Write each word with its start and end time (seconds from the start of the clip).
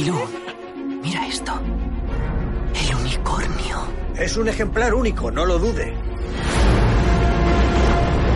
Milú, 0.00 0.16
mira 1.02 1.26
esto. 1.26 1.52
El 2.74 2.94
unicornio. 2.94 3.76
Es 4.16 4.34
un 4.38 4.48
ejemplar 4.48 4.94
único, 4.94 5.30
no 5.30 5.44
lo 5.44 5.58
dude. 5.58 5.94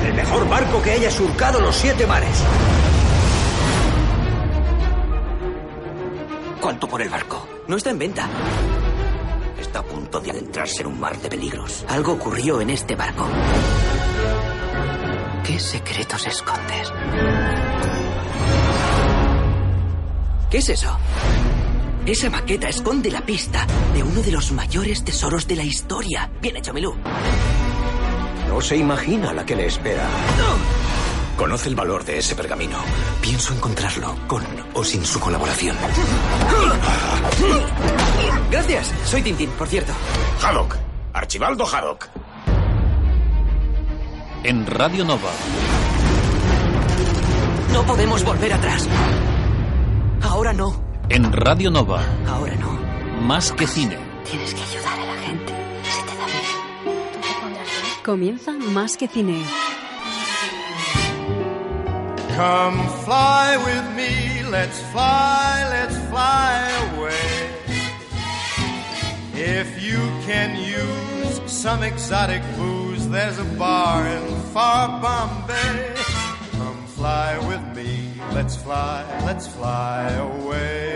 El 0.05 0.13
mejor 0.13 0.47
barco 0.47 0.83
que 0.83 0.91
haya 0.91 1.11
surcado 1.11 1.63
los 1.63 1.75
siete 1.75 2.07
mares. 2.07 2.45
¿Cuánto 6.61 6.87
por 6.87 7.01
el 7.01 7.09
barco? 7.09 7.49
No 7.67 7.79
está 7.79 7.89
en 7.89 7.99
venta. 7.99 8.29
Está 9.59 9.79
a 9.79 9.85
punto 9.85 10.21
de 10.21 10.33
adentrarse 10.33 10.83
en 10.83 10.89
un 10.89 11.01
mar 11.01 11.17
de 11.17 11.31
peligros. 11.31 11.87
Algo 11.89 12.13
ocurrió 12.13 12.61
en 12.61 12.69
este 12.69 12.95
barco. 12.95 13.27
¿Qué 15.47 15.59
secretos 15.59 16.27
escondes? 16.27 16.93
¿Qué 20.55 20.59
es 20.59 20.69
eso? 20.69 20.97
Esa 22.07 22.29
maqueta 22.29 22.69
esconde 22.69 23.11
la 23.11 23.23
pista 23.23 23.67
de 23.95 24.03
uno 24.03 24.21
de 24.21 24.31
los 24.31 24.53
mayores 24.53 25.03
tesoros 25.05 25.49
de 25.49 25.57
la 25.57 25.65
historia. 25.65 26.31
Bien 26.43 26.55
hecho, 26.55 26.75
Milú. 26.75 26.95
No 28.47 28.61
se 28.61 28.77
imagina 28.77 29.33
la 29.33 29.47
que 29.47 29.57
le 29.57 29.67
espera. 29.67 30.07
Conoce 31.39 31.71
el 31.71 31.75
valor 31.75 32.05
de 32.05 32.19
ese 32.19 32.35
pergamino. 32.35 32.77
Pienso 33.23 33.55
encontrarlo, 33.55 34.17
con 34.27 34.45
o 34.75 34.85
sin 34.85 35.03
su 35.07 35.19
colaboración. 35.19 35.77
Gracias. 38.51 38.93
Soy 39.07 39.23
Tintín, 39.23 39.49
por 39.53 39.67
cierto. 39.67 39.95
Haddock. 40.43 40.77
Archibaldo 41.15 41.67
Haddock. 41.67 42.09
En 44.43 44.67
Radio 44.67 45.07
Nova. 45.07 45.31
No 47.73 47.83
podemos 47.87 48.23
volver 48.25 48.53
atrás. 48.53 48.87
Ahora 50.21 50.53
no. 50.53 50.84
En 51.15 51.33
Radio 51.33 51.71
Nova. 51.71 52.03
Ahora 52.27 52.57
no. 52.57 52.77
Más 53.23 53.53
que 53.53 53.69
cine. 53.69 53.97
Tienes 54.29 54.53
que 54.53 54.61
ayudar 54.61 54.99
a 54.99 55.05
la 55.05 55.23
gente. 55.23 55.53
Se 55.85 56.03
te 56.03 56.17
da 56.19 56.27
bien. 56.27 57.13
¿Tú 57.13 57.21
te 57.21 57.41
pondrás 57.41 57.69
bien? 57.69 57.95
Comienza 58.05 58.51
Más 58.51 58.97
que 58.97 59.07
cine. 59.07 59.45
Come 62.37 62.83
fly 63.05 63.57
with 63.65 63.95
me, 63.95 64.43
let's 64.51 64.81
fly, 64.91 65.65
let's 65.71 65.97
fly 66.11 66.69
away. 66.97 67.15
If 69.37 69.81
you 69.81 70.01
can 70.27 70.57
use 70.57 71.41
some 71.47 71.85
exotic 71.85 72.43
booze, 72.57 73.09
there's 73.09 73.39
a 73.39 73.45
bar 73.57 74.05
in 74.05 74.41
far 74.53 75.01
Bombay. 75.01 75.95
Come 76.59 76.85
fly 76.89 77.39
with 77.47 77.63
me, 77.77 78.14
let's 78.33 78.57
fly, 78.57 79.05
let's 79.27 79.49
fly 79.49 80.09
away. 80.17 80.95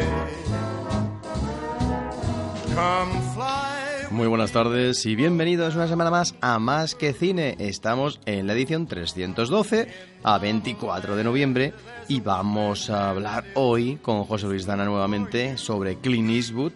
Muy 4.11 4.28
buenas 4.28 4.52
tardes 4.52 5.05
y 5.05 5.16
bienvenidos 5.16 5.74
una 5.74 5.88
semana 5.88 6.11
más 6.11 6.34
a 6.40 6.58
Más 6.61 6.94
que 6.94 7.12
Cine. 7.12 7.56
Estamos 7.58 8.20
en 8.24 8.46
la 8.46 8.52
edición 8.52 8.86
312 8.86 9.88
a 10.22 10.38
24 10.38 11.17
de 11.17 11.24
noviembre 11.24 11.74
y 12.06 12.20
vamos 12.20 12.88
a 12.88 13.11
hablar 13.11 13.44
hoy 13.55 13.96
con 13.96 14.24
José 14.24 14.46
Luis 14.46 14.64
Dana 14.64 14.84
nuevamente 14.84 15.56
sobre 15.56 15.96
Clint 15.96 16.30
Eastwood 16.30 16.74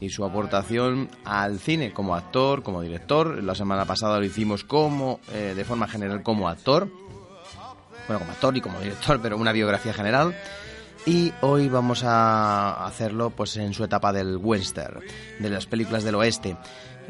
y 0.00 0.10
su 0.10 0.24
aportación 0.24 1.08
al 1.24 1.58
cine 1.58 1.92
como 1.92 2.14
actor, 2.14 2.62
como 2.62 2.82
director. 2.82 3.42
La 3.42 3.54
semana 3.54 3.84
pasada 3.84 4.18
lo 4.18 4.24
hicimos 4.24 4.64
como, 4.64 5.20
eh, 5.32 5.54
de 5.56 5.64
forma 5.64 5.88
general, 5.88 6.22
como 6.22 6.48
actor. 6.48 6.88
Bueno, 8.06 8.20
como 8.20 8.32
actor 8.32 8.56
y 8.56 8.60
como 8.60 8.80
director, 8.80 9.20
pero 9.20 9.36
una 9.36 9.52
biografía 9.52 9.92
general. 9.92 10.34
Y 11.06 11.32
hoy 11.40 11.68
vamos 11.68 12.02
a 12.04 12.84
hacerlo 12.84 13.30
pues 13.30 13.56
en 13.56 13.72
su 13.72 13.84
etapa 13.84 14.12
del 14.12 14.38
western, 14.38 15.00
de 15.38 15.50
las 15.50 15.66
películas 15.66 16.02
del 16.02 16.16
oeste, 16.16 16.56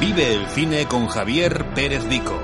Vive 0.00 0.34
el 0.34 0.46
cine 0.48 0.86
con 0.86 1.08
Javier 1.08 1.64
Pérez 1.74 2.06
Vico. 2.08 2.43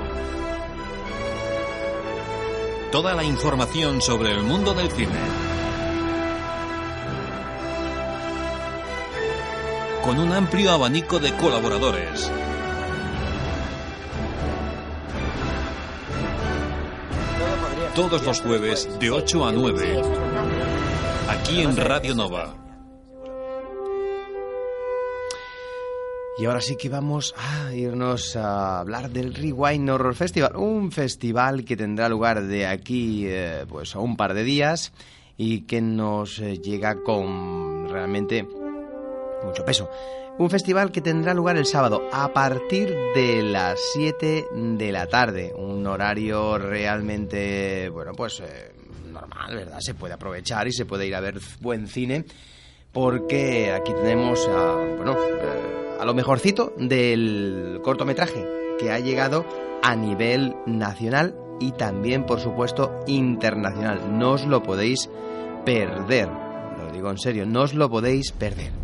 Toda 2.91 3.15
la 3.15 3.23
información 3.23 4.01
sobre 4.01 4.31
el 4.31 4.43
mundo 4.43 4.73
del 4.73 4.91
cine. 4.91 5.17
Con 10.03 10.19
un 10.19 10.33
amplio 10.33 10.71
abanico 10.71 11.17
de 11.17 11.33
colaboradores. 11.37 12.29
Todos 17.95 18.23
los 18.23 18.41
jueves 18.41 18.89
de 18.99 19.09
8 19.09 19.45
a 19.45 19.51
9. 19.53 20.01
Aquí 21.29 21.61
en 21.61 21.77
Radio 21.77 22.13
Nova. 22.13 22.60
Y 26.41 26.45
ahora 26.45 26.59
sí 26.59 26.75
que 26.75 26.89
vamos 26.89 27.35
a 27.37 27.71
irnos 27.71 28.35
a 28.35 28.79
hablar 28.79 29.11
del 29.11 29.35
Rewind 29.35 29.87
Horror 29.87 30.15
Festival, 30.15 30.55
un 30.55 30.91
festival 30.91 31.63
que 31.63 31.77
tendrá 31.77 32.09
lugar 32.09 32.41
de 32.41 32.65
aquí 32.65 33.25
eh, 33.27 33.63
pues 33.69 33.95
a 33.95 33.99
un 33.99 34.17
par 34.17 34.33
de 34.33 34.43
días 34.43 34.91
y 35.37 35.61
que 35.67 35.81
nos 35.81 36.39
eh, 36.39 36.57
llega 36.57 37.03
con 37.03 37.87
realmente 37.89 38.47
mucho 39.45 39.63
peso. 39.63 39.87
Un 40.39 40.49
festival 40.49 40.91
que 40.91 41.01
tendrá 41.01 41.35
lugar 41.35 41.57
el 41.57 41.67
sábado 41.67 42.09
a 42.11 42.33
partir 42.33 42.89
de 43.13 43.43
las 43.43 43.79
7 43.93 44.47
de 44.51 44.91
la 44.91 45.05
tarde, 45.05 45.53
un 45.55 45.85
horario 45.85 46.57
realmente, 46.57 47.87
bueno, 47.89 48.13
pues 48.13 48.39
eh, 48.39 48.71
normal, 49.11 49.57
¿verdad? 49.57 49.79
Se 49.79 49.93
puede 49.93 50.15
aprovechar 50.15 50.67
y 50.67 50.73
se 50.73 50.87
puede 50.87 51.05
ir 51.05 51.13
a 51.13 51.19
ver 51.19 51.39
buen 51.59 51.87
cine 51.87 52.25
porque 52.91 53.71
aquí 53.71 53.93
tenemos 53.93 54.47
a, 54.47 54.73
bueno, 54.97 55.15
a 56.01 56.05
lo 56.05 56.15
mejorcito 56.15 56.73
del 56.77 57.79
cortometraje 57.83 58.43
que 58.79 58.89
ha 58.89 58.97
llegado 58.97 59.45
a 59.83 59.95
nivel 59.95 60.55
nacional 60.65 61.35
y 61.59 61.73
también, 61.73 62.25
por 62.25 62.39
supuesto, 62.39 62.91
internacional. 63.05 64.17
No 64.17 64.31
os 64.31 64.47
lo 64.47 64.63
podéis 64.63 65.11
perder. 65.63 66.27
Lo 66.27 66.91
digo 66.91 67.11
en 67.11 67.19
serio, 67.19 67.45
no 67.45 67.61
os 67.61 67.75
lo 67.75 67.87
podéis 67.87 68.31
perder. 68.31 68.80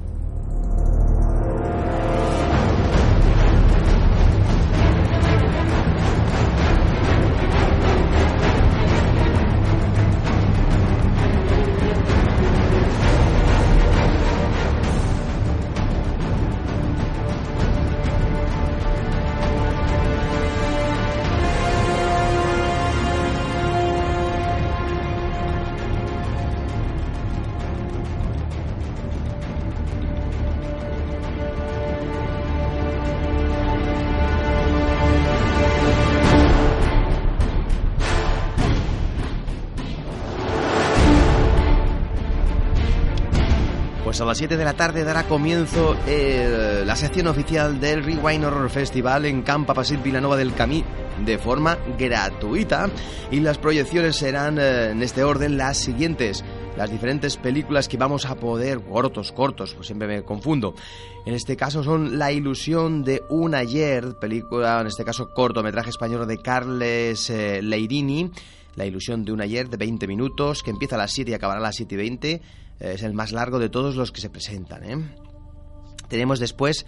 A 44.19 44.25
las 44.25 44.39
7 44.39 44.57
de 44.57 44.65
la 44.65 44.73
tarde 44.73 45.03
dará 45.03 45.27
comienzo 45.27 45.95
eh, 46.07 46.81
la 46.83 46.95
sección 46.95 47.27
oficial 47.27 47.79
del 47.79 48.03
Rewind 48.03 48.45
Horror 48.45 48.69
Festival 48.69 49.25
en 49.25 49.43
Campa 49.43 49.75
Pasit 49.75 50.01
Vilanova 50.01 50.35
del 50.35 50.55
Camí 50.55 50.83
de 51.23 51.37
forma 51.37 51.77
gratuita 51.99 52.89
y 53.29 53.41
las 53.41 53.59
proyecciones 53.59 54.15
serán 54.15 54.57
eh, 54.57 54.89
en 54.89 55.03
este 55.03 55.23
orden 55.23 55.57
las 55.57 55.77
siguientes 55.77 56.43
las 56.75 56.89
diferentes 56.89 57.37
películas 57.37 57.87
que 57.87 57.97
vamos 57.97 58.25
a 58.25 58.35
poder, 58.35 58.81
cortos, 58.81 59.31
cortos, 59.31 59.75
pues 59.75 59.87
siempre 59.87 60.07
me 60.07 60.23
confundo. 60.23 60.73
En 61.25 61.33
este 61.33 61.55
caso 61.55 61.83
son 61.83 62.17
La 62.17 62.31
ilusión 62.31 63.03
de 63.03 63.23
un 63.29 63.53
ayer, 63.53 64.15
película, 64.19 64.81
en 64.81 64.87
este 64.87 65.03
caso 65.03 65.29
cortometraje 65.33 65.91
español 65.91 66.27
de 66.27 66.37
Carles 66.39 67.29
eh, 67.29 67.61
Leirini, 67.61 68.31
La 68.75 68.85
ilusión 68.85 69.23
de 69.25 69.31
un 69.31 69.41
ayer 69.41 69.69
de 69.69 69.77
20 69.77 70.07
minutos, 70.07 70.63
que 70.63 70.71
empieza 70.71 70.95
a 70.95 70.99
las 70.99 71.11
7 71.11 71.31
y 71.31 71.33
acabará 71.35 71.59
a 71.59 71.63
las 71.63 71.75
7 71.75 71.93
y 71.93 71.97
20. 71.97 72.41
Eh, 72.79 72.94
es 72.95 73.03
el 73.03 73.13
más 73.13 73.31
largo 73.31 73.59
de 73.59 73.69
todos 73.69 73.95
los 73.95 74.12
que 74.12 74.21
se 74.21 74.29
presentan. 74.29 74.83
¿eh? 74.83 74.97
Tenemos 76.07 76.39
después 76.39 76.85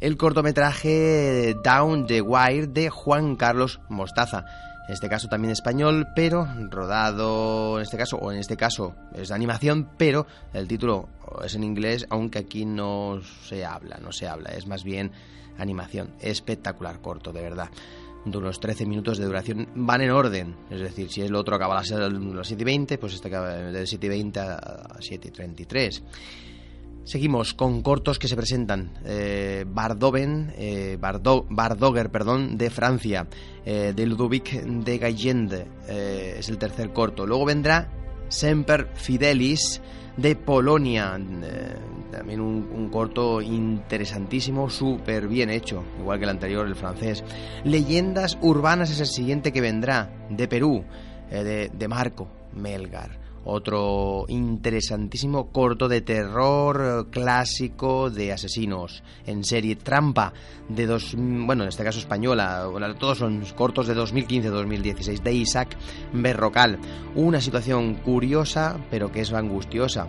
el 0.00 0.16
cortometraje 0.16 1.54
Down 1.64 2.06
the 2.06 2.20
Wire 2.20 2.66
de 2.66 2.90
Juan 2.90 3.36
Carlos 3.36 3.80
Mostaza 3.88 4.44
en 4.86 4.92
este 4.92 5.08
caso 5.08 5.28
también 5.28 5.50
español, 5.50 6.08
pero 6.14 6.46
rodado 6.70 7.78
en 7.78 7.82
este 7.82 7.96
caso, 7.96 8.18
o 8.18 8.30
en 8.30 8.38
este 8.38 8.56
caso 8.56 8.94
es 9.14 9.28
de 9.28 9.34
animación, 9.34 9.90
pero 9.96 10.26
el 10.52 10.68
título 10.68 11.08
es 11.44 11.56
en 11.56 11.64
inglés, 11.64 12.06
aunque 12.08 12.38
aquí 12.38 12.64
no 12.64 13.20
se 13.48 13.64
habla, 13.64 13.98
no 13.98 14.12
se 14.12 14.28
habla, 14.28 14.50
es 14.50 14.66
más 14.66 14.84
bien 14.84 15.10
animación. 15.58 16.10
Espectacular, 16.20 17.00
corto, 17.00 17.32
de 17.32 17.42
verdad. 17.42 17.68
De 18.26 18.38
unos 18.38 18.60
13 18.60 18.86
minutos 18.86 19.18
de 19.18 19.24
duración 19.24 19.68
van 19.76 20.00
en 20.02 20.10
orden, 20.10 20.56
es 20.68 20.80
decir, 20.80 21.08
si 21.10 21.22
el 21.22 21.34
otro 21.34 21.54
acaba 21.54 21.78
a 21.78 21.84
las 21.84 22.46
7 22.46 22.60
y 22.60 22.64
20, 22.64 22.98
pues 22.98 23.14
este 23.14 23.28
acaba 23.28 23.54
de 23.54 23.86
7 23.86 24.04
y 24.04 24.08
20 24.08 24.40
a 24.40 24.96
7 24.98 25.28
y 25.28 25.30
33. 25.30 26.02
Seguimos 27.06 27.54
con 27.54 27.82
cortos 27.82 28.18
que 28.18 28.26
se 28.26 28.34
presentan. 28.34 28.98
Eh, 29.04 29.64
Bardoven, 29.64 30.52
eh, 30.58 30.98
Bardoger, 30.98 32.10
perdón, 32.10 32.58
de 32.58 32.68
Francia, 32.68 33.28
eh, 33.64 33.92
de 33.94 34.06
Ludovic 34.06 34.50
de 34.64 34.98
Gallende, 34.98 35.68
eh, 35.88 36.34
es 36.40 36.48
el 36.48 36.58
tercer 36.58 36.92
corto. 36.92 37.24
Luego 37.24 37.44
vendrá 37.44 37.92
Semper 38.26 38.88
Fidelis 38.94 39.80
de 40.16 40.36
Polonia, 40.36 41.18
también 42.10 42.40
un, 42.40 42.88
corto 42.90 43.42
interesantísimo, 43.42 44.70
súper 44.70 45.28
bien 45.28 45.50
hecho, 45.50 45.84
igual 45.98 46.18
que 46.18 46.24
el 46.24 46.30
anterior, 46.30 46.66
el 46.66 46.76
francés. 46.76 47.24
Leyendas 47.64 48.38
urbanas 48.40 48.90
es 48.90 49.00
el 49.00 49.06
siguiente 49.06 49.52
que 49.52 49.60
vendrá, 49.60 50.10
de 50.30 50.48
Perú, 50.48 50.84
de, 51.30 51.70
de 51.72 51.88
Marco 51.88 52.28
Melgar 52.52 53.25
otro 53.46 54.26
interesantísimo 54.28 55.50
corto 55.52 55.88
de 55.88 56.00
terror 56.00 57.06
eh, 57.06 57.10
clásico 57.10 58.10
de 58.10 58.32
asesinos 58.32 59.02
en 59.24 59.44
serie. 59.44 59.76
Trampa 59.76 60.32
de 60.68 60.86
dos 60.86 61.14
bueno 61.16 61.62
en 61.62 61.68
este 61.68 61.84
caso 61.84 61.98
española 61.98 62.68
todos 62.98 63.18
son 63.18 63.44
cortos 63.56 63.86
de 63.86 63.94
2015-2016 63.94 65.22
de 65.22 65.32
Isaac 65.32 65.76
Berrocal. 66.12 66.78
Una 67.14 67.40
situación 67.40 67.94
curiosa 67.94 68.78
pero 68.90 69.12
que 69.12 69.20
es 69.20 69.32
angustiosa. 69.32 70.08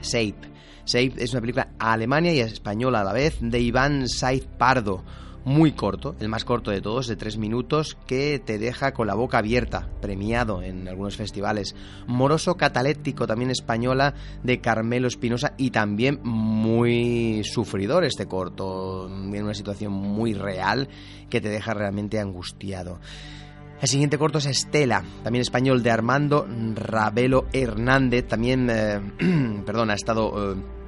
Safe 0.00 0.52
Safe 0.84 1.12
es 1.16 1.32
una 1.32 1.40
película 1.40 1.68
alemania 1.78 2.32
y 2.32 2.40
española 2.40 3.02
a 3.02 3.04
la 3.04 3.12
vez 3.12 3.38
de 3.40 3.60
Iván 3.60 4.08
Saiz 4.08 4.46
Pardo 4.58 5.04
muy 5.44 5.72
corto, 5.72 6.14
el 6.20 6.28
más 6.28 6.44
corto 6.44 6.70
de 6.70 6.80
todos, 6.80 7.06
de 7.06 7.16
tres 7.16 7.36
minutos, 7.36 7.96
que 8.06 8.38
te 8.38 8.58
deja 8.58 8.92
con 8.92 9.06
la 9.06 9.14
boca 9.14 9.38
abierta, 9.38 9.88
premiado 10.00 10.62
en 10.62 10.88
algunos 10.88 11.16
festivales. 11.16 11.74
Moroso 12.06 12.56
cataléptico, 12.56 13.26
también 13.26 13.50
española, 13.50 14.14
de 14.42 14.60
Carmelo 14.60 15.08
Espinosa, 15.08 15.54
y 15.56 15.70
también 15.70 16.20
muy 16.22 17.42
sufridor 17.44 18.04
este 18.04 18.26
corto, 18.26 19.08
en 19.08 19.42
una 19.42 19.54
situación 19.54 19.92
muy 19.92 20.34
real 20.34 20.88
que 21.28 21.40
te 21.40 21.48
deja 21.48 21.74
realmente 21.74 22.20
angustiado. 22.20 23.00
El 23.80 23.88
siguiente 23.88 24.16
corto 24.16 24.38
es 24.38 24.46
Estela, 24.46 25.02
también 25.24 25.42
español 25.42 25.82
de 25.82 25.90
Armando 25.90 26.46
Ravelo 26.76 27.46
Hernández, 27.52 28.28
también, 28.28 28.70
eh, 28.70 29.00
perdón, 29.66 29.90
ha 29.90 29.94
estado... 29.94 30.52
Eh, 30.52 30.81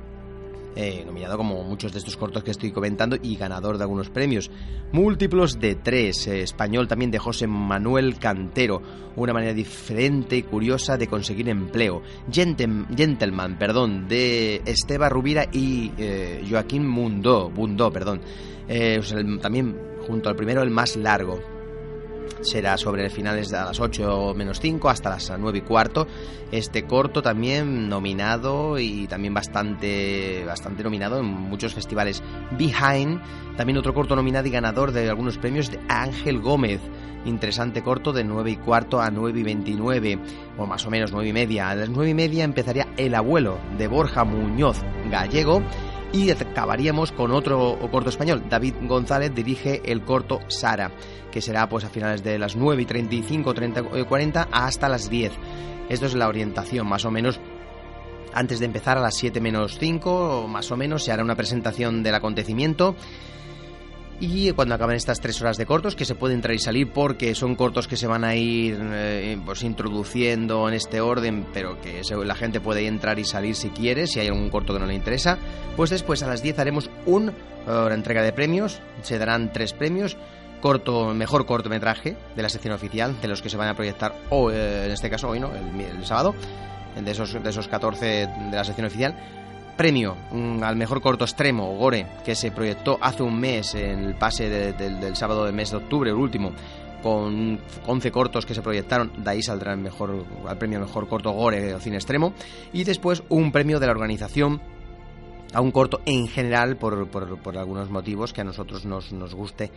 eh, 0.77 1.03
nominado 1.07 1.37
como 1.37 1.63
muchos 1.63 1.93
de 1.93 1.99
estos 1.99 2.17
cortos 2.17 2.43
que 2.43 2.51
estoy 2.51 2.73
comentando 2.73 3.17
y 3.21 3.37
ganador 3.37 3.79
de 3.79 3.85
algunos 3.85 4.11
premios. 4.11 4.51
Múltiplos 4.93 5.59
de 5.59 5.77
tres, 5.77 6.27
eh, 6.27 6.43
español 6.43 6.89
también 6.89 7.11
de 7.11 7.19
José 7.19 7.47
Manuel 7.47 8.19
Cantero, 8.19 8.83
una 9.17 9.33
manera 9.33 9.55
diferente 9.55 10.37
y 10.37 10.43
curiosa 10.43 10.97
de 10.97 11.07
conseguir 11.07 11.49
empleo. 11.49 12.03
Gentleman, 12.31 13.59
perdón, 13.59 14.09
de 14.09 14.63
Esteba 14.67 15.09
Rubira 15.09 15.47
y 15.53 15.93
eh, 15.99 16.45
Joaquín 16.49 16.87
Mundo, 16.87 17.51
Bundó, 17.55 17.93
perdón. 17.93 18.21
también 19.41 19.77
junto 20.07 20.29
al 20.29 20.37
primero 20.37 20.63
el 20.63 20.71
más 20.71 20.97
largo, 20.97 21.41
será 22.41 22.77
sobre 22.77 23.09
finales 23.11 23.51
de 23.51 23.57
las 23.57 23.81
8 23.81 24.35
menos 24.37 24.61
5 24.61 24.89
hasta 24.89 25.11
las 25.11 25.33
9 25.39 25.59
y 25.59 25.61
cuarto. 25.63 26.07
Este 26.53 26.85
corto 26.85 27.23
también 27.23 27.89
nominado 27.89 28.79
y 28.79 29.07
también 29.07 29.35
bastante, 29.35 30.45
bastante 30.45 30.83
nominado 30.83 31.19
en 31.19 31.27
muchos 31.27 31.75
festivales. 31.75 32.23
Behind, 32.59 33.21
también 33.57 33.79
otro 33.79 33.95
corto 33.95 34.15
nominado 34.15 34.47
y 34.47 34.51
ganador 34.51 34.93
de 34.93 35.09
algunos 35.09 35.39
premios 35.39 35.71
de 35.71 35.81
Ángel 35.89 36.41
Gómez. 36.41 36.81
Interesante 37.25 37.83
corto 37.83 38.13
de 38.13 38.23
9 38.23 38.51
y 38.51 38.57
cuarto 38.57 39.01
a 39.01 39.11
9 39.11 39.41
y 39.41 39.43
29, 39.43 40.19
o 40.59 40.67
más 40.67 40.85
o 40.87 40.91
menos 40.91 41.11
9 41.11 41.29
y 41.29 41.33
media. 41.33 41.71
A 41.71 41.75
las 41.75 41.89
9 41.89 42.11
y 42.11 42.15
media 42.15 42.45
empezaría 42.45 42.89
El 42.99 43.15
abuelo 43.15 43.59
de 43.79 43.89
Borja 43.89 44.25
Muñoz 44.25 44.83
Gallego 45.11 45.63
y 46.15 46.31
acabaríamos 46.31 47.11
con 47.11 47.33
otro 47.33 47.77
corto 47.91 48.09
español. 48.09 48.45
David 48.49 48.75
González 48.83 49.35
dirige 49.35 49.83
el 49.85 50.03
corto 50.03 50.39
Sara, 50.47 50.93
que 51.33 51.43
será 51.43 51.69
pues 51.69 51.85
a 51.85 51.89
finales 51.89 52.23
de 52.23 52.39
las 52.39 52.55
9 52.55 52.83
y 52.83 52.87
35, 52.87 53.53
30, 53.53 53.83
40 54.05 54.49
hasta 54.53 54.89
las 54.89 55.11
10. 55.11 55.33
Esto 55.89 56.07
es 56.07 56.15
la 56.15 56.29
orientación, 56.29 56.87
más 56.87 57.05
o 57.05 57.11
menos. 57.11 57.41
Antes 58.33 58.61
de 58.61 58.67
empezar 58.67 58.97
a 58.97 59.01
las 59.01 59.17
7 59.17 59.41
menos 59.41 59.77
5, 59.81 60.47
más 60.49 60.71
o 60.71 60.77
menos, 60.77 61.03
se 61.03 61.11
hará 61.11 61.25
una 61.25 61.35
presentación 61.35 62.05
del 62.05 62.15
acontecimiento 62.15 62.95
y 64.21 64.53
cuando 64.53 64.75
acaben 64.75 64.97
estas 64.97 65.21
tres 65.21 65.41
horas 65.41 65.57
de 65.57 65.67
cortos, 65.67 65.97
que 65.97 66.05
se 66.05 66.15
pueden 66.15 66.37
entrar 66.37 66.55
y 66.55 66.59
salir 66.59 66.91
porque 66.91 67.35
son 67.35 67.57
cortos 67.57 67.89
que 67.89 67.97
se 67.97 68.07
van 68.07 68.25
a 68.25 68.35
ir 68.35 68.79
eh, 68.81 69.39
pues 69.45 69.63
introduciendo 69.63 70.69
en 70.69 70.75
este 70.75 71.01
orden, 71.01 71.47
pero 71.53 71.81
que 71.81 72.03
la 72.25 72.35
gente 72.35 72.61
puede 72.61 72.87
entrar 72.87 73.19
y 73.19 73.25
salir 73.25 73.57
si 73.57 73.71
quiere, 73.71 74.07
si 74.07 74.21
hay 74.21 74.29
algún 74.29 74.51
corto 74.51 74.73
que 74.73 74.81
no 74.81 74.87
le 74.87 74.95
interesa, 74.95 75.39
pues 75.77 75.91
después 75.91 76.23
a 76.23 76.29
las 76.29 76.43
10 76.43 76.59
haremos 76.59 76.91
una 77.07 77.33
uh, 77.67 77.89
entrega 77.93 78.23
de 78.23 78.33
premios, 78.33 78.81
se 79.03 79.19
darán 79.19 79.53
tres 79.53 79.73
premios, 79.73 80.17
corto, 80.61 81.13
mejor 81.13 81.45
cortometraje 81.45 82.17
de 82.37 82.43
la 82.43 82.49
sección 82.49 82.73
oficial, 82.73 83.21
de 83.21 83.29
los 83.29 83.43
que 83.43 83.51
se 83.51 83.57
van 83.57 83.69
a 83.69 83.75
proyectar, 83.75 84.15
o 84.31 84.51
eh, 84.51 84.87
en 84.87 84.93
este 84.93 85.11
caso 85.11 85.29
hoy, 85.29 85.41
¿no? 85.41 85.51
El, 85.55 85.81
el 85.81 86.07
sábado, 86.07 86.35
de 87.03 87.11
esos, 87.11 87.43
de 87.43 87.51
esos 87.51 87.69
14 87.69 88.07
de 88.07 88.29
la 88.53 88.65
sección 88.65 88.87
oficial 88.87 89.17
premio 89.77 90.17
al 90.63 90.77
mejor 90.77 91.01
corto 91.01 91.25
extremo, 91.25 91.77
Gore, 91.77 92.07
que 92.25 92.35
se 92.35 92.51
proyectó 92.51 92.99
hace 93.01 93.23
un 93.23 93.39
mes 93.39 93.75
en 93.75 94.01
el 94.01 94.15
pase 94.15 94.49
del 94.49 95.17
sábado 95.17 95.45
del 95.45 95.55
mes 95.55 95.71
de 95.71 95.79
octubre, 95.79 96.11
el 96.11 96.17
último, 96.17 96.53
con 97.03 97.61
11 97.87 98.11
cortos 98.11 98.47
que 98.47 98.55
se 98.55 98.63
proyectaron, 98.63 99.13
de 99.23 99.31
ahí 99.31 99.43
saldrá 99.43 99.73
el 99.73 99.79
mejor, 99.79 100.25
al 100.47 100.57
premio 100.57 100.81
mejor 100.81 101.07
corto 101.07 101.33
Gore 101.33 101.75
o 101.75 101.81
cine 101.81 101.97
extremo, 101.97 102.33
y 102.73 102.85
después 102.85 103.23
un 103.29 103.53
premio 103.53 103.79
de 103.79 103.87
la 103.87 103.93
organización 103.93 104.61
a 105.53 105.61
un 105.61 105.71
corto 105.71 106.01
en 106.07 106.27
general 106.29 106.77
por, 106.77 107.07
por, 107.09 107.59
algunos 107.59 107.91
motivos 107.91 108.33
que 108.33 108.41
a 108.41 108.45
nosotros 108.45 108.85
nos, 108.85 109.13
nos 109.13 109.35
guste 109.35 109.71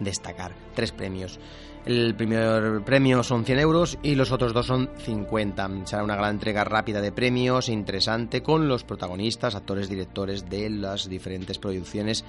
destacar. 0.00 0.52
Tres 0.74 0.92
premios. 0.92 1.38
El 1.84 2.14
primer 2.14 2.82
premio 2.84 3.24
son 3.24 3.44
100 3.44 3.58
euros 3.58 3.98
y 4.04 4.14
los 4.14 4.30
otros 4.30 4.52
dos 4.52 4.66
son 4.66 4.88
50. 4.98 5.68
Será 5.84 6.04
una 6.04 6.14
gran 6.14 6.30
entrega 6.30 6.62
rápida 6.62 7.00
de 7.00 7.10
premios, 7.10 7.68
interesante, 7.68 8.42
con 8.42 8.68
los 8.68 8.84
protagonistas, 8.84 9.56
actores, 9.56 9.88
directores 9.88 10.48
de 10.48 10.70
las 10.70 11.08
diferentes 11.08 11.58
producciones 11.58 12.24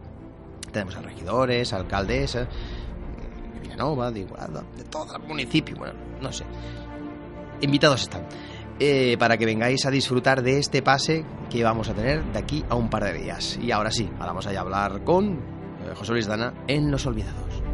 Tenemos 0.72 0.96
a 0.96 1.02
regidores, 1.02 1.72
alcaldes 1.72 2.38
Villanova, 3.76 4.10
de 4.10 4.20
Igualada, 4.20 4.64
de 4.76 4.84
todo 4.84 5.16
el 5.16 5.22
municipio, 5.22 5.76
bueno, 5.76 5.94
no 6.20 6.32
sé. 6.32 6.44
Invitados 7.60 8.02
están. 8.02 8.26
Eh, 8.78 9.16
para 9.18 9.38
que 9.38 9.46
vengáis 9.46 9.86
a 9.86 9.90
disfrutar 9.90 10.42
de 10.42 10.58
este 10.58 10.82
pase 10.82 11.24
que 11.50 11.64
vamos 11.64 11.88
a 11.88 11.94
tener 11.94 12.22
de 12.32 12.38
aquí 12.38 12.64
a 12.68 12.74
un 12.74 12.90
par 12.90 13.04
de 13.04 13.14
días. 13.14 13.58
Y 13.60 13.70
ahora 13.70 13.90
sí, 13.90 14.08
vamos 14.18 14.46
a 14.46 14.60
hablar 14.60 15.02
con 15.04 15.34
eh, 15.34 15.94
José 15.94 16.12
Luis 16.12 16.26
Dana 16.26 16.52
en 16.68 16.90
Los 16.90 17.06
Olvidados. 17.06 17.65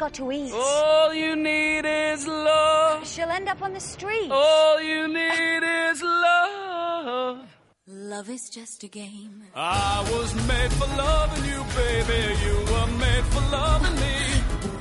Got 0.00 0.14
to 0.14 0.32
eat. 0.32 0.50
All 0.54 1.12
you 1.12 1.36
need 1.36 1.84
is 1.84 2.26
love. 2.26 3.06
She'll 3.06 3.28
end 3.38 3.48
up 3.50 3.60
on 3.60 3.74
the 3.74 3.84
street. 3.94 4.30
All 4.30 4.80
you 4.80 5.02
need 5.08 5.62
is 5.62 6.02
love. 6.02 7.38
Love 7.86 8.30
is 8.30 8.48
just 8.48 8.82
a 8.82 8.88
game. 8.88 9.42
I 9.54 9.96
was 10.14 10.30
made 10.52 10.72
for 10.78 10.88
loving 11.04 11.44
you, 11.52 11.60
baby. 11.82 12.20
You 12.46 12.56
were 12.72 12.90
made 13.04 13.26
for 13.34 13.44
loving 13.58 13.96
me. 14.04 14.16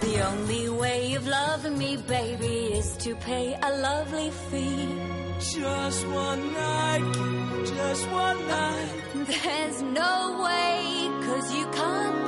The 0.08 0.16
only 0.32 0.70
way 0.70 1.14
of 1.16 1.28
loving 1.28 1.78
me, 1.78 1.98
baby, 1.98 2.56
is 2.80 2.96
to 3.04 3.14
pay 3.16 3.58
a 3.62 3.72
lovely 3.90 4.32
fee. 4.50 4.88
Just 5.58 6.08
one 6.08 6.54
night, 6.54 7.06
just 7.66 8.10
one 8.10 8.40
night. 8.48 8.90
There's 9.28 9.82
no 9.82 10.16
way, 10.46 11.10
cause 11.26 11.54
you 11.58 11.66
can't 11.80 12.19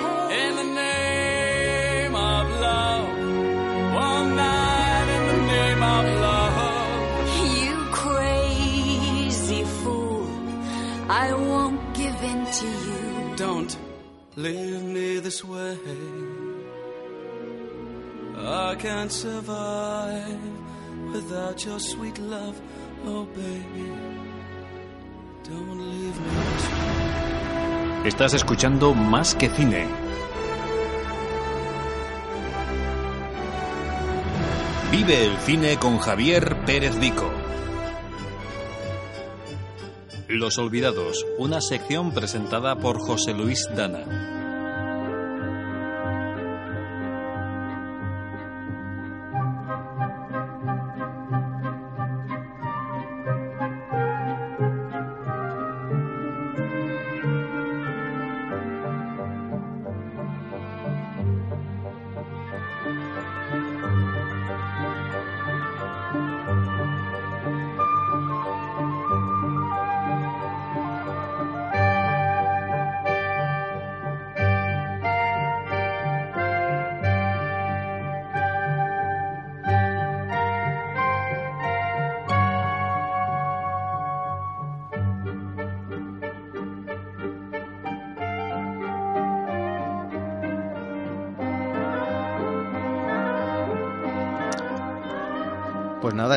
I 11.11 11.33
won't 11.33 11.93
give 11.93 12.23
in 12.23 12.45
to 12.59 12.67
you. 12.87 13.35
Don't 13.35 13.77
leave 14.37 14.83
me 14.83 15.19
this 15.19 15.43
way. 15.43 15.77
I 18.37 18.75
can't 18.75 19.11
survive 19.11 20.39
without 21.13 21.65
your 21.65 21.79
sweet 21.79 22.17
love. 22.17 22.55
Oh, 23.05 23.25
baby. 23.25 23.91
Don't 25.43 25.79
leave 25.93 26.17
me 26.25 26.31
this 26.53 26.65
way. 26.71 28.07
Estás 28.11 28.33
escuchando 28.33 28.93
Más 28.93 29.35
que 29.35 29.49
Cine. 29.49 30.00
Vive 34.91 35.25
el 35.25 35.37
cine 35.37 35.77
con 35.77 35.99
Javier 35.99 36.65
Pérez 36.65 36.99
Vico. 36.99 37.31
Los 40.27 40.57
Olvidados, 40.57 41.25
una 41.37 41.61
sección 41.61 42.11
presentada 42.11 42.75
por 42.75 42.99
José 42.99 43.33
Luis 43.33 43.69
Dana. 43.73 44.40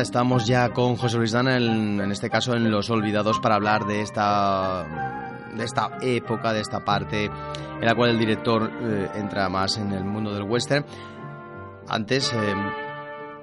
Estamos 0.01 0.45
ya 0.45 0.69
con 0.69 0.95
José 0.97 1.17
Luis 1.17 1.31
Dana, 1.31 1.57
en, 1.57 2.01
en 2.01 2.11
este 2.11 2.29
caso 2.29 2.53
en 2.53 2.69
Los 2.69 2.89
Olvidados, 2.89 3.39
para 3.39 3.55
hablar 3.55 3.85
de 3.85 4.01
esta, 4.01 4.85
de 5.55 5.63
esta 5.63 5.97
época, 6.01 6.53
de 6.53 6.61
esta 6.61 6.83
parte 6.83 7.25
en 7.25 7.85
la 7.85 7.95
cual 7.95 8.11
el 8.11 8.19
director 8.19 8.71
eh, 8.81 9.09
entra 9.15 9.49
más 9.49 9.77
en 9.77 9.91
el 9.91 10.03
mundo 10.03 10.33
del 10.33 10.43
western. 10.43 10.85
Antes 11.87 12.33
eh, 12.33 12.53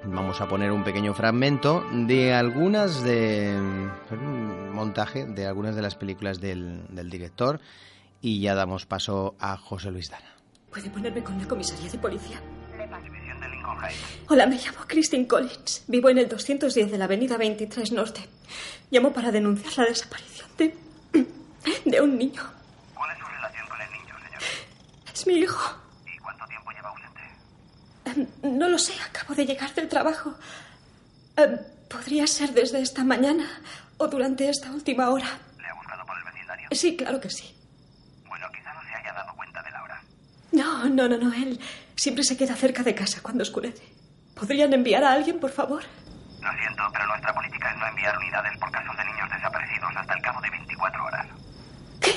vamos 0.05 0.41
a 0.41 0.49
poner 0.49 0.73
un 0.73 0.85
pequeño 0.85 1.15
fragmento 1.15 1.85
de 1.93 2.35
algunas 2.35 3.03
de 3.03 3.57
un 4.11 4.73
montaje 4.73 5.27
de 5.27 5.47
algunas 5.47 5.77
de 5.77 5.83
las 5.83 5.95
películas 5.95 6.41
del, 6.41 6.87
del 6.89 7.09
director 7.09 7.61
y 8.21 8.41
ya 8.41 8.55
damos 8.55 8.87
paso 8.87 9.35
a 9.39 9.57
José 9.57 9.91
Luis 9.91 10.11
Dana. 10.11 10.35
¿Puede 10.71 10.91
ponerme 10.91 11.23
con 11.23 11.39
la 11.39 11.47
comisaría 11.47 11.91
de 11.91 11.99
policía? 11.99 12.41
Hola, 14.29 14.47
me 14.47 14.57
llamo 14.57 14.79
Christine 14.87 15.27
Collins. 15.27 15.85
Vivo 15.89 16.09
en 16.09 16.19
el 16.19 16.29
210 16.29 16.91
de 16.91 16.99
la 16.99 17.05
avenida 17.05 17.37
23 17.37 17.93
Norte. 17.93 18.23
Llamo 18.91 19.13
para 19.13 19.31
denunciar 19.31 19.73
la 19.79 19.85
desaparición 19.87 20.49
de. 20.57 20.75
de 21.85 22.01
un 22.01 22.17
niño. 22.19 22.43
¿Cuál 22.95 23.11
es 23.13 23.19
su 23.19 23.27
relación 23.27 23.69
con 23.69 23.81
el 23.81 23.91
niño, 23.93 24.15
señor? 24.25 24.43
Es 25.15 25.27
mi 25.27 25.35
hijo. 25.35 25.75
¿Y 26.15 26.19
cuánto 26.19 26.45
tiempo 26.47 26.71
lleva 26.71 26.89
ausente? 26.91 27.21
Eh, 28.45 28.49
No 28.49 28.69
lo 28.69 28.79
sé, 28.79 28.95
acabo 29.03 29.35
de 29.35 29.47
llegar 29.47 29.75
del 29.75 29.89
trabajo. 29.89 30.35
Eh, 31.37 31.57
Podría 31.89 32.27
ser 32.27 32.55
desde 32.55 32.81
esta 32.81 33.05
mañana 33.05 33.61
o 33.99 34.09
durante 34.09 34.49
esta 34.49 34.71
última 34.73 35.11
hora. 35.11 35.27
¿Le 35.61 35.67
ha 35.67 35.75
buscado 35.75 36.07
por 36.07 36.17
el 36.17 36.25
vecindario? 36.25 36.69
Sí, 36.73 36.97
claro 36.97 37.21
que 37.21 37.29
sí. 37.29 37.55
Bueno, 38.27 38.47
quizá 38.51 38.73
no 38.73 38.81
se 38.83 38.95
haya 38.95 39.13
dado 39.13 39.35
cuenta 39.37 39.63
de 39.63 39.71
la 39.71 39.83
hora. 39.83 40.03
No, 40.53 40.89
no, 40.89 41.07
no, 41.07 41.19
no. 41.19 41.35
Él 41.35 41.61
siempre 41.95 42.25
se 42.25 42.39
queda 42.39 42.57
cerca 42.57 42.83
de 42.83 42.95
casa 42.95 43.21
cuando 43.21 43.43
oscurece. 43.43 43.83
¿Podrían 44.35 44.73
enviar 44.73 45.05
a 45.05 45.13
alguien, 45.13 45.39
por 45.39 45.51
favor? 45.51 45.83
Lo 46.41 46.53
siento, 46.59 46.83
pero 46.93 47.07
nuestra 47.07 47.33
política 47.33 47.71
es 47.71 47.77
no 47.79 47.87
enviar 47.87 48.17
unidades 48.19 48.59
por 48.59 48.71
casos 48.71 48.97
de 48.97 49.05
niños 49.05 49.31
desaparecidos 49.31 49.97
hasta 49.97 50.15
el 50.15 50.23
cabo 50.23 50.41
de 50.41 50.51
24 50.51 51.05
horas. 51.05 51.27
¿Qué? 52.01 52.13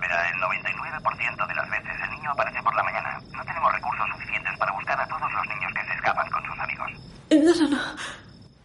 Verá, 0.00 0.30
el 0.30 0.36
99% 0.40 1.46
de 1.46 1.54
las 1.54 1.70
veces 1.70 1.96
el 2.02 2.10
niño 2.10 2.30
aparece 2.30 2.62
por 2.62 2.74
la 2.74 2.82
mañana. 2.82 3.20
No 3.32 3.44
tenemos 3.44 3.72
recursos 3.72 4.06
suficientes 4.14 4.58
para 4.58 4.72
buscar 4.72 5.00
a 5.00 5.06
todos 5.06 5.32
los 5.32 5.46
niños 5.48 5.72
que 5.74 5.84
se 5.86 5.94
escapan 5.94 6.30
con 6.30 6.44
sus 6.46 6.58
amigos. 6.58 6.90
No, 7.30 7.54
no, 7.54 7.68
no. 7.76 7.96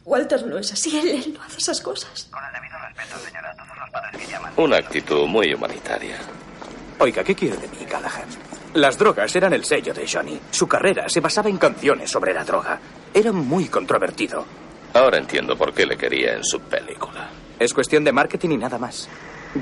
Walter 0.06 0.46
no 0.46 0.58
es 0.58 0.72
así. 0.72 0.98
Él, 0.98 1.08
él 1.10 1.34
no 1.34 1.44
hace 1.44 1.58
esas 1.58 1.82
cosas. 1.82 2.30
Con 2.32 2.44
el 2.46 2.54
debido 2.54 2.78
respeto, 2.80 3.20
señora, 3.20 3.54
todos 3.56 3.78
los 3.78 3.90
padres 3.90 4.18
que 4.22 4.28
llaman. 4.32 4.54
Una 4.56 4.78
actitud 4.78 5.28
muy 5.28 5.54
humanitaria. 5.54 6.18
Oiga, 7.00 7.24
¿qué 7.24 7.36
quiere 7.36 7.58
de 7.58 7.68
mí, 7.68 7.86
Callahan? 7.90 8.30
Las 8.76 8.98
drogas 8.98 9.34
eran 9.36 9.54
el 9.54 9.64
sello 9.64 9.94
de 9.94 10.06
Johnny. 10.06 10.38
Su 10.52 10.68
carrera 10.68 11.08
se 11.08 11.22
basaba 11.22 11.50
en 11.50 11.58
canciones 11.58 12.12
sobre 12.12 12.34
la 12.34 12.44
droga. 12.44 12.78
Era 13.14 13.32
muy 13.32 13.70
controvertido. 13.70 14.46
Ahora 14.94 15.18
entiendo 15.18 15.58
por 15.58 15.74
qué 15.74 15.86
le 15.86 15.96
quería 15.98 16.34
en 16.36 16.44
su 16.44 16.60
película. 16.60 17.30
Es 17.58 17.74
cuestión 17.74 18.04
de 18.04 18.12
marketing 18.12 18.50
y 18.50 18.58
nada 18.58 18.78
más. 18.78 19.08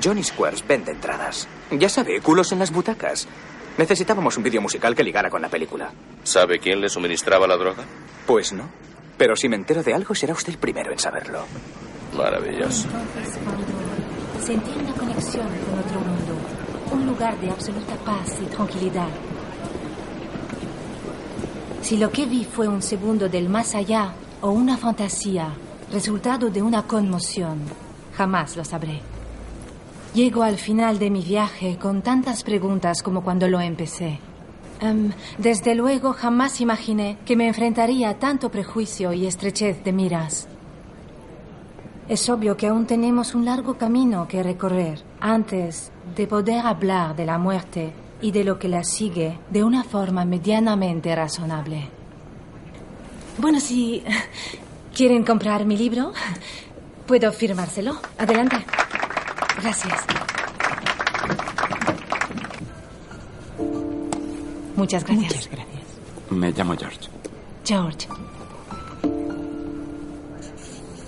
Johnny 0.02 0.24
Squares 0.24 0.66
vende 0.66 0.90
entradas. 0.90 1.46
Ya 1.70 1.88
sabe, 1.88 2.20
culos 2.20 2.50
en 2.50 2.58
las 2.58 2.72
butacas. 2.72 3.28
Necesitábamos 3.78 4.36
un 4.36 4.42
vídeo 4.42 4.60
musical 4.60 4.96
que 4.96 5.04
ligara 5.04 5.30
con 5.30 5.42
la 5.42 5.48
película. 5.48 5.92
¿Sabe 6.24 6.58
quién 6.58 6.80
le 6.80 6.88
suministraba 6.88 7.46
la 7.46 7.56
droga? 7.56 7.84
Pues 8.26 8.52
no. 8.52 8.68
Pero 9.16 9.36
si 9.36 9.48
me 9.48 9.54
entero 9.54 9.84
de 9.84 9.94
algo, 9.94 10.16
será 10.16 10.32
usted 10.32 10.52
el 10.54 10.58
primero 10.58 10.90
en 10.90 10.98
saberlo. 10.98 11.44
Maravilloso. 12.16 12.88
Entonces, 12.88 13.38
cuando 13.44 14.44
sentí 14.44 14.70
una 14.76 14.92
conexión 14.92 15.46
con 15.46 15.78
otro 15.78 16.00
mundo, 16.00 16.33
un 16.92 17.06
lugar 17.06 17.38
de 17.40 17.50
absoluta 17.50 17.94
paz 18.04 18.38
y 18.42 18.46
tranquilidad. 18.46 19.08
Si 21.82 21.96
lo 21.96 22.10
que 22.10 22.26
vi 22.26 22.44
fue 22.44 22.68
un 22.68 22.82
segundo 22.82 23.28
del 23.28 23.48
más 23.48 23.74
allá 23.74 24.14
o 24.40 24.50
una 24.50 24.76
fantasía, 24.76 25.52
resultado 25.92 26.50
de 26.50 26.62
una 26.62 26.82
conmoción, 26.84 27.60
jamás 28.16 28.56
lo 28.56 28.64
sabré. 28.64 29.00
Llego 30.14 30.42
al 30.42 30.58
final 30.58 30.98
de 30.98 31.10
mi 31.10 31.22
viaje 31.22 31.76
con 31.76 32.02
tantas 32.02 32.44
preguntas 32.44 33.02
como 33.02 33.22
cuando 33.22 33.48
lo 33.48 33.60
empecé. 33.60 34.20
Em, 34.80 35.10
desde 35.38 35.74
luego 35.74 36.12
jamás 36.12 36.60
imaginé 36.60 37.18
que 37.24 37.36
me 37.36 37.48
enfrentaría 37.48 38.10
a 38.10 38.18
tanto 38.18 38.50
prejuicio 38.50 39.12
y 39.12 39.26
estrechez 39.26 39.82
de 39.84 39.92
miras. 39.92 40.48
Es 42.08 42.28
obvio 42.28 42.56
que 42.56 42.66
aún 42.66 42.86
tenemos 42.86 43.34
un 43.34 43.44
largo 43.44 43.74
camino 43.74 44.28
que 44.28 44.42
recorrer 44.42 45.02
antes 45.24 45.90
de 46.14 46.26
poder 46.26 46.66
hablar 46.66 47.16
de 47.16 47.24
la 47.24 47.38
muerte 47.38 47.94
y 48.20 48.30
de 48.30 48.44
lo 48.44 48.58
que 48.58 48.68
la 48.68 48.84
sigue 48.84 49.38
de 49.48 49.64
una 49.64 49.82
forma 49.82 50.26
medianamente 50.26 51.16
razonable. 51.16 51.88
Bueno, 53.38 53.58
si 53.58 54.04
quieren 54.94 55.24
comprar 55.24 55.64
mi 55.64 55.78
libro, 55.78 56.12
puedo 57.06 57.32
firmárselo. 57.32 57.98
Adelante. 58.18 58.66
Gracias. 59.62 60.04
Muchas 64.76 65.04
gracias. 65.04 65.32
Muchas 65.32 65.50
gracias. 65.50 65.82
Me 66.28 66.52
llamo 66.52 66.76
George. 66.76 67.08
George. 67.64 68.08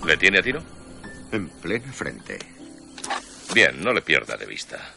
¿Le 0.07 0.17
tiene 0.17 0.39
a 0.39 0.41
tiro? 0.41 0.63
En 1.31 1.49
plena 1.49 1.91
frente. 1.93 2.56
Bien, 3.53 3.81
no 3.81 3.93
le 3.93 4.01
pierda 4.01 4.37
de 4.37 4.45
vista. 4.45 4.93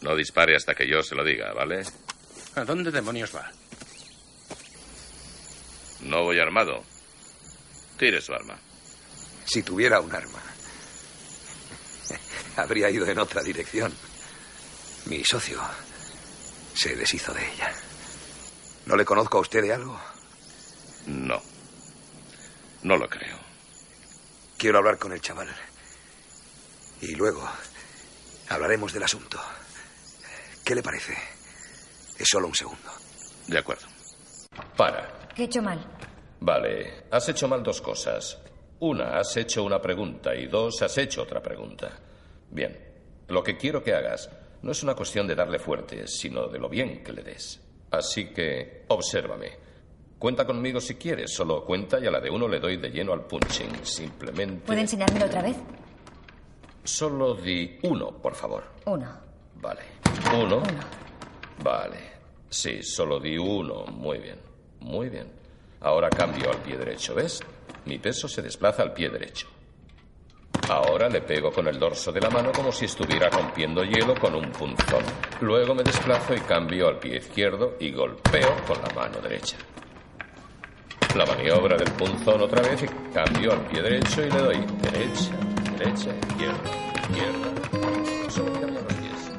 No 0.00 0.14
dispare 0.16 0.56
hasta 0.56 0.74
que 0.74 0.88
yo 0.88 1.02
se 1.02 1.14
lo 1.14 1.24
diga, 1.24 1.52
¿vale? 1.52 1.84
¿A 2.54 2.64
dónde 2.64 2.90
demonios 2.90 3.34
va? 3.34 3.50
No 6.00 6.24
voy 6.24 6.38
armado. 6.38 6.84
Tire 7.98 8.20
su 8.20 8.32
arma. 8.32 8.58
Si 9.44 9.62
tuviera 9.62 10.00
un 10.00 10.14
arma, 10.14 10.40
habría 12.56 12.90
ido 12.90 13.06
en 13.06 13.18
otra 13.18 13.42
dirección. 13.42 13.92
Mi 15.06 15.24
socio 15.24 15.60
se 16.74 16.94
deshizo 16.94 17.32
de 17.32 17.52
ella. 17.52 17.72
¿No 18.86 18.96
le 18.96 19.04
conozco 19.04 19.38
a 19.38 19.40
usted 19.40 19.62
de 19.62 19.72
algo? 19.72 19.98
No. 21.06 21.40
No 22.82 22.96
lo 22.96 23.08
creo. 23.08 23.38
Quiero 24.56 24.78
hablar 24.78 24.98
con 24.98 25.12
el 25.12 25.20
chaval. 25.20 25.48
Y 27.00 27.14
luego 27.14 27.48
hablaremos 28.48 28.92
del 28.92 29.02
asunto. 29.04 29.38
¿Qué 30.64 30.74
le 30.74 30.82
parece? 30.82 31.14
Es 32.18 32.28
solo 32.28 32.48
un 32.48 32.54
segundo. 32.54 32.90
De 33.46 33.58
acuerdo. 33.58 33.86
Para. 34.76 35.28
¿Qué 35.34 35.42
he 35.42 35.44
hecho 35.46 35.62
mal? 35.62 35.78
Vale, 36.40 37.04
has 37.10 37.28
hecho 37.28 37.48
mal 37.48 37.62
dos 37.62 37.80
cosas. 37.80 38.38
Una, 38.80 39.18
has 39.18 39.36
hecho 39.36 39.64
una 39.64 39.80
pregunta 39.80 40.34
y 40.34 40.46
dos, 40.46 40.82
has 40.82 40.98
hecho 40.98 41.22
otra 41.22 41.42
pregunta. 41.42 41.98
Bien, 42.50 42.76
lo 43.28 43.42
que 43.42 43.56
quiero 43.56 43.82
que 43.82 43.94
hagas 43.94 44.30
no 44.62 44.72
es 44.72 44.82
una 44.82 44.94
cuestión 44.94 45.26
de 45.26 45.34
darle 45.34 45.58
fuerte, 45.58 46.06
sino 46.06 46.48
de 46.48 46.58
lo 46.58 46.68
bien 46.68 47.02
que 47.02 47.12
le 47.12 47.22
des. 47.22 47.60
Así 47.90 48.26
que, 48.32 48.84
obsérvame. 48.88 49.68
Cuenta 50.18 50.44
conmigo 50.44 50.80
si 50.80 50.96
quieres, 50.96 51.32
solo 51.32 51.64
cuenta 51.64 52.00
y 52.00 52.06
a 52.06 52.10
la 52.10 52.20
de 52.20 52.30
uno 52.30 52.48
le 52.48 52.58
doy 52.58 52.76
de 52.76 52.90
lleno 52.90 53.12
al 53.12 53.24
punching. 53.26 53.84
Simplemente. 53.84 54.66
¿Puede 54.66 54.80
enseñármelo 54.80 55.26
otra 55.26 55.42
vez? 55.42 55.56
Solo 56.88 57.34
di 57.34 57.78
uno, 57.82 58.12
por 58.12 58.34
favor. 58.34 58.64
Uno. 58.86 59.06
Vale. 59.56 59.82
¿Uno? 60.32 60.62
Vale. 61.62 61.98
Sí, 62.48 62.82
solo 62.82 63.18
di 63.18 63.36
uno. 63.36 63.84
Muy 63.92 64.18
bien. 64.18 64.38
Muy 64.80 65.10
bien. 65.10 65.30
Ahora 65.80 66.08
cambio 66.08 66.50
al 66.50 66.56
pie 66.62 66.78
derecho, 66.78 67.14
¿ves? 67.14 67.40
Mi 67.84 67.98
peso 67.98 68.26
se 68.26 68.40
desplaza 68.40 68.82
al 68.82 68.94
pie 68.94 69.10
derecho. 69.10 69.48
Ahora 70.70 71.10
le 71.10 71.20
pego 71.20 71.52
con 71.52 71.68
el 71.68 71.78
dorso 71.78 72.10
de 72.10 72.22
la 72.22 72.30
mano 72.30 72.52
como 72.52 72.72
si 72.72 72.86
estuviera 72.86 73.28
rompiendo 73.28 73.84
hielo 73.84 74.14
con 74.18 74.34
un 74.34 74.50
punzón. 74.50 75.04
Luego 75.42 75.74
me 75.74 75.82
desplazo 75.82 76.34
y 76.34 76.40
cambio 76.40 76.88
al 76.88 76.98
pie 76.98 77.18
izquierdo 77.18 77.76
y 77.78 77.92
golpeo 77.92 78.56
con 78.66 78.78
la 78.80 78.94
mano 78.94 79.20
derecha. 79.20 79.58
La 81.14 81.26
maniobra 81.26 81.76
del 81.76 81.92
punzón 81.92 82.40
otra 82.40 82.62
vez 82.62 82.82
y 82.82 83.12
cambio 83.12 83.52
al 83.52 83.66
pie 83.66 83.82
derecho 83.82 84.22
y 84.22 84.30
le 84.30 84.38
doy 84.38 84.66
derecha, 84.80 85.30
derecha, 85.78 86.10
izquierda, 86.28 86.70
izquierda. 87.02 88.30
Solo 88.30 88.60
pies. 88.88 89.30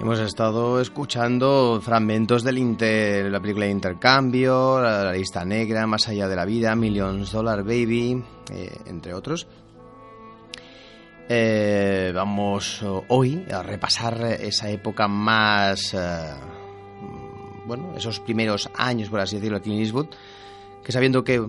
Hemos 0.00 0.18
estado 0.20 0.80
escuchando 0.80 1.80
fragmentos 1.82 2.44
inter, 2.58 3.30
la 3.30 3.40
película 3.40 3.66
de 3.66 3.72
Intercambio, 3.72 4.80
la, 4.80 5.04
la 5.04 5.12
lista 5.12 5.44
negra, 5.44 5.86
Más 5.86 6.08
allá 6.08 6.28
de 6.28 6.36
la 6.36 6.44
vida, 6.44 6.74
Millions 6.76 7.30
Dollar 7.30 7.62
Baby, 7.62 8.22
eh, 8.52 8.78
entre 8.86 9.12
otros. 9.12 9.46
Eh, 11.28 12.12
vamos 12.14 12.82
oh, 12.82 13.04
hoy 13.08 13.44
a 13.52 13.62
repasar 13.62 14.24
esa 14.40 14.70
época 14.70 15.08
más, 15.08 15.92
eh, 15.94 16.34
bueno, 17.66 17.94
esos 17.96 18.20
primeros 18.20 18.70
años, 18.74 19.08
por 19.08 19.20
así 19.20 19.36
decirlo, 19.36 19.58
de 19.58 19.62
Clint 19.62 19.80
Eastwood, 19.80 20.06
que 20.84 20.92
sabiendo 20.92 21.24
que 21.24 21.48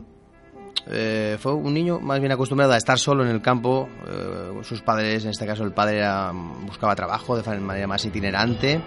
eh, 0.90 1.38
fue 1.40 1.54
un 1.54 1.74
niño 1.74 2.00
más 2.00 2.20
bien 2.20 2.32
acostumbrado 2.32 2.74
a 2.74 2.78
estar 2.78 2.98
solo 2.98 3.24
en 3.24 3.30
el 3.30 3.42
campo. 3.42 3.90
eh, 4.08 4.63
sus 4.63 4.82
padres, 4.82 5.24
en 5.26 5.32
este 5.32 5.46
caso 5.46 5.63
el 5.63 5.74
padre 5.74 6.04
buscaba 6.66 6.96
trabajo 6.96 7.36
de 7.36 7.60
manera 7.60 7.88
más 7.88 8.04
itinerante 8.06 8.82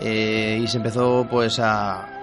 eh, 0.00 0.60
y 0.62 0.66
se 0.66 0.78
empezó 0.78 1.26
pues 1.30 1.58
a, 1.60 2.15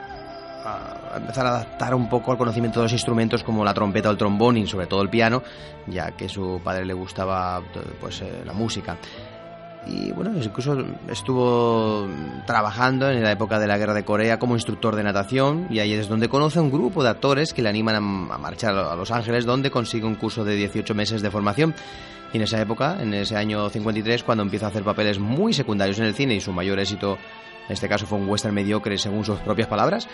empezar 1.15 1.45
a 1.45 1.49
adaptar 1.49 1.95
un 1.95 2.09
poco 2.09 2.31
al 2.31 2.37
conocimiento 2.37 2.79
de 2.79 2.85
los 2.85 2.93
instrumentos 2.93 3.43
como 3.43 3.63
la 3.63 3.73
trompeta 3.73 4.09
o 4.09 4.11
el 4.11 4.17
trombón 4.17 4.57
y 4.57 4.67
sobre 4.67 4.87
todo 4.87 5.01
el 5.01 5.09
piano, 5.09 5.43
ya 5.87 6.11
que 6.11 6.29
su 6.29 6.61
padre 6.63 6.85
le 6.85 6.93
gustaba 6.93 7.61
pues 7.99 8.21
eh, 8.21 8.43
la 8.45 8.53
música. 8.53 8.97
Y 9.85 10.11
bueno, 10.13 10.31
incluso 10.41 10.77
estuvo 11.09 12.07
trabajando 12.45 13.09
en 13.09 13.21
la 13.21 13.31
época 13.31 13.59
de 13.59 13.67
la 13.67 13.77
guerra 13.77 13.93
de 13.93 14.05
Corea 14.05 14.39
como 14.39 14.55
instructor 14.55 14.95
de 14.95 15.03
natación 15.03 15.67
y 15.69 15.79
ahí 15.79 15.91
es 15.91 16.07
donde 16.07 16.29
conoce 16.29 16.59
a 16.59 16.61
un 16.61 16.71
grupo 16.71 17.03
de 17.03 17.09
actores 17.09 17.53
que 17.53 17.61
le 17.61 17.69
animan 17.69 17.95
a 17.97 18.37
marchar 18.37 18.75
a 18.75 18.95
Los 18.95 19.11
Ángeles 19.11 19.45
donde 19.45 19.71
consigue 19.71 20.05
un 20.05 20.15
curso 20.15 20.45
de 20.45 20.55
18 20.55 20.95
meses 20.95 21.21
de 21.21 21.29
formación. 21.29 21.75
Y 22.31 22.37
en 22.37 22.43
esa 22.43 22.61
época, 22.61 22.97
en 22.99 23.13
ese 23.13 23.35
año 23.35 23.69
53, 23.69 24.23
cuando 24.23 24.43
empieza 24.43 24.67
a 24.67 24.69
hacer 24.69 24.83
papeles 24.83 25.19
muy 25.19 25.53
secundarios 25.53 25.99
en 25.99 26.05
el 26.05 26.15
cine 26.15 26.33
y 26.35 26.39
su 26.39 26.53
mayor 26.53 26.79
éxito 26.79 27.17
en 27.67 27.73
este 27.73 27.87
caso 27.87 28.05
fue 28.05 28.17
un 28.17 28.27
western 28.27 28.53
mediocre 28.53 28.97
según 28.97 29.23
sus 29.23 29.39
propias 29.39 29.67
palabras, 29.67 30.07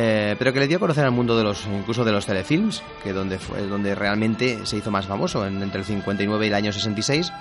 eh, 0.00 0.36
pero 0.38 0.52
que 0.52 0.60
le 0.60 0.68
dio 0.68 0.76
a 0.76 0.80
conocer 0.80 1.04
al 1.04 1.10
mundo 1.10 1.36
de 1.36 1.42
los 1.42 1.66
incluso 1.66 2.04
de 2.04 2.12
los 2.12 2.24
telefilms, 2.24 2.82
que 3.02 3.12
donde 3.12 3.38
fue 3.40 3.62
donde 3.62 3.94
realmente 3.96 4.64
se 4.64 4.76
hizo 4.76 4.92
más 4.92 5.06
famoso 5.06 5.44
en- 5.44 5.60
entre 5.60 5.80
el 5.80 5.86
59 5.86 6.44
y 6.46 6.48
el 6.48 6.54
año 6.54 6.72
66, 6.72 7.32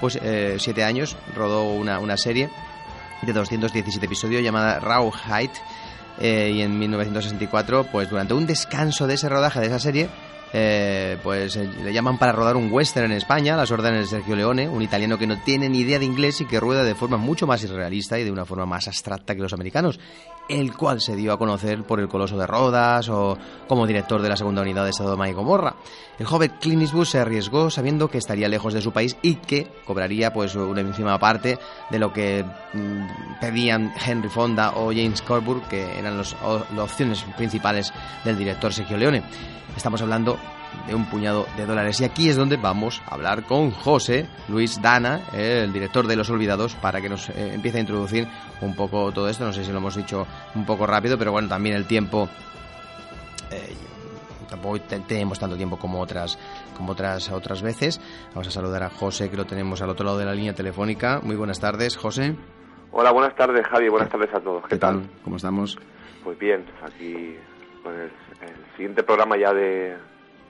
pues 0.00 0.18
eh, 0.22 0.56
siete 0.58 0.82
años 0.82 1.14
rodó 1.34 1.64
una, 1.72 1.98
una 1.98 2.16
serie 2.16 2.48
de 3.20 3.32
217 3.34 4.06
episodios 4.06 4.42
llamada 4.42 4.78
Rawhide 4.80 5.50
eh, 6.20 6.52
y 6.54 6.62
en 6.62 6.78
1964 6.78 7.84
pues 7.92 8.08
durante 8.08 8.32
un 8.32 8.46
descanso 8.46 9.06
de 9.06 9.14
ese 9.14 9.28
rodaje 9.28 9.60
de 9.60 9.66
esa 9.66 9.78
serie 9.78 10.08
eh, 10.52 11.18
pues 11.22 11.56
eh, 11.56 11.68
le 11.82 11.92
llaman 11.92 12.18
para 12.18 12.32
rodar 12.32 12.56
un 12.56 12.70
western 12.72 13.06
en 13.10 13.18
España, 13.18 13.56
las 13.56 13.70
órdenes 13.72 14.02
de 14.10 14.16
Sergio 14.18 14.36
Leone, 14.36 14.68
un 14.68 14.80
italiano 14.80 15.18
que 15.18 15.26
no 15.26 15.38
tiene 15.42 15.68
ni 15.68 15.80
idea 15.80 15.98
de 15.98 16.04
inglés 16.06 16.40
y 16.40 16.46
que 16.46 16.60
rueda 16.60 16.84
de 16.84 16.94
forma 16.94 17.16
mucho 17.18 17.46
más 17.46 17.62
irrealista 17.64 18.18
y 18.18 18.24
de 18.24 18.30
una 18.30 18.44
forma 18.46 18.64
más 18.64 18.86
abstracta 18.86 19.34
que 19.34 19.42
los 19.42 19.52
americanos, 19.52 19.98
el 20.48 20.76
cual 20.76 21.00
se 21.00 21.16
dio 21.16 21.32
a 21.32 21.38
conocer 21.38 21.82
por 21.84 22.00
El 22.00 22.08
Coloso 22.08 22.36
de 22.38 22.46
Rodas 22.46 23.08
o 23.08 23.36
como 23.68 23.86
director 23.86 24.22
de 24.22 24.28
la 24.28 24.36
segunda 24.36 24.62
unidad 24.62 24.84
de 24.84 24.92
Sodoma 24.92 25.28
y 25.28 25.32
Gomorra. 25.32 25.74
El 26.18 26.26
joven 26.26 26.52
Clint 26.60 26.86
se 27.04 27.18
arriesgó 27.18 27.68
sabiendo 27.70 28.08
que 28.08 28.18
estaría 28.18 28.48
lejos 28.48 28.72
de 28.72 28.80
su 28.80 28.92
país 28.92 29.16
y 29.22 29.34
que 29.34 29.66
cobraría 29.84 30.32
pues 30.32 30.54
una 30.54 30.80
ínfima 30.80 31.18
parte 31.18 31.58
de 31.90 31.98
lo 31.98 32.12
que 32.12 32.44
mm, 32.72 33.40
pedían 33.40 33.92
Henry 34.04 34.28
Fonda 34.28 34.72
o 34.76 34.86
James 34.88 35.20
Coburn, 35.22 35.62
que 35.68 35.98
eran 35.98 36.16
los- 36.16 36.36
las 36.74 36.78
opciones 36.90 37.24
principales 37.36 37.92
del 38.24 38.38
director 38.38 38.72
Sergio 38.72 38.96
Leone. 38.96 39.22
Estamos 39.76 40.00
hablando 40.00 40.38
de 40.86 40.94
un 40.94 41.04
puñado 41.06 41.46
de 41.56 41.66
dólares. 41.66 42.00
Y 42.00 42.04
aquí 42.04 42.28
es 42.28 42.36
donde 42.36 42.56
vamos 42.56 43.02
a 43.06 43.14
hablar 43.14 43.44
con 43.44 43.70
José 43.70 44.26
Luis 44.48 44.80
Dana, 44.80 45.20
el 45.32 45.72
director 45.72 46.06
de 46.06 46.16
Los 46.16 46.30
Olvidados, 46.30 46.74
para 46.76 47.00
que 47.00 47.08
nos 47.08 47.28
eh, 47.30 47.54
empiece 47.54 47.78
a 47.78 47.80
introducir 47.80 48.26
un 48.60 48.74
poco 48.76 49.10
todo 49.12 49.28
esto. 49.28 49.44
No 49.44 49.52
sé 49.52 49.64
si 49.64 49.72
lo 49.72 49.78
hemos 49.78 49.96
dicho 49.96 50.26
un 50.54 50.64
poco 50.66 50.86
rápido, 50.86 51.18
pero 51.18 51.32
bueno, 51.32 51.48
también 51.48 51.76
el 51.76 51.86
tiempo. 51.86 52.28
eh, 53.50 53.74
tampoco 54.48 54.80
te- 54.80 55.00
tenemos 55.00 55.38
tanto 55.40 55.56
tiempo 55.56 55.76
como 55.76 56.00
otras 56.00 56.38
como 56.76 56.92
otras 56.92 57.30
otras 57.32 57.62
veces. 57.62 58.00
Vamos 58.28 58.46
a 58.48 58.50
saludar 58.50 58.82
a 58.84 58.90
José, 58.90 59.28
que 59.30 59.36
lo 59.36 59.44
tenemos 59.44 59.82
al 59.82 59.90
otro 59.90 60.04
lado 60.06 60.18
de 60.18 60.24
la 60.24 60.34
línea 60.34 60.54
telefónica. 60.54 61.20
Muy 61.22 61.34
buenas 61.36 61.58
tardes, 61.58 61.96
José. 61.96 62.36
Hola, 62.92 63.10
buenas 63.10 63.34
tardes, 63.34 63.66
Javi. 63.66 63.88
Buenas 63.88 64.08
tardes 64.08 64.32
a 64.32 64.40
todos. 64.40 64.64
¿Qué, 64.68 64.76
tal? 64.76 65.10
¿Cómo 65.24 65.36
estamos? 65.36 65.76
Pues 66.22 66.38
bien, 66.38 66.64
aquí 66.82 67.36
con 67.82 67.92
el, 67.94 68.02
el 68.40 68.76
siguiente 68.76 69.02
programa 69.02 69.36
ya 69.36 69.52
de, 69.52 69.96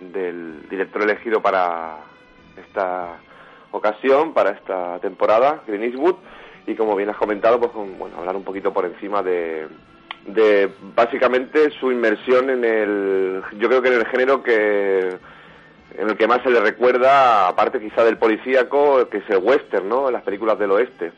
del 0.01 0.69
director 0.69 1.03
elegido 1.03 1.41
para 1.41 1.99
esta 2.57 3.19
ocasión, 3.71 4.33
para 4.33 4.51
esta 4.51 4.99
temporada, 5.01 5.63
Green 5.67 5.85
Eastwood. 5.85 6.17
Y 6.67 6.75
como 6.75 6.97
bien 6.97 7.11
has 7.11 7.17
comentado, 7.17 7.61
pues 7.61 7.71
con, 7.71 7.99
bueno, 7.99 8.17
hablar 8.19 8.37
un 8.37 8.45
poquito 8.45 8.73
por 8.73 8.85
encima 8.85 9.23
de, 9.23 9.69
de 10.27 10.71
básicamente 10.95 11.71
su 11.79 11.93
inmersión 11.93 12.51
en 12.51 12.65
el, 12.65 13.43
yo 13.59 13.69
creo 13.69 13.83
que 13.83 13.89
en 13.89 13.95
el 13.95 14.07
género 14.07 14.43
que 14.43 15.17
en 15.99 16.11
el 16.11 16.17
que 16.17 16.27
más 16.27 16.43
se 16.43 16.51
le 16.51 16.61
recuerda, 16.61 17.49
aparte 17.49 17.81
quizá 17.81 18.05
del 18.05 18.19
policíaco, 18.19 19.09
que 19.09 19.19
es 19.19 19.31
el 19.31 19.39
western, 19.39 19.89
¿no? 19.89 20.11
Las 20.11 20.23
películas 20.23 20.59
del 20.59 20.73
oeste. 20.73 21.13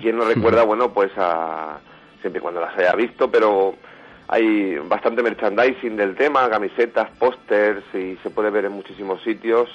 ¿Quién 0.00 0.16
no 0.16 0.24
recuerda, 0.24 0.64
bueno, 0.64 0.92
pues 0.92 1.12
a 1.16 1.78
siempre 2.20 2.38
y 2.38 2.42
cuando 2.42 2.60
las 2.60 2.76
haya 2.76 2.94
visto, 2.94 3.30
pero 3.30 3.74
hay 4.28 4.76
bastante 4.78 5.22
merchandising 5.22 5.96
del 5.96 6.14
tema, 6.14 6.48
camisetas, 6.50 7.10
pósters 7.18 7.82
y 7.94 8.16
se 8.22 8.30
puede 8.30 8.50
ver 8.50 8.66
en 8.66 8.72
muchísimos 8.72 9.22
sitios 9.22 9.70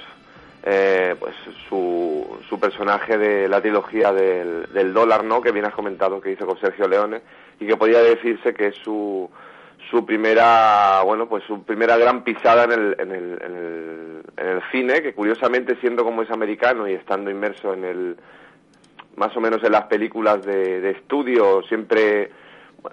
eh, 0.64 1.16
pues 1.20 1.36
su, 1.68 2.40
su 2.48 2.60
personaje 2.60 3.18
de 3.18 3.50
la 3.50 3.60
trilogía 3.60 4.14
del, 4.14 4.72
del 4.72 4.94
dólar, 4.94 5.24
¿no? 5.26 5.42
Que 5.42 5.52
bien 5.52 5.66
has 5.66 5.74
comentado 5.74 6.22
que 6.22 6.32
hizo 6.32 6.46
con 6.46 6.60
Sergio 6.60 6.88
Leone 6.88 7.22
y 7.60 7.68
que 7.68 7.76
podría 7.76 8.00
decirse 8.00 8.54
que 8.54 8.68
es 8.68 8.76
su 8.76 9.30
su 9.90 10.06
primera 10.06 11.02
bueno 11.04 11.28
pues 11.28 11.44
su 11.44 11.64
primera 11.64 11.98
gran 11.98 12.24
pisada 12.24 12.64
en 12.64 12.72
el, 12.72 12.96
en 13.00 13.12
el, 13.12 13.42
en 13.44 13.56
el, 13.56 14.24
en 14.38 14.48
el 14.48 14.62
cine 14.72 15.02
que 15.02 15.14
curiosamente 15.14 15.76
siendo 15.82 16.06
como 16.06 16.22
es 16.22 16.32
americano 16.32 16.88
y 16.88 16.94
estando 16.94 17.30
inmerso 17.30 17.74
en 17.74 17.84
el 17.84 18.18
más 19.18 19.36
o 19.36 19.42
menos 19.42 19.62
en 19.64 19.74
las 19.74 19.84
películas 19.88 20.46
de, 20.46 20.80
de 20.80 20.92
estudio 20.92 21.62
siempre 21.64 22.32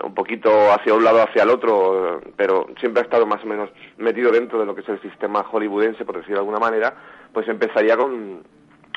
un 0.04 0.14
poquito 0.14 0.50
hacia 0.72 0.94
un 0.94 1.04
lado 1.04 1.22
hacia 1.22 1.42
el 1.42 1.50
otro 1.50 2.20
pero 2.36 2.66
siempre 2.78 3.02
ha 3.02 3.04
estado 3.04 3.26
más 3.26 3.42
o 3.42 3.46
menos 3.46 3.70
metido 3.98 4.30
dentro 4.30 4.58
de 4.58 4.66
lo 4.66 4.74
que 4.74 4.82
es 4.82 4.88
el 4.88 5.00
sistema 5.02 5.42
hollywoodense 5.42 6.04
por 6.04 6.16
decirlo 6.16 6.36
de 6.36 6.40
alguna 6.40 6.58
manera 6.58 6.94
pues 7.32 7.48
empezaría 7.48 7.96
con 7.96 8.42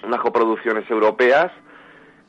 unas 0.04 0.20
coproducciones 0.22 0.90
europeas 0.90 1.52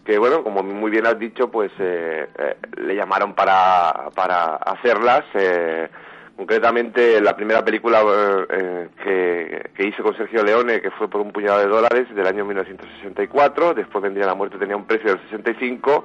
que 0.04 0.18
bueno, 0.18 0.44
como 0.44 0.62
muy 0.62 0.90
bien 0.90 1.06
has 1.06 1.18
dicho, 1.18 1.50
pues 1.50 1.72
eh, 1.78 2.28
eh, 2.38 2.56
le 2.76 2.94
llamaron 2.94 3.34
para, 3.34 4.10
para 4.14 4.56
hacerlas. 4.56 5.24
Eh, 5.32 5.88
concretamente, 6.36 7.20
la 7.20 7.34
primera 7.34 7.64
película 7.64 8.02
eh, 8.50 8.88
que, 9.02 9.70
que 9.74 9.86
hice 9.86 10.02
con 10.02 10.16
Sergio 10.16 10.44
Leone, 10.44 10.82
que 10.82 10.90
fue 10.90 11.08
por 11.08 11.22
un 11.22 11.32
puñado 11.32 11.60
de 11.60 11.68
dólares, 11.68 12.14
del 12.14 12.26
año 12.26 12.44
1964. 12.44 13.74
Después 13.74 14.02
vendría 14.02 14.26
La 14.26 14.34
muerte, 14.34 14.58
tenía 14.58 14.76
un 14.76 14.84
precio 14.84 15.10
del 15.10 15.22
65. 15.30 16.04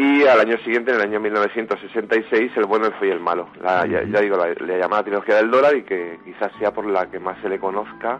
Y 0.00 0.26
al 0.26 0.40
año 0.40 0.56
siguiente, 0.64 0.92
en 0.92 0.96
el 0.96 1.02
año 1.02 1.20
1966, 1.20 2.52
El 2.56 2.64
bueno, 2.64 2.86
el 2.86 2.94
feo 2.94 3.08
y 3.08 3.12
el 3.12 3.20
malo. 3.20 3.48
La, 3.62 3.86
ya, 3.86 4.02
ya 4.02 4.20
digo, 4.20 4.38
la, 4.38 4.48
la 4.88 5.02
trilogía 5.02 5.36
del 5.36 5.50
dólar 5.50 5.76
y 5.76 5.82
que 5.82 6.18
quizás 6.24 6.50
sea 6.58 6.72
por 6.72 6.86
la 6.86 7.10
que 7.10 7.18
más 7.18 7.36
se 7.42 7.50
le 7.50 7.58
conozca 7.58 8.18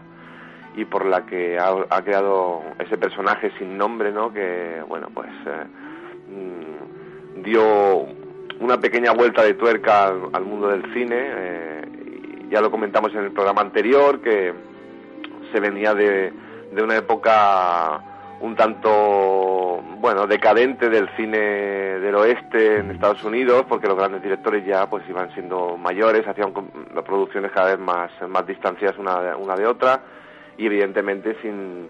y 0.75 0.85
por 0.85 1.07
la 1.07 1.25
que 1.25 1.57
ha, 1.57 1.73
ha 1.89 2.03
creado 2.03 2.61
ese 2.77 2.99
personaje 2.99 3.51
sin 3.57 3.79
nombre, 3.79 4.11
¿no? 4.11 4.31
Que, 4.31 4.83
bueno, 4.87 5.07
pues 5.11 5.29
eh, 5.47 5.65
mm, 6.29 7.41
dio 7.41 8.05
una 8.59 8.79
pequeña 8.79 9.13
vuelta 9.13 9.41
de 9.41 9.55
tuerca 9.55 10.05
al, 10.09 10.29
al 10.33 10.45
mundo 10.45 10.67
del 10.67 10.83
cine. 10.93 11.15
eh, 11.19 11.81
y 12.45 12.49
ya 12.53 12.61
lo 12.61 12.69
comentamos 12.69 13.11
en 13.15 13.21
el 13.23 13.31
programa 13.31 13.61
anterior, 13.61 14.21
que 14.21 14.53
se 15.51 15.59
venía 15.59 15.95
de, 15.95 16.31
de 16.73 16.83
una 16.83 16.95
época 16.97 18.03
un 18.41 18.55
tanto, 18.55 19.83
bueno, 19.99 20.25
decadente 20.25 20.89
del 20.89 21.09
cine 21.15 21.37
del 21.37 22.15
oeste 22.15 22.77
en 22.79 22.91
Estados 22.91 23.23
Unidos, 23.23 23.65
porque 23.69 23.87
los 23.87 23.95
grandes 23.95 24.23
directores 24.23 24.65
ya 24.65 24.89
pues 24.89 25.07
iban 25.07 25.31
siendo 25.33 25.77
mayores, 25.77 26.27
hacían 26.27 26.51
producciones 27.05 27.51
cada 27.51 27.75
vez 27.75 27.79
más, 27.79 28.11
más 28.27 28.45
distanciadas 28.47 28.97
una 28.97 29.21
de, 29.21 29.35
una 29.35 29.55
de 29.55 29.67
otra 29.67 30.01
y 30.57 30.65
evidentemente 30.65 31.37
sin 31.41 31.89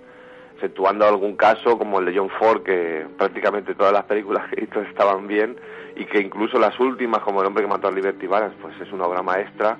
exceptuando 0.55 1.07
algún 1.07 1.35
caso 1.35 1.77
como 1.77 1.99
el 1.99 2.05
de 2.05 2.15
John 2.15 2.29
Ford 2.29 2.61
que 2.61 3.07
prácticamente 3.17 3.73
todas 3.73 3.93
las 3.93 4.03
películas 4.03 4.47
que 4.49 4.63
hizo 4.63 4.79
estaban 4.81 5.25
bien 5.25 5.57
y 5.95 6.05
que 6.05 6.19
incluso 6.19 6.59
las 6.59 6.79
últimas 6.79 7.21
como 7.21 7.41
El 7.41 7.47
hombre 7.47 7.63
que 7.63 7.69
mató 7.69 7.87
a 7.87 7.91
Liberty 7.91 8.27
Balance 8.27 8.55
pues 8.61 8.79
es 8.79 8.91
una 8.91 9.05
obra 9.05 9.23
maestra 9.23 9.77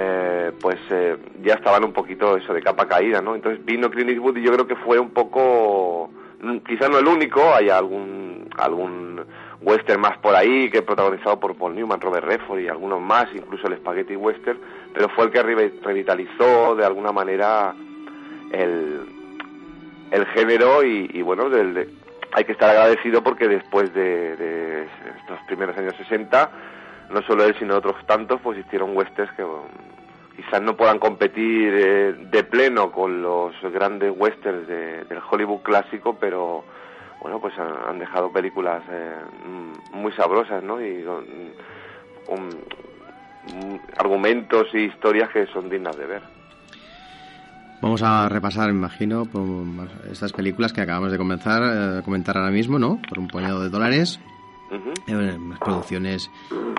eh, 0.00 0.52
pues 0.60 0.76
eh, 0.90 1.16
ya 1.42 1.54
estaban 1.54 1.82
un 1.84 1.92
poquito 1.92 2.36
eso 2.36 2.52
de 2.54 2.62
capa 2.62 2.86
caída 2.86 3.20
no 3.20 3.34
entonces 3.34 3.64
vino 3.64 3.90
Clint 3.90 4.10
Eastwood 4.10 4.36
y 4.36 4.42
yo 4.42 4.52
creo 4.52 4.66
que 4.66 4.76
fue 4.76 4.98
un 5.00 5.10
poco 5.10 6.08
mm, 6.40 6.58
quizás 6.58 6.88
no 6.88 6.98
el 6.98 7.06
único 7.08 7.40
hay 7.52 7.68
algún 7.68 8.48
algún 8.56 9.24
western 9.60 10.00
más 10.00 10.16
por 10.18 10.36
ahí 10.36 10.70
que 10.70 10.82
protagonizado 10.82 11.40
por 11.40 11.56
Paul 11.56 11.74
Newman, 11.74 12.00
Robert 12.00 12.24
Redford 12.26 12.60
y 12.60 12.68
algunos 12.68 13.00
más, 13.00 13.26
incluso 13.34 13.66
el 13.66 13.76
Spaghetti 13.76 14.14
Western, 14.14 14.56
pero 14.94 15.08
fue 15.08 15.24
el 15.24 15.30
que 15.32 15.42
revi- 15.42 15.72
revitalizó 15.82 16.76
de 16.76 16.84
alguna 16.86 17.10
manera 17.10 17.74
el, 18.52 19.00
el 20.12 20.26
género 20.26 20.84
y, 20.84 21.22
bueno, 21.22 21.50
del- 21.50 21.74
de- 21.74 21.88
hay 22.32 22.44
que 22.44 22.52
estar 22.52 22.70
agradecido 22.70 23.22
porque 23.24 23.48
después 23.48 23.92
de, 23.94 24.36
de 24.36 24.82
estos 25.18 25.38
primeros 25.48 25.76
años 25.76 25.94
60, 25.96 26.50
no 27.10 27.22
solo 27.22 27.44
él 27.44 27.54
sino 27.58 27.76
otros 27.76 27.96
tantos, 28.06 28.40
pues 28.42 28.58
hicieron 28.58 28.96
westerns 28.96 29.32
que 29.32 29.44
um, 29.44 29.62
quizás 30.36 30.60
no 30.62 30.76
puedan 30.76 30.98
competir 30.98 31.72
eh, 31.74 32.12
de 32.30 32.44
pleno 32.44 32.90
con 32.92 33.22
los 33.22 33.54
grandes 33.72 34.12
westerns 34.16 34.66
de- 34.68 35.04
del 35.04 35.18
Hollywood 35.30 35.62
clásico, 35.62 36.16
pero 36.20 36.64
bueno, 37.20 37.40
pues 37.40 37.52
han, 37.58 37.72
han 37.88 37.98
dejado 37.98 38.30
películas 38.32 38.82
eh, 38.90 39.16
mm, 39.46 39.96
muy 39.96 40.12
sabrosas, 40.12 40.62
¿no? 40.62 40.80
Y 40.80 41.04
mm, 43.52 43.76
argumentos 43.98 44.66
y 44.74 44.78
historias 44.84 45.28
que 45.30 45.46
son 45.46 45.68
dignas 45.68 45.96
de 45.96 46.06
ver. 46.06 46.22
Vamos 47.80 48.02
a 48.02 48.28
repasar, 48.28 48.70
imagino, 48.70 49.24
estas 50.10 50.32
películas 50.32 50.72
que 50.72 50.80
acabamos 50.80 51.12
de 51.12 51.18
comenzar, 51.18 51.62
eh, 51.62 52.02
comentar 52.04 52.36
ahora 52.36 52.50
mismo, 52.50 52.78
¿no? 52.78 53.00
Por 53.08 53.20
un 53.20 53.28
puñado 53.28 53.60
de 53.62 53.68
dólares. 53.70 54.20
Bueno, 55.06 55.36
unas 55.46 55.60
producciones, 55.60 56.30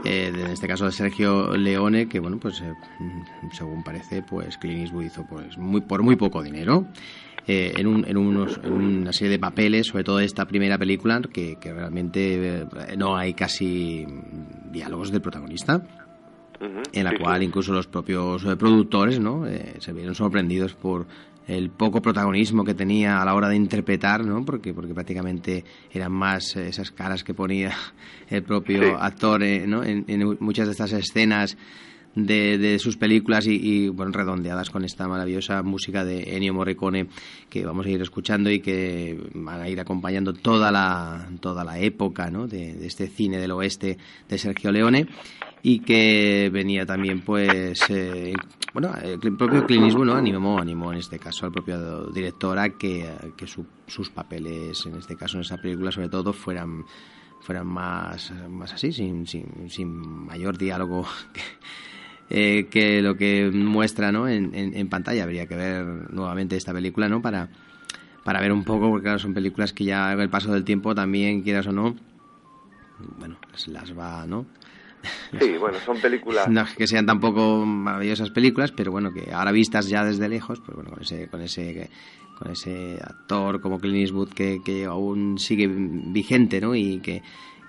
eh, 0.06 0.32
de- 0.32 0.44
en 0.44 0.52
este 0.52 0.68
caso 0.68 0.86
de 0.86 0.92
Sergio 0.92 1.58
Leone, 1.58 2.08
que 2.08 2.20
bueno, 2.20 2.38
pues 2.38 2.62
eh, 2.62 2.74
según 3.52 3.84
parece, 3.84 4.22
pues 4.22 4.58
Clint 4.58 4.82
Eastwood 4.82 5.04
hizo 5.04 5.24
pues, 5.26 5.58
muy, 5.58 5.82
por 5.82 6.04
muy 6.04 6.16
poco 6.16 6.42
dinero. 6.44 6.86
eh, 7.48 7.74
en, 7.80 7.88
un- 7.88 8.06
en 8.08 8.16
unos, 8.18 8.60
en 8.64 8.72
una 8.74 9.12
serie 9.12 9.32
de 9.32 9.40
papeles, 9.40 9.88
sobre 9.88 10.04
todo 10.04 10.20
esta 10.20 10.46
primera 10.46 10.78
película, 10.78 11.20
que, 11.34 11.56
que 11.56 11.74
realmente 11.74 12.68
no 12.96 13.18
hay 13.18 13.34
casi 13.34 14.06
diálogos 14.66 15.10
del 15.12 15.22
protagonista 15.22 15.82
en 16.94 17.04
la 17.06 17.12
sí, 17.12 17.18
cual 17.18 17.42
incluso 17.42 17.74
los 17.74 17.88
propios 17.88 18.44
productores 18.60 19.20
¿no? 19.20 19.48
Eh, 19.48 19.78
se 19.80 19.94
vieron 19.94 20.14
sorprendidos 20.14 20.76
por 20.76 21.08
el 21.50 21.72
poco 21.72 22.02
protagonismo 22.02 22.64
que 22.64 22.74
tenía 22.76 23.22
a 23.22 23.26
la 23.26 23.34
hora 23.34 23.50
de 23.50 23.56
interpretar, 23.56 24.24
¿no? 24.24 24.46
porque, 24.46 24.74
porque 24.74 24.94
prácticamente 24.94 25.66
eran 25.92 26.12
más 26.12 26.56
eh, 26.56 26.68
esas 26.70 26.92
caras 26.92 27.24
que 27.24 27.34
ponía 27.34 27.74
el 28.30 28.44
propio 28.44 28.82
Sí. 28.84 28.96
actor 29.00 29.42
eh, 29.44 29.66
¿no? 29.68 29.84
en, 29.84 30.06
en 30.08 30.38
muchas 30.40 30.68
de 30.68 30.72
estas 30.74 30.94
escenas 30.94 31.58
de, 32.16 32.58
de 32.58 32.80
sus 32.80 32.98
películas 32.98 33.46
y, 33.48 33.52
y, 33.56 33.88
bueno, 33.90 34.12
redondeadas 34.12 34.70
con 34.72 34.84
esta 34.84 35.08
maravillosa 35.08 35.62
música 35.64 36.04
de 36.04 36.36
Ennio 36.36 36.54
Morricone 36.54 37.08
que 37.50 37.64
vamos 37.66 37.86
a 37.86 37.90
ir 37.90 38.02
escuchando 38.02 38.50
y 38.52 38.60
que 38.62 39.20
van 39.36 39.62
a 39.62 39.70
ir 39.70 39.80
acompañando 39.80 40.34
toda 40.34 40.72
la, 40.72 41.30
toda 41.40 41.64
la 41.64 41.80
época 41.80 42.30
¿no? 42.32 42.48
de, 42.48 42.74
de 42.74 42.88
este 42.88 43.08
cine 43.08 43.38
del 43.40 43.52
oeste 43.52 43.98
de 44.28 44.38
Sergio 44.38 44.72
Leone 44.72 45.08
y 45.62 45.80
que 45.80 46.50
venía 46.54 46.86
también 46.86 47.22
pues 47.22 47.90
eh, 47.90 48.34
bueno 48.74 48.94
el 49.04 49.20
propio 49.20 49.66
Clint 49.66 49.86
Eastwood 49.86 50.06
¿no? 50.06 50.16
animó 50.16 50.60
animó 50.60 50.92
en 50.94 51.00
este 51.00 51.20
caso 51.20 51.46
al 51.46 51.52
propio 51.52 52.06
director 52.12 52.58
a 52.58 52.70
que, 52.70 53.10
que 53.36 53.46
su- 53.46 53.66
sus 53.88 54.10
papeles 54.10 54.86
en 54.86 54.96
este 54.96 55.16
caso 55.18 55.38
en 55.38 55.42
esa 55.42 55.58
película 55.58 55.92
sobre 55.92 56.10
todo 56.10 56.32
fueran 56.34 56.86
fueran 57.42 57.68
más, 57.68 58.32
más 58.50 58.74
así 58.74 58.92
sin, 58.92 59.26
sin, 59.28 59.70
sin 59.70 59.90
mayor 59.90 60.58
diálogo 60.58 61.06
que, 61.34 62.60
eh, 62.60 62.68
que 62.68 63.02
lo 63.02 63.16
que 63.18 63.50
muestra 63.52 64.12
¿no? 64.12 64.28
en, 64.28 64.54
en, 64.54 64.88
pantalla 64.90 65.24
habría 65.24 65.46
que 65.48 65.56
ver 65.56 65.86
nuevamente 66.14 66.56
esta 66.56 66.74
película 66.74 67.10
no 67.10 67.22
para 67.22 67.50
para 68.24 68.40
ver 68.42 68.52
un 68.52 68.64
poco 68.64 68.90
porque 68.90 69.18
son 69.20 69.34
películas 69.34 69.74
que 69.74 69.86
ya 69.86 70.14
el 70.14 70.30
paso 70.30 70.54
del 70.54 70.64
tiempo 70.64 70.94
también 70.96 71.42
quieras 71.42 71.68
o 71.68 71.72
no 71.72 71.96
bueno 73.18 73.38
las 73.68 73.98
va 73.98 74.26
no 74.28 74.46
Sí, 75.40 75.58
bueno, 75.60 75.78
son 75.86 76.00
películas. 76.00 76.48
no 76.48 76.62
es 76.62 76.76
que 76.76 76.88
sean 76.88 77.06
tampoco 77.06 77.66
maravillosas 77.66 78.32
películas, 78.32 78.72
pero 78.72 78.92
bueno, 78.92 79.12
que 79.12 79.32
ahora 79.34 79.52
vistas 79.52 79.88
ya 79.88 80.04
desde 80.04 80.30
lejos, 80.30 80.60
pues 80.60 80.76
bueno, 80.76 80.92
con 80.92 81.02
ese, 81.02 81.28
con 81.28 81.42
ese, 81.42 81.90
con 82.38 82.52
ese 82.52 83.00
actor 83.02 83.62
como 83.62 83.80
Clint 83.80 83.98
Eastwood 83.98 84.30
que, 84.30 84.60
que 84.64 84.86
aún 84.86 85.38
sigue 85.40 85.68
vigente, 85.68 86.62
¿no? 86.62 86.76
Y 86.76 87.00
que, 87.00 87.22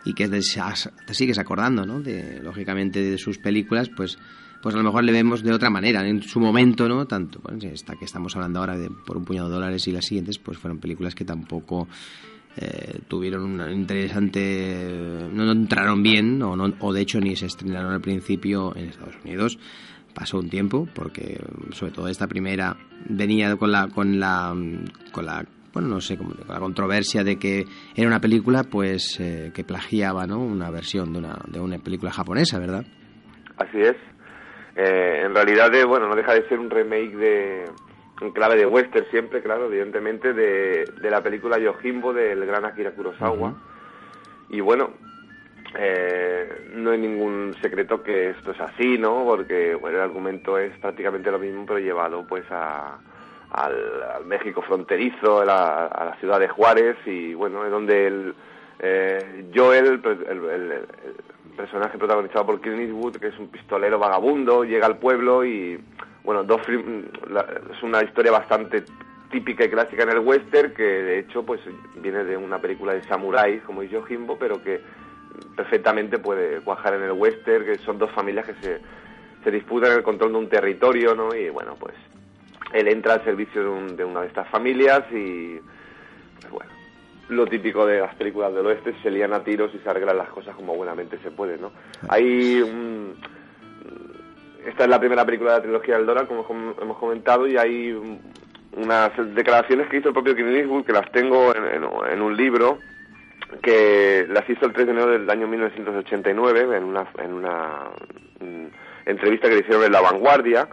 y 0.05 0.15
que 0.15 0.29
te, 0.29 0.41
te 0.41 1.15
sigues 1.15 1.39
acordando, 1.39 1.87
¿no? 1.87 2.01
De, 2.01 2.41
lógicamente 2.41 3.03
de 3.03 3.19
sus 3.19 3.39
películas, 3.39 3.91
pues 3.97 4.19
pues 4.63 4.75
a 4.75 4.79
lo 4.79 4.85
mejor 4.85 5.05
le 5.05 5.13
vemos 5.13 5.43
de 5.43 5.53
otra 5.53 5.71
manera. 5.71 6.07
En 6.07 6.23
su 6.23 6.39
momento, 6.39 6.89
¿no? 6.89 7.07
Tanto, 7.07 7.41
bueno, 7.41 7.59
esta 7.63 7.97
que 7.97 8.05
estamos 8.05 8.37
hablando 8.37 8.59
ahora 8.61 8.77
de 8.77 8.91
por 8.91 9.17
un 9.17 9.25
puñado 9.25 9.49
de 9.49 9.55
dólares 9.55 9.87
y 9.89 9.93
las 9.93 10.05
siguientes, 10.05 10.39
pues 10.39 10.59
fueron 10.59 10.79
películas 10.79 11.15
que 11.15 11.25
tampoco 11.25 11.89
eh, 12.57 13.01
tuvieron 13.09 13.45
una 13.45 13.71
interesante 13.71 15.29
no, 15.33 15.45
no 15.45 15.53
entraron 15.53 16.03
bien 16.03 16.43
o, 16.43 16.57
no, 16.57 16.73
o 16.81 16.93
de 16.93 17.01
hecho 17.01 17.21
ni 17.21 17.37
se 17.37 17.47
estrenaron 17.47 17.93
al 17.93 18.01
principio 18.01 18.75
en 18.77 18.89
Estados 18.89 19.17
Unidos. 19.25 19.59
Pasó 20.15 20.39
un 20.39 20.51
tiempo 20.51 20.89
porque 20.93 21.41
sobre 21.73 21.93
todo 21.93 22.09
esta 22.09 22.27
primera 22.27 22.77
venía 23.09 23.57
con 23.57 23.71
la 23.71 23.89
con 23.89 24.19
la 24.19 24.55
con 25.13 25.27
la 25.27 25.45
bueno 25.73 25.89
no 25.89 26.01
sé 26.01 26.19
con 26.19 26.35
la 26.49 26.59
controversia 26.59 27.23
de 27.23 27.39
que 27.39 27.65
era 27.95 28.09
una 28.09 28.21
película 28.21 28.65
pues 28.65 29.21
eh, 29.21 29.53
que 29.55 29.63
plagiaba 29.63 30.27
no 30.27 30.41
una 30.41 30.69
versión 30.71 31.13
de 31.13 31.21
una 31.21 31.39
de 31.47 31.61
una 31.61 31.79
película 31.79 32.11
japonesa 32.11 32.59
verdad 32.59 32.85
Así 33.61 33.79
es. 33.79 33.97
Eh, 34.75 35.23
en 35.27 35.35
realidad, 35.35 35.75
eh, 35.75 35.85
bueno, 35.85 36.09
no 36.09 36.17
deja 36.17 36.33
de 36.33 36.49
ser 36.49 36.59
un 36.59 36.71
remake 36.71 37.15
de 37.15 37.65
en 38.21 38.33
clave 38.33 38.57
de 38.57 38.67
western 38.67 39.07
siempre, 39.11 39.43
claro, 39.43 39.67
evidentemente, 39.67 40.33
de, 40.33 40.85
de 40.85 41.11
la 41.11 41.23
película 41.23 41.59
Yojimbo 41.59 42.13
del 42.13 42.45
gran 42.47 42.65
Akira 42.65 42.91
Kurosawa. 42.93 43.55
Y 44.51 44.61
bueno, 44.61 44.91
eh, 45.79 46.71
no 46.75 46.91
hay 46.91 46.99
ningún 46.99 47.55
secreto 47.63 48.03
que 48.03 48.31
esto 48.31 48.51
es 48.51 48.61
así, 48.61 48.99
¿no? 48.99 49.25
Porque 49.25 49.75
bueno, 49.75 49.99
el 49.99 50.03
argumento 50.05 50.59
es 50.59 50.77
prácticamente 50.79 51.31
lo 51.31 51.39
mismo, 51.39 51.65
pero 51.67 51.79
llevado 51.79 52.27
pues 52.27 52.45
a, 52.51 52.99
al, 53.53 54.03
al 54.17 54.25
México 54.27 54.63
fronterizo, 54.63 55.41
a 55.41 55.45
la, 55.45 55.87
a 55.87 56.05
la 56.07 56.17
ciudad 56.17 56.41
de 56.41 56.49
Juárez 56.49 56.97
y 57.07 57.35
bueno, 57.35 57.65
es 57.65 57.71
donde 57.71 58.07
el, 58.07 58.35
eh, 58.81 59.51
Joel, 59.55 60.01
el, 60.05 60.17
el- 60.29 60.51
el- 60.51 60.73
el 60.73 60.87
personaje 61.61 61.99
protagonizado 61.99 62.47
por 62.47 62.61
Clint 62.61 62.81
Eastwood, 62.81 63.17
que 63.17 63.29
es 63.29 63.39
un 63.39 63.49
pistolero 63.49 63.99
vagabundo, 63.99 64.65
llega 64.65 64.87
al 64.87 64.99
pueblo 64.99 65.45
y 65.45 65.79
bueno, 66.25 66.43
dos 66.45 66.61
la- 67.29 67.47
es 67.73 67.83
una 67.83 68.03
historia 68.03 68.33
bastante 68.33 68.85
típica 69.31 69.65
y 69.65 69.69
clásica 69.71 70.03
en 70.03 70.11
el 70.11 70.19
western 70.21 70.73
que 70.75 70.83
de 70.83 71.19
hecho 71.21 71.45
pues 71.45 71.61
viene 71.97 72.25
de 72.25 72.37
una 72.37 72.59
película 72.59 72.95
de 72.95 73.03
samuráis 73.05 73.63
como 73.63 73.83
es 73.83 73.91
Yojimbo, 73.91 74.39
pero 74.39 74.63
que 74.63 74.81
perfectamente 75.57 76.19
puede 76.19 76.61
cuajar 76.63 76.95
en 76.95 77.03
el 77.03 77.13
western, 77.13 77.65
que 77.65 77.79
son 77.79 77.99
dos 77.99 78.11
familias 78.13 78.47
que 78.47 78.55
se, 78.55 78.81
se 79.45 79.51
disputan 79.51 79.93
el 79.93 80.03
control 80.03 80.33
de 80.33 80.39
un 80.39 80.49
territorio, 80.49 81.15
¿no? 81.15 81.35
Y 81.35 81.49
bueno, 81.51 81.77
pues 81.79 81.95
él 82.73 82.89
entra 82.89 83.15
al 83.15 83.25
servicio 83.25 83.63
de, 83.63 83.69
un- 83.69 83.97
de 83.97 84.05
una 84.05 84.23
de 84.23 84.27
estas 84.29 84.49
familias 84.49 85.03
y 85.13 85.59
pues 86.41 86.51
bueno, 86.53 86.71
lo 87.31 87.47
típico 87.47 87.87
de 87.87 88.01
las 88.01 88.15
películas 88.17 88.53
del 88.55 88.67
oeste, 88.67 88.95
se 89.03 89.11
lían 89.11 89.33
a 89.33 89.43
tiros 89.45 89.71
y 89.75 89.79
se 89.79 89.89
arreglan 89.89 90.17
las 90.19 90.29
cosas 90.29 90.55
como 90.57 90.75
buenamente 90.75 91.19
se 91.23 91.31
puede, 91.31 91.57
¿no? 91.59 91.73
Hay 92.09 92.61
un- 92.61 93.15
esta 94.67 94.85
es 94.85 94.91
la 94.91 94.99
primera 94.99 95.25
película 95.25 95.53
de 95.53 95.57
la 95.59 95.63
trilogía 95.63 95.97
del 95.97 96.07
dólar, 96.07 96.27
como 96.27 96.45
com- 96.45 96.75
hemos 96.81 96.99
comentado, 96.99 97.47
y 97.47 97.57
hay 97.57 97.93
un- 97.93 98.21
unas 98.77 99.11
declaraciones 99.35 99.89
que 99.89 99.97
hizo 99.99 100.09
el 100.09 100.15
propio 100.15 100.35
Clint 100.35 100.51
Eastwood, 100.57 100.85
que 100.85 100.93
las 100.93 101.11
tengo 101.13 101.55
en, 101.55 101.65
en- 101.65 102.13
en 102.13 102.23
un 102.23 102.37
libro, 102.37 102.79
que 103.63 104.27
las 104.29 104.49
hizo 104.49 104.67
el 104.67 104.73
3 104.73 104.87
de 104.87 104.93
enero 104.93 105.09
del 105.11 105.29
año 105.29 105.49
1989 105.49 106.77
en 106.77 106.85
una, 106.85 107.07
en 107.19 107.33
una 107.35 107.91
mm, 108.41 108.67
entrevista 109.07 109.49
que 109.49 109.55
le 109.55 109.61
hicieron 109.61 109.85
en 109.85 109.93
La 109.93 110.01
Vanguardia, 110.01 110.69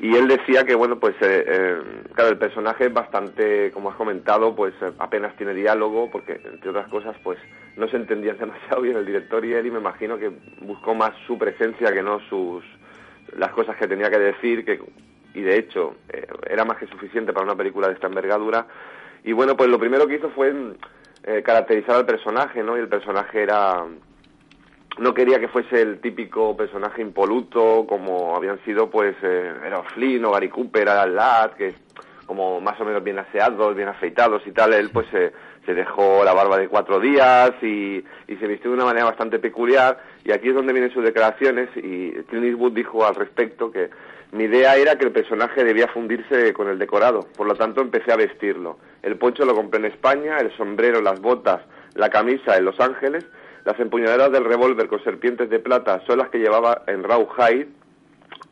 y 0.00 0.14
él 0.14 0.28
decía 0.28 0.64
que, 0.64 0.74
bueno, 0.74 0.98
pues, 0.98 1.14
eh, 1.20 1.44
eh, 1.46 1.82
claro, 2.14 2.30
el 2.30 2.38
personaje 2.38 2.86
es 2.86 2.92
bastante, 2.92 3.70
como 3.72 3.90
has 3.90 3.96
comentado, 3.96 4.54
pues 4.54 4.74
eh, 4.80 4.92
apenas 4.98 5.36
tiene 5.36 5.54
diálogo, 5.54 6.10
porque, 6.10 6.40
entre 6.44 6.70
otras 6.70 6.88
cosas, 6.88 7.16
pues, 7.22 7.38
no 7.76 7.88
se 7.88 7.96
entendían 7.96 8.38
demasiado 8.40 8.82
bien 8.82 8.96
el 8.96 9.06
director 9.06 9.44
y 9.44 9.54
él, 9.54 9.66
y 9.66 9.70
me 9.70 9.80
imagino 9.80 10.18
que 10.18 10.30
buscó 10.60 10.94
más 10.94 11.12
su 11.26 11.36
presencia 11.38 11.92
que 11.92 12.02
no 12.02 12.20
sus 12.28 12.64
las 13.36 13.50
cosas 13.50 13.76
que 13.76 13.86
tenía 13.86 14.10
que 14.10 14.18
decir, 14.18 14.64
que 14.64 14.80
y 15.34 15.42
de 15.42 15.58
hecho 15.58 15.96
eh, 16.08 16.26
era 16.48 16.64
más 16.64 16.78
que 16.78 16.86
suficiente 16.86 17.32
para 17.32 17.44
una 17.44 17.56
película 17.56 17.88
de 17.88 17.94
esta 17.94 18.06
envergadura. 18.06 18.66
Y 19.24 19.32
bueno, 19.32 19.56
pues 19.56 19.68
lo 19.68 19.78
primero 19.78 20.06
que 20.06 20.16
hizo 20.16 20.30
fue 20.30 20.52
mm, 20.52 20.74
eh, 21.24 21.42
caracterizar 21.42 21.96
al 21.96 22.06
personaje, 22.06 22.62
¿no? 22.62 22.76
Y 22.76 22.80
el 22.80 22.88
personaje 22.88 23.42
era 23.42 23.84
no 24.98 25.14
quería 25.14 25.38
que 25.38 25.48
fuese 25.48 25.80
el 25.80 26.00
típico 26.00 26.56
personaje 26.56 27.02
impoluto 27.02 27.86
como 27.88 28.36
habían 28.36 28.62
sido 28.64 28.90
pues 28.90 29.16
eh, 29.22 29.52
era 29.64 29.82
Flynn 29.94 30.24
o 30.24 30.32
Gary 30.32 30.48
Cooper, 30.48 30.88
Alan 30.88 31.14
Ladd, 31.14 31.50
que 31.52 31.74
como 32.26 32.60
más 32.60 32.78
o 32.80 32.84
menos 32.84 33.02
bien 33.02 33.18
aseados, 33.18 33.74
bien 33.74 33.88
afeitados 33.88 34.42
y 34.46 34.52
tal, 34.52 34.74
él 34.74 34.90
pues 34.92 35.06
se 35.10 35.74
dejó 35.74 36.24
la 36.24 36.32
barba 36.32 36.58
de 36.58 36.68
cuatro 36.68 37.00
días 37.00 37.52
y, 37.62 38.04
y 38.26 38.36
se 38.36 38.46
vistió 38.46 38.70
de 38.70 38.76
una 38.76 38.86
manera 38.86 39.06
bastante 39.06 39.38
peculiar. 39.38 39.98
Y 40.24 40.32
aquí 40.32 40.48
es 40.48 40.54
donde 40.54 40.72
vienen 40.72 40.92
sus 40.92 41.04
declaraciones 41.04 41.68
y 41.76 42.10
Clint 42.24 42.46
Eastwood 42.46 42.72
dijo 42.72 43.06
al 43.06 43.14
respecto 43.14 43.70
que 43.70 43.90
mi 44.32 44.44
idea 44.44 44.76
era 44.76 44.96
que 44.96 45.06
el 45.06 45.12
personaje 45.12 45.64
debía 45.64 45.88
fundirse 45.88 46.52
con 46.52 46.68
el 46.68 46.78
decorado, 46.78 47.26
por 47.36 47.46
lo 47.46 47.54
tanto 47.54 47.80
empecé 47.80 48.12
a 48.12 48.16
vestirlo. 48.16 48.78
El 49.02 49.16
poncho 49.16 49.44
lo 49.44 49.54
compré 49.54 49.80
en 49.80 49.86
España, 49.86 50.38
el 50.38 50.54
sombrero, 50.56 51.00
las 51.00 51.20
botas, 51.20 51.62
la 51.94 52.10
camisa 52.10 52.56
en 52.56 52.66
Los 52.66 52.78
Ángeles, 52.78 53.24
las 53.64 53.78
empuñaderas 53.80 54.32
del 54.32 54.44
revólver 54.44 54.88
con 54.88 55.02
serpientes 55.02 55.50
de 55.50 55.58
plata 55.58 56.02
son 56.06 56.18
las 56.18 56.28
que 56.30 56.38
llevaba 56.38 56.82
en 56.86 57.02
Rawhide, 57.02 57.68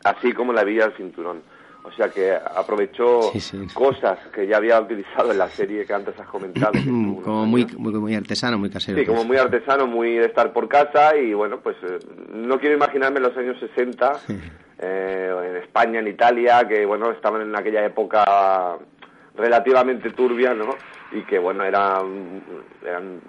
así 0.04 0.32
como 0.32 0.52
la 0.52 0.64
villa 0.64 0.84
al 0.84 0.96
cinturón. 0.96 1.42
O 1.86 1.92
sea 1.92 2.08
que 2.08 2.32
aprovechó 2.32 3.30
cosas 3.72 4.18
que 4.34 4.48
ya 4.48 4.56
había 4.56 4.80
utilizado 4.80 5.30
en 5.30 5.38
la 5.38 5.48
serie 5.48 5.86
que 5.86 5.92
antes 5.92 6.18
has 6.18 6.26
comentado. 6.26 6.72
como 6.84 7.46
muy, 7.46 7.64
muy, 7.78 7.92
muy 7.92 8.14
artesano, 8.14 8.58
muy 8.58 8.70
casero. 8.70 8.98
Sí, 8.98 9.06
como 9.06 9.22
muy 9.22 9.36
artesano, 9.36 9.86
muy 9.86 10.14
de 10.16 10.26
estar 10.26 10.52
por 10.52 10.68
casa 10.68 11.16
y 11.16 11.32
bueno, 11.32 11.60
pues 11.60 11.76
eh, 11.84 11.98
no 12.32 12.58
quiero 12.58 12.74
imaginarme 12.74 13.20
los 13.20 13.36
años 13.36 13.56
60 13.60 14.20
eh, 14.80 15.32
en 15.48 15.56
España, 15.58 16.00
en 16.00 16.08
Italia, 16.08 16.66
que 16.68 16.84
bueno, 16.84 17.12
estaban 17.12 17.42
en 17.42 17.54
aquella 17.54 17.84
época 17.86 18.78
relativamente 19.36 20.10
turbia, 20.10 20.54
¿no? 20.54 20.74
Y 21.12 21.22
que 21.22 21.38
bueno, 21.38 21.64
eran, 21.64 22.42
eran 22.84 23.20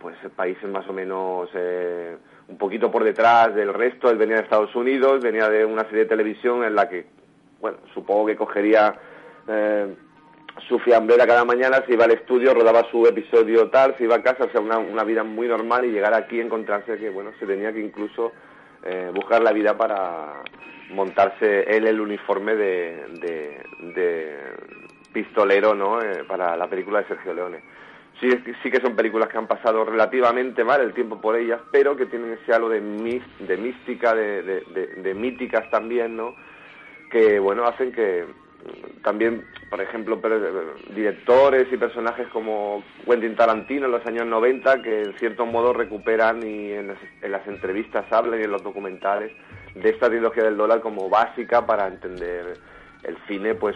pues 0.00 0.16
países 0.34 0.68
más 0.68 0.86
o 0.88 0.92
menos 0.92 1.48
eh, 1.54 2.16
un 2.48 2.58
poquito 2.58 2.90
por 2.90 3.04
detrás 3.04 3.54
del 3.54 3.72
resto. 3.72 4.10
Él 4.10 4.18
venía 4.18 4.36
de 4.36 4.42
Estados 4.42 4.74
Unidos, 4.74 5.22
venía 5.22 5.48
de 5.48 5.64
una 5.64 5.84
serie 5.84 6.00
de 6.00 6.06
televisión 6.06 6.64
en 6.64 6.74
la 6.74 6.88
que, 6.88 7.06
bueno, 7.60 7.78
supongo 7.94 8.26
que 8.26 8.36
cogería... 8.36 8.94
Eh, 9.48 9.94
su 10.68 10.78
fiambrera 10.80 11.26
cada 11.26 11.46
mañana, 11.46 11.82
se 11.86 11.94
iba 11.94 12.04
al 12.04 12.10
estudio, 12.10 12.52
rodaba 12.52 12.86
su 12.90 13.06
episodio 13.06 13.70
tal, 13.70 13.96
se 13.96 14.04
iba 14.04 14.16
a 14.16 14.22
casa, 14.22 14.44
o 14.44 14.50
sea, 14.50 14.60
una, 14.60 14.76
una 14.76 15.02
vida 15.02 15.24
muy 15.24 15.48
normal 15.48 15.86
y 15.86 15.90
llegar 15.90 16.12
aquí 16.12 16.36
y 16.36 16.40
encontrarse 16.40 16.98
que, 16.98 17.08
bueno, 17.08 17.30
se 17.40 17.46
tenía 17.46 17.72
que 17.72 17.80
incluso 17.80 18.32
eh, 18.84 19.10
buscar 19.14 19.42
la 19.42 19.52
vida 19.52 19.78
para 19.78 20.42
montarse 20.90 21.62
él 21.74 21.86
el 21.86 21.98
uniforme 21.98 22.54
de, 22.54 23.02
de, 23.22 23.62
de 23.94 24.36
pistolero, 25.12 25.74
¿no?, 25.74 26.00
eh, 26.00 26.24
para 26.26 26.56
la 26.56 26.68
película 26.68 27.00
de 27.00 27.08
Sergio 27.08 27.34
Leone. 27.34 27.60
Sí, 28.20 28.30
sí 28.62 28.70
que 28.70 28.80
son 28.80 28.94
películas 28.94 29.28
que 29.28 29.38
han 29.38 29.48
pasado 29.48 29.84
relativamente 29.84 30.62
mal 30.64 30.80
el 30.80 30.92
tiempo 30.92 31.20
por 31.20 31.36
ellas, 31.36 31.60
pero 31.72 31.96
que 31.96 32.06
tienen 32.06 32.32
ese 32.40 32.52
halo 32.52 32.68
de, 32.68 32.80
mística, 32.80 34.14
de, 34.14 35.14
míticas 35.16 35.68
también, 35.70 36.16
¿no?, 36.16 36.34
que, 37.10 37.38
bueno, 37.38 37.64
hacen 37.64 37.92
que 37.92 38.24
también, 39.02 39.44
por 39.68 39.80
ejemplo, 39.80 40.20
per- 40.20 40.40
directores 40.94 41.66
y 41.72 41.76
personajes 41.76 42.28
como 42.28 42.84
Quentin 43.04 43.34
Tarantino 43.34 43.86
en 43.86 43.92
los 43.92 44.06
años 44.06 44.24
90, 44.26 44.82
que 44.82 45.02
en 45.02 45.18
cierto 45.18 45.44
modo 45.44 45.72
recuperan 45.72 46.42
y 46.46 46.72
en 46.72 46.88
las, 46.88 46.98
en 47.22 47.32
las 47.32 47.46
entrevistas 47.48 48.04
hablan 48.12 48.40
y 48.40 48.44
en 48.44 48.52
los 48.52 48.62
documentales 48.62 49.32
de 49.74 49.90
esta 49.90 50.08
trilogía 50.08 50.44
del 50.44 50.56
dólar 50.56 50.80
como 50.80 51.10
básica 51.10 51.66
para 51.66 51.88
entender 51.88 52.56
el 53.02 53.16
cine, 53.26 53.54
pues 53.56 53.74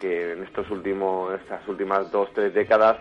que 0.00 0.32
en 0.32 0.42
estos 0.42 0.68
últimos, 0.70 1.34
estas 1.40 1.66
últimas 1.68 2.10
dos, 2.10 2.32
tres 2.34 2.52
décadas 2.54 2.96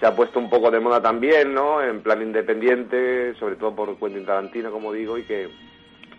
se 0.00 0.06
ha 0.06 0.14
puesto 0.16 0.38
un 0.38 0.48
poco 0.48 0.70
de 0.70 0.80
moda 0.80 1.00
también, 1.02 1.52
¿no? 1.54 1.82
En 1.82 2.00
plan 2.00 2.22
independiente, 2.22 3.34
sobre 3.34 3.56
todo 3.56 3.74
por 3.76 3.96
Quentin 3.98 4.24
Tarantino, 4.26 4.70
como 4.72 4.92
digo, 4.92 5.18
y 5.18 5.24
que 5.24 5.48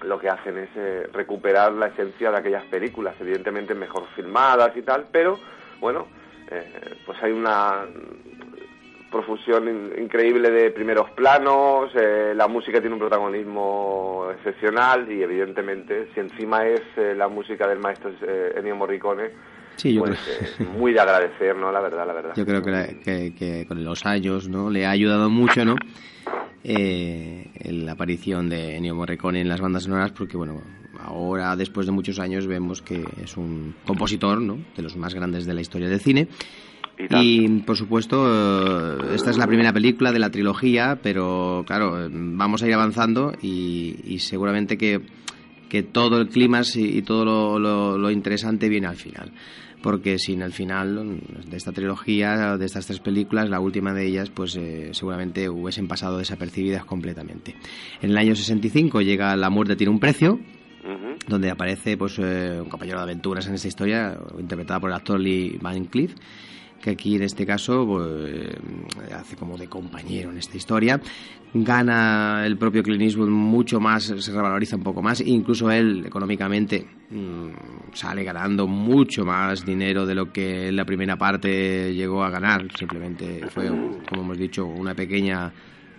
lo 0.03 0.19
que 0.19 0.29
hacen 0.29 0.57
es 0.57 0.69
eh, 0.75 1.07
recuperar 1.11 1.73
la 1.73 1.87
esencia 1.87 2.31
de 2.31 2.37
aquellas 2.37 2.63
películas, 2.65 3.15
evidentemente 3.19 3.73
mejor 3.73 4.05
filmadas 4.15 4.75
y 4.77 4.81
tal, 4.81 5.07
pero 5.11 5.37
bueno, 5.81 6.07
eh, 6.51 6.95
pues 7.05 7.21
hay 7.23 7.31
una 7.31 7.85
profusión 9.11 9.67
in- 9.67 9.93
increíble 10.03 10.51
de 10.51 10.71
primeros 10.71 11.09
planos, 11.11 11.91
eh, 11.95 12.33
la 12.35 12.47
música 12.47 12.79
tiene 12.79 12.93
un 12.93 12.99
protagonismo 12.99 14.27
excepcional 14.35 15.11
y 15.11 15.23
evidentemente 15.23 16.09
si 16.13 16.19
encima 16.19 16.65
es 16.67 16.81
eh, 16.95 17.13
la 17.15 17.27
música 17.27 17.67
del 17.67 17.79
maestro 17.79 18.11
eh, 18.21 18.53
Ennio 18.57 18.75
Morricone, 18.75 19.31
Sí, 19.79 19.93
yo 19.93 20.03
pues 20.03 20.19
creo- 20.19 20.67
eh, 20.67 20.77
muy 20.77 20.91
de 20.93 20.99
agradecer, 20.99 21.55
¿no? 21.55 21.71
La 21.71 21.79
verdad, 21.79 22.05
la 22.05 22.13
verdad. 22.13 22.33
Yo 22.35 22.45
creo 22.45 22.61
que, 22.61 22.71
la- 22.71 22.87
que- 22.87 23.33
que 23.33 23.65
con 23.67 23.83
los 23.83 24.05
años 24.05 24.47
no 24.49 24.69
le 24.69 24.85
ha 24.85 24.91
ayudado 24.91 25.29
mucho, 25.29 25.63
¿no? 25.65 25.75
Eh, 26.63 27.49
la 27.71 27.93
aparición 27.93 28.49
de 28.49 28.75
Ennio 28.75 28.95
Morricone 28.95 29.39
en 29.41 29.47
las 29.47 29.61
bandas 29.61 29.83
sonoras, 29.83 30.11
porque 30.11 30.35
bueno, 30.35 30.61
ahora 30.99 31.55
después 31.55 31.85
de 31.85 31.93
muchos 31.93 32.19
años 32.19 32.47
vemos 32.47 32.81
que 32.81 33.03
es 33.23 33.37
un 33.37 33.75
compositor, 33.85 34.41
¿no? 34.41 34.57
De 34.75 34.81
los 34.83 34.97
más 34.97 35.13
grandes 35.13 35.45
de 35.45 35.53
la 35.53 35.61
historia 35.61 35.87
del 35.87 35.99
cine. 36.01 36.27
Y 37.21 37.47
por 37.61 37.77
supuesto, 37.77 38.25
eh, 38.27 39.15
esta 39.15 39.29
es 39.29 39.37
la 39.37 39.47
primera 39.47 39.71
película 39.71 40.11
de 40.11 40.19
la 40.19 40.29
trilogía, 40.31 40.99
pero 41.01 41.63
claro, 41.65 42.05
eh, 42.05 42.09
vamos 42.11 42.61
a 42.61 42.67
ir 42.67 42.73
avanzando 42.73 43.31
y, 43.41 43.95
y 44.03 44.19
seguramente 44.19 44.77
que, 44.77 44.99
que 45.69 45.83
todo 45.83 46.19
el 46.19 46.27
clima 46.29 46.61
y, 46.75 47.01
todo 47.03 47.23
lo, 47.25 47.59
lo- 47.59 47.97
lo 47.97 48.11
interesante 48.11 48.67
viene 48.69 48.87
al 48.87 48.95
final. 48.97 49.31
Porque 49.81 50.19
sin 50.19 50.41
el 50.41 50.51
final 50.51 51.21
de 51.49 51.55
esta 51.55 51.71
trilogía, 51.71 52.57
de 52.57 52.65
estas 52.65 52.85
tres 52.85 52.99
películas, 52.99 53.49
la 53.49 53.61
última 53.61 53.93
de 53.93 54.07
ellas, 54.07 54.29
pues 54.29 54.57
eh, 54.57 54.89
seguramente 54.91 55.47
hubiesen 55.47 55.87
pasado 55.87 56.17
desapercibidas 56.17 56.83
completamente. 56.83 57.55
En 58.01 58.09
el 58.09 58.17
año 58.17 58.35
65 58.35 58.99
llega 59.01 59.33
La 59.37 59.49
muerte 59.49 59.77
tiene 59.77 59.93
un 59.93 59.99
precio, 60.01 60.37
donde 61.27 61.49
aparece 61.49 61.95
pues 61.95 62.19
eh, 62.19 62.59
un 62.61 62.67
compañero 62.69 62.97
de 62.97 63.03
aventuras 63.03 63.47
en 63.47 63.53
esta 63.53 63.67
historia, 63.69 64.17
interpretada 64.37 64.81
por 64.81 64.89
el 64.89 64.95
actor 64.97 65.17
Lee 65.19 65.57
Van 65.61 65.85
Cleef, 65.85 66.13
que 66.81 66.91
aquí 66.91 67.15
en 67.15 67.23
este 67.23 67.45
caso 67.45 67.85
pues, 67.85 68.55
hace 69.13 69.35
como 69.35 69.57
de 69.57 69.67
compañero 69.67 70.31
en 70.31 70.37
esta 70.37 70.57
historia. 70.57 70.99
Gana 71.53 72.43
el 72.45 72.57
propio 72.57 72.83
Clint 72.83 73.17
mucho 73.17 73.79
más, 73.79 74.03
se 74.03 74.31
revaloriza 74.31 74.75
un 74.75 74.83
poco 74.83 75.01
más, 75.01 75.21
incluso 75.21 75.71
él 75.71 76.05
económicamente 76.05 76.85
mm, 77.09 77.93
sale 77.93 78.23
ganando 78.23 78.67
mucho 78.67 79.25
más 79.25 79.65
dinero 79.65 80.05
de 80.05 80.13
lo 80.13 80.31
que 80.31 80.67
en 80.67 80.75
la 80.75 80.85
primera 80.85 81.17
parte 81.17 81.93
llegó 81.93 82.23
a 82.23 82.29
ganar. 82.29 82.67
Simplemente 82.77 83.47
fue, 83.49 83.67
como 83.67 84.21
hemos 84.21 84.37
dicho, 84.37 84.65
una 84.65 84.93
pequeña 84.93 85.51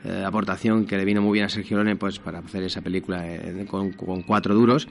eh, 0.05 0.23
aportación 0.25 0.87
que 0.87 0.97
le 0.97 1.05
vino 1.05 1.21
muy 1.21 1.35
bien 1.35 1.47
a 1.47 1.49
Sergio 1.49 1.79
Leone 1.79 1.97
pues, 1.97 2.21
para 2.21 2.39
hacer 2.39 2.63
esa 2.63 2.81
película 2.81 3.27
eh, 3.27 3.67
con 3.67 4.23
cuatro 4.23 4.55
duros. 4.55 4.87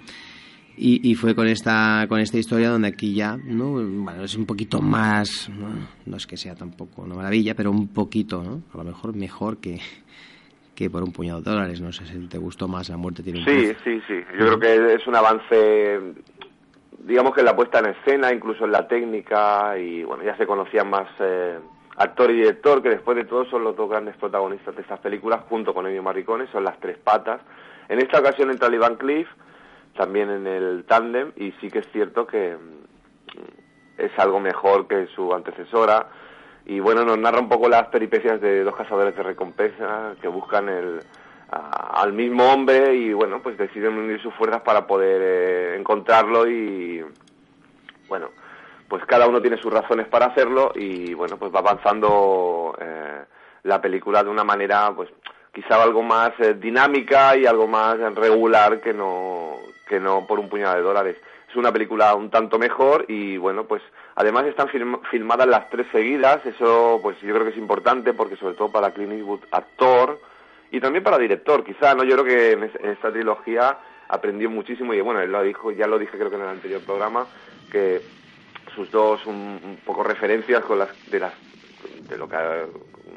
Y, 0.77 1.11
y, 1.11 1.15
fue 1.15 1.35
con 1.35 1.47
esta 1.47 2.05
con 2.07 2.21
esta 2.21 2.37
historia 2.37 2.69
donde 2.69 2.87
aquí 2.87 3.13
ya 3.13 3.35
no 3.35 3.71
bueno 3.71 4.23
es 4.23 4.35
un 4.35 4.45
poquito 4.45 4.81
más 4.81 5.49
no, 5.49 5.67
no 6.05 6.15
es 6.15 6.25
que 6.25 6.37
sea 6.37 6.55
tampoco 6.55 7.01
una 7.01 7.15
maravilla 7.15 7.53
pero 7.53 7.69
un 7.69 7.89
poquito 7.89 8.41
no 8.41 8.61
a 8.73 8.77
lo 8.77 8.85
mejor 8.85 9.13
mejor 9.13 9.57
que 9.57 9.81
que 10.79 10.89
por 10.89 11.03
un 11.03 11.11
puñado 11.11 11.41
de 11.41 11.51
dólares. 11.51 11.81
No 11.81 11.91
sé 11.91 12.05
si 12.05 12.17
te 12.29 12.37
gustó 12.37 12.69
más 12.69 12.87
la 12.87 12.95
muerte 12.95 13.21
tiene 13.21 13.39
un 13.39 13.45
sí 13.45 13.75
sí 13.83 14.01
sí. 14.07 14.23
Yo 14.39 14.57
creo 14.57 14.59
que 14.59 14.93
es 14.93 15.05
un 15.07 15.15
avance 15.17 15.99
digamos 16.99 17.33
que 17.33 17.41
en 17.41 17.45
la 17.45 17.55
puesta 17.55 17.79
en 17.79 17.87
escena 17.87 18.31
incluso 18.31 18.63
en 18.63 18.71
la 18.71 18.87
técnica 18.87 19.77
y 19.77 20.03
bueno 20.05 20.23
ya 20.23 20.37
se 20.37 20.47
conocían 20.47 20.89
más 20.89 21.09
eh, 21.19 21.59
actor 21.97 22.31
y 22.31 22.35
director 22.35 22.81
que 22.81 22.89
después 22.89 23.17
de 23.17 23.25
todo 23.25 23.43
son 23.49 23.65
los 23.65 23.75
dos 23.75 23.89
grandes 23.89 24.15
protagonistas 24.15 24.73
de 24.73 24.81
estas 24.81 25.01
películas 25.01 25.41
junto 25.49 25.73
con 25.73 25.85
Ennio 25.85 26.01
Morricone 26.01 26.47
son 26.49 26.63
las 26.63 26.79
tres 26.79 26.97
patas. 26.97 27.41
En 27.89 27.99
esta 27.99 28.19
ocasión 28.19 28.49
entra 28.49 28.69
Van 28.69 28.95
Cleef 28.95 29.27
también 29.99 30.29
en 30.29 30.47
el 30.47 30.85
tándem 30.85 31.33
y 31.35 31.51
sí 31.59 31.69
que 31.69 31.79
es 31.79 31.91
cierto 31.91 32.25
que 32.25 32.55
mm, 32.55 33.97
es 33.97 34.17
algo 34.17 34.39
mejor 34.39 34.87
que 34.87 35.07
su 35.07 35.33
antecesora. 35.33 36.07
Y 36.65 36.79
bueno 36.79 37.03
nos 37.03 37.17
narra 37.17 37.41
un 37.41 37.49
poco 37.49 37.67
las 37.67 37.87
peripecias 37.89 38.39
de 38.39 38.63
dos 38.63 38.77
cazadores 38.77 39.13
de 39.13 39.23
recompensa 39.23 40.15
que 40.21 40.29
buscan 40.29 40.69
el 40.69 41.01
a, 41.51 42.01
al 42.01 42.13
mismo 42.13 42.49
hombre 42.49 42.95
y 42.95 43.11
bueno 43.11 43.41
pues 43.43 43.57
deciden 43.57 43.97
unir 43.97 44.21
sus 44.21 44.33
fuerzas 44.35 44.61
para 44.61 44.87
poder 44.87 45.21
eh, 45.21 45.77
encontrarlo 45.77 46.47
y 46.47 47.03
bueno 48.07 48.29
pues 48.87 49.03
cada 49.05 49.27
uno 49.27 49.41
tiene 49.41 49.57
sus 49.57 49.73
razones 49.73 50.07
para 50.07 50.27
hacerlo 50.27 50.71
y 50.75 51.13
bueno 51.13 51.35
pues 51.35 51.53
va 51.53 51.59
avanzando 51.59 52.73
eh, 52.79 53.23
la 53.63 53.81
película 53.81 54.23
de 54.23 54.29
una 54.29 54.45
manera 54.45 54.93
pues 54.95 55.09
quizá 55.53 55.83
algo 55.83 56.03
más 56.03 56.31
eh, 56.39 56.53
dinámica 56.53 57.35
y 57.35 57.45
algo 57.45 57.67
más 57.67 57.97
regular 58.15 58.79
que 58.79 58.93
no 58.93 59.57
que 59.89 59.99
no 59.99 60.25
por 60.27 60.39
un 60.39 60.47
puñado 60.47 60.75
de 60.75 60.81
dólares. 60.83 61.17
Es 61.49 61.55
una 61.55 61.73
película 61.73 62.13
un 62.13 62.29
tanto 62.29 62.59
mejor 62.59 63.05
y 63.07 63.37
bueno, 63.37 63.65
pues 63.65 63.81
además 64.15 64.45
están 64.45 64.69
film 64.69 65.01
filmadas 65.09 65.47
las 65.47 65.69
tres 65.69 65.87
seguidas, 65.91 66.45
eso 66.45 66.99
pues 67.01 67.19
yo 67.21 67.33
creo 67.33 67.43
que 67.43 67.51
es 67.51 67.57
importante 67.57 68.13
porque 68.13 68.37
sobre 68.37 68.53
todo 68.53 68.71
para 68.71 68.91
Clint 68.91 69.13
Eastwood, 69.13 69.41
actor 69.51 70.19
y 70.71 70.79
también 70.79 71.03
para 71.03 71.17
director, 71.17 71.63
quizá, 71.63 71.95
¿no? 71.95 72.03
Yo 72.03 72.15
creo 72.17 72.25
que 72.25 72.51
en 72.51 72.91
esta 72.91 73.11
trilogía 73.11 73.79
aprendió 74.07 74.49
muchísimo 74.49 74.93
y 74.93 75.01
bueno, 75.01 75.21
él 75.21 75.31
lo 75.31 75.41
dijo, 75.41 75.71
ya 75.71 75.87
lo 75.87 75.97
dije 75.97 76.17
creo 76.17 76.29
que 76.29 76.35
en 76.35 76.43
el 76.43 76.49
anterior 76.49 76.81
programa, 76.81 77.25
que 77.71 78.01
sus 78.75 78.91
dos 78.91 79.25
un, 79.25 79.59
un 79.63 79.79
poco 79.83 80.03
referencias 80.03 80.63
con 80.63 80.77
las 80.77 80.89
de 81.09 81.19
las 81.19 81.33
de 82.07 82.17
lo 82.17 82.29
que 82.29 82.35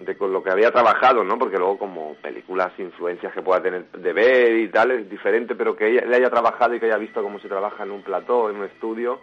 de 0.00 0.16
con 0.16 0.32
lo 0.32 0.42
que 0.42 0.50
había 0.50 0.70
trabajado, 0.70 1.24
¿no? 1.24 1.38
Porque 1.38 1.58
luego 1.58 1.78
como 1.78 2.14
películas, 2.16 2.72
influencias 2.78 3.32
que 3.32 3.42
pueda 3.42 3.62
tener 3.62 3.86
de 3.90 4.12
ver 4.12 4.56
y 4.56 4.68
tal, 4.68 4.90
es 4.90 5.10
diferente, 5.10 5.54
pero 5.54 5.76
que 5.76 5.88
ella, 5.88 6.04
le 6.06 6.16
haya 6.16 6.30
trabajado 6.30 6.74
y 6.74 6.80
que 6.80 6.86
haya 6.86 6.98
visto 6.98 7.22
cómo 7.22 7.38
se 7.38 7.48
trabaja 7.48 7.82
en 7.82 7.90
un 7.90 8.02
plató, 8.02 8.50
en 8.50 8.56
un 8.56 8.64
estudio, 8.64 9.20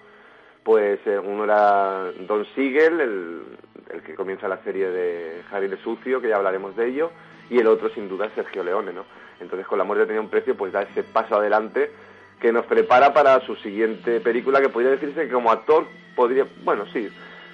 pues 0.63 0.99
eh, 1.05 1.19
uno 1.19 1.43
era 1.43 2.11
Don 2.27 2.45
Siegel, 2.53 2.99
el, 3.01 3.41
el 3.89 4.03
que 4.03 4.15
comienza 4.15 4.47
la 4.47 4.63
serie 4.63 4.89
de 4.89 5.41
Harry 5.51 5.67
de 5.67 5.77
Sucio, 5.77 6.21
que 6.21 6.29
ya 6.29 6.37
hablaremos 6.37 6.75
de 6.75 6.87
ello, 6.87 7.11
y 7.49 7.59
el 7.59 7.67
otro 7.67 7.89
sin 7.89 8.07
duda 8.07 8.27
es 8.27 8.33
Sergio 8.33 8.63
Leone, 8.63 8.93
¿no? 8.93 9.05
Entonces 9.39 9.67
con 9.67 9.77
La 9.77 9.83
muerte 9.83 10.05
tenía 10.05 10.21
un 10.21 10.29
precio, 10.29 10.55
pues 10.55 10.73
da 10.73 10.83
ese 10.83 11.03
paso 11.03 11.35
adelante 11.35 11.91
que 12.39 12.51
nos 12.51 12.65
prepara 12.65 13.13
para 13.13 13.39
su 13.41 13.55
siguiente 13.57 14.19
película, 14.21 14.61
que 14.61 14.69
podría 14.69 14.91
decirse 14.91 15.27
que 15.27 15.33
como 15.33 15.51
actor 15.51 15.85
podría, 16.15 16.45
bueno, 16.63 16.85
sí, 16.93 17.09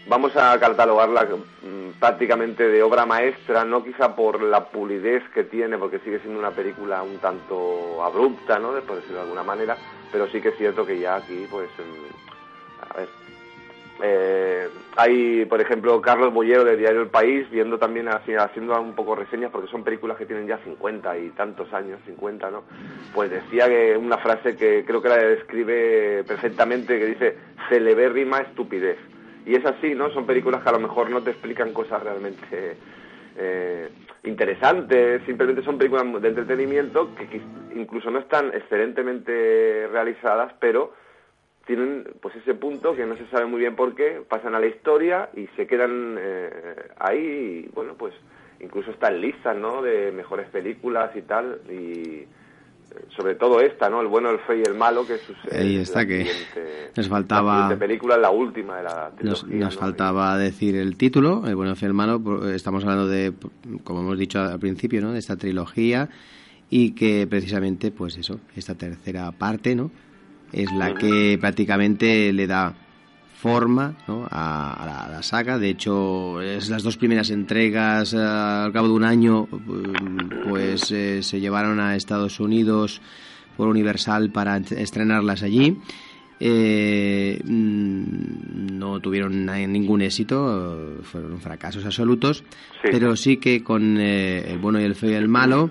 vamos 0.08 0.36
a 0.36 0.58
catalogarla 0.60 1.24
mm, 1.26 2.00
prácticamente 2.00 2.68
de 2.68 2.84
obra 2.84 3.06
maestra, 3.06 3.65
no 3.65 3.84
quizá 3.84 4.15
por 4.15 4.41
la 4.41 4.65
pulidez 4.65 5.24
que 5.34 5.44
tiene, 5.44 5.78
porque 5.78 6.00
sigue 6.00 6.20
siendo 6.20 6.39
una 6.39 6.52
película 6.52 7.02
un 7.04 7.18
tanto 7.18 8.04
abrupta, 8.04 8.60
¿no? 8.60 8.74
por 8.82 8.98
decirlo 8.98 9.18
de 9.18 9.24
alguna 9.24 9.44
manera, 9.44 9.78
pero 10.12 10.28
sí 10.28 10.41
que 10.41 10.50
es 10.50 10.58
cierto 10.58 10.86
que 10.86 11.00
ya 11.00 11.15
aquí, 11.15 11.48
pues, 11.50 11.70
mm, 11.78 12.91
a 12.91 12.98
ver, 12.98 13.10
eh, 14.04 14.68
hay, 14.98 15.46
por 15.46 15.62
ejemplo, 15.62 16.02
Carlos 16.02 16.34
Bollero 16.34 16.65
de 16.65 16.76
Diario 16.76 17.02
El 17.02 17.08
País, 17.08 17.50
viendo 17.50 17.78
también, 17.80 18.10
haciendo 18.10 18.80
un 18.80 18.94
poco 18.94 19.15
reseñas, 19.15 19.52
porque 19.52 19.72
son 19.72 19.86
películas 19.86 20.18
que 20.18 20.26
tienen 20.26 20.48
ya 20.48 20.58
50 20.60 21.18
y 21.18 21.30
tantos 21.30 21.72
años, 21.74 22.00
50, 22.06 22.52
¿no? 22.52 22.63
Pues 23.13 23.32
decía 23.32 23.70
que 23.70 23.96
una 23.96 24.18
frase 24.18 24.58
que 24.58 24.84
creo 24.86 25.02
que 25.02 25.10
la 25.10 25.18
describe 25.18 26.26
perfectamente, 26.26 27.00
que 27.00 27.06
dice, 27.06 27.38
celebérrima 27.70 28.39
estupidez 28.39 28.98
y 29.45 29.55
es 29.55 29.65
así, 29.65 29.93
¿no? 29.93 30.10
Son 30.12 30.25
películas 30.25 30.63
que 30.63 30.69
a 30.69 30.73
lo 30.73 30.79
mejor 30.79 31.10
no 31.10 31.21
te 31.21 31.31
explican 31.31 31.73
cosas 31.73 32.01
realmente 32.01 32.77
eh, 33.38 33.89
interesantes, 34.23 35.21
simplemente 35.25 35.63
son 35.63 35.77
películas 35.77 36.21
de 36.21 36.27
entretenimiento 36.27 37.13
que 37.15 37.41
incluso 37.75 38.10
no 38.10 38.19
están 38.19 38.47
excelentemente 38.53 39.88
realizadas, 39.91 40.53
pero 40.60 40.93
tienen 41.65 42.05
pues 42.21 42.36
ese 42.36 42.53
punto 42.53 42.95
que 42.95 43.05
no 43.05 43.17
se 43.17 43.27
sabe 43.27 43.45
muy 43.45 43.60
bien 43.60 43.75
por 43.75 43.95
qué, 43.95 44.21
pasan 44.27 44.55
a 44.55 44.60
la 44.60 44.67
historia 44.67 45.29
y 45.36 45.47
se 45.55 45.67
quedan 45.67 46.17
eh, 46.19 46.89
ahí, 46.99 47.65
y, 47.67 47.71
bueno, 47.73 47.95
pues 47.95 48.13
incluso 48.60 48.91
están 48.91 49.19
listas, 49.19 49.55
¿no? 49.55 49.81
De 49.81 50.12
mejores 50.12 50.47
películas 50.49 51.15
y 51.15 51.21
tal, 51.23 51.60
y 51.69 52.27
sobre 53.15 53.36
todo 53.36 53.60
esta, 53.60 53.89
¿no? 53.89 54.01
El 54.01 54.08
bueno, 54.08 54.29
el 54.29 54.39
feo 54.39 54.58
y 54.58 54.63
el 54.63 54.75
malo, 54.75 55.05
que 55.05 55.15
es, 55.15 55.21
Ahí 55.51 55.77
está, 55.77 56.05
que 56.05 56.27
nos 56.95 57.08
faltaba... 57.08 57.69
La 57.69 57.77
película, 57.77 58.17
la 58.17 58.31
última 58.31 58.77
de 58.77 58.84
la 58.84 59.12
Nos, 59.21 59.47
nos 59.47 59.77
faltaba 59.77 60.38
decir 60.38 60.75
el 60.75 60.97
título, 60.97 61.43
el 61.45 61.55
bueno, 61.55 61.71
el 61.71 61.77
feo 61.77 61.88
y 61.88 61.91
el 61.91 61.93
malo, 61.93 62.49
estamos 62.49 62.84
hablando 62.84 63.08
de, 63.08 63.34
como 63.84 64.01
hemos 64.01 64.17
dicho 64.17 64.39
al 64.39 64.60
principio, 64.60 65.01
¿no? 65.01 65.12
De 65.12 65.19
esta 65.19 65.36
trilogía 65.36 66.10
y 66.69 66.91
que 66.91 67.27
precisamente, 67.27 67.91
pues 67.91 68.17
eso, 68.17 68.39
esta 68.55 68.75
tercera 68.75 69.31
parte, 69.31 69.75
¿no? 69.75 69.91
Es 70.51 70.71
la 70.71 70.93
que 70.95 71.38
prácticamente 71.39 72.31
le 72.31 72.47
da 72.47 72.75
forma 73.45 73.93
¿no? 74.08 74.27
a, 74.31 74.73
a, 74.73 74.86
la, 74.88 75.01
a, 75.01 75.10
la, 75.10 75.21
saga. 75.21 75.60
De 75.60 75.69
hecho, 75.69 76.41
es 76.41 76.67
las 76.67 76.81
dos 76.81 76.97
primeras 76.97 77.29
entregas 77.29 78.12
eh, 78.13 78.17
al 78.17 78.73
cabo 78.73 78.88
de 78.88 78.93
un 78.95 79.03
año, 79.03 79.47
pues 80.49 80.91
eh, 80.91 81.21
se 81.21 81.39
llevaron 81.39 81.79
a 81.79 81.95
Estados 81.95 82.39
Unidos 82.39 83.01
por 83.55 83.67
Universal 83.67 84.31
para 84.31 84.58
estrenarlas 84.58 85.43
allí. 85.43 85.77
Eh, 86.39 87.39
no 87.45 88.99
tuvieron 88.99 89.45
ningún 89.45 90.01
éxito, 90.01 90.97
fueron 91.03 91.39
fracasos 91.39 91.86
absolutos, 91.86 92.43
sí. 92.81 92.89
pero 92.91 93.15
sí 93.15 93.38
que 93.38 93.63
con 93.63 93.97
eh, 93.99 94.51
El 94.51 94.58
bueno 94.58 94.81
y 94.81 94.84
el 94.86 94.95
feo 94.95 95.12
y 95.12 95.13
el 95.13 95.27
malo 95.27 95.69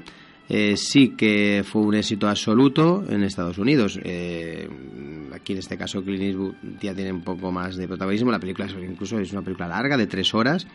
eh, 0.48 0.76
sí 0.76 1.10
que 1.10 1.64
fue 1.66 1.82
un 1.82 1.94
éxito 1.94 2.28
absoluto 2.28 3.04
en 3.08 3.22
Estados 3.22 3.58
Unidos. 3.58 3.98
Eh, 4.02 4.68
aquí 5.32 5.52
en 5.52 5.58
este 5.58 5.78
caso 5.78 6.02
Clint 6.02 6.22
Eastwood 6.22 6.54
ya 6.80 6.94
tiene 6.94 7.12
un 7.12 7.22
poco 7.22 7.50
más 7.50 7.76
de 7.76 7.88
protagonismo. 7.88 8.30
La 8.30 8.38
película 8.38 8.66
es, 8.66 8.74
incluso 8.74 9.18
es 9.18 9.32
una 9.32 9.42
película 9.42 9.68
larga 9.68 9.96
de 9.96 10.06
tres 10.06 10.34
horas 10.34 10.66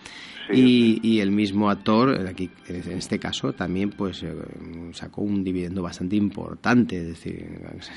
sí. 0.52 1.00
y, 1.02 1.08
y, 1.08 1.20
el 1.20 1.32
mismo 1.32 1.70
actor, 1.70 2.28
aquí 2.28 2.50
en 2.68 2.98
este 2.98 3.20
caso 3.20 3.54
también 3.54 3.92
pues 3.92 4.24
eh, 4.24 4.34
sacó 4.94 5.22
un 5.22 5.44
dividendo 5.44 5.84
bastante 5.84 6.16
importante. 6.16 6.98
Es 6.98 7.08
decir, 7.08 7.46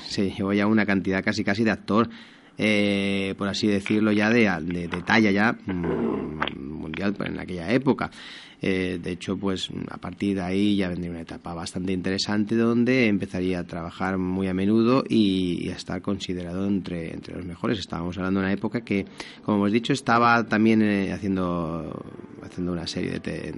se 0.07 0.29
llevó 0.29 0.53
ya 0.53 0.67
una 0.67 0.85
cantidad 0.85 1.23
casi 1.23 1.43
casi 1.43 1.63
de 1.63 1.71
actor. 1.71 2.07
Eh, 2.55 3.33
por 3.35 3.47
así 3.47 3.65
decirlo 3.65 4.11
ya 4.11 4.29
de, 4.29 4.47
de, 4.61 4.87
de 4.87 5.01
talla 5.01 5.31
ya 5.31 5.57
mmm, 5.65 6.61
mundial 6.61 7.15
en 7.25 7.39
aquella 7.39 7.71
época 7.71 8.11
eh, 8.65 8.97
de 8.97 9.11
hecho, 9.11 9.35
pues 9.35 9.69
a 9.89 9.97
partir 9.97 10.35
de 10.35 10.41
ahí 10.41 10.77
ya 10.77 10.87
vendría 10.87 11.11
una 11.11 11.19
etapa 11.19 11.53
bastante 11.53 11.91
interesante 11.91 12.55
donde 12.55 13.07
empezaría 13.07 13.59
a 13.59 13.65
trabajar 13.65 14.17
muy 14.17 14.47
a 14.47 14.53
menudo 14.53 15.03
y, 15.05 15.69
a 15.69 15.75
estar 15.75 16.01
considerado 16.01 16.65
entre, 16.65 17.13
entre 17.13 17.35
los 17.35 17.45
mejores. 17.45 17.77
Estábamos 17.77 18.17
hablando 18.17 18.39
de 18.39 18.45
una 18.45 18.53
época 18.53 18.79
que, 18.79 19.05
como 19.43 19.57
hemos 19.57 19.73
dicho, 19.73 19.91
estaba 19.91 20.45
también 20.45 20.81
eh, 20.81 21.11
haciendo, 21.11 22.05
haciendo 22.41 22.71
una 22.71 22.87
serie 22.87 23.11
de 23.11 23.19
te, 23.19 23.53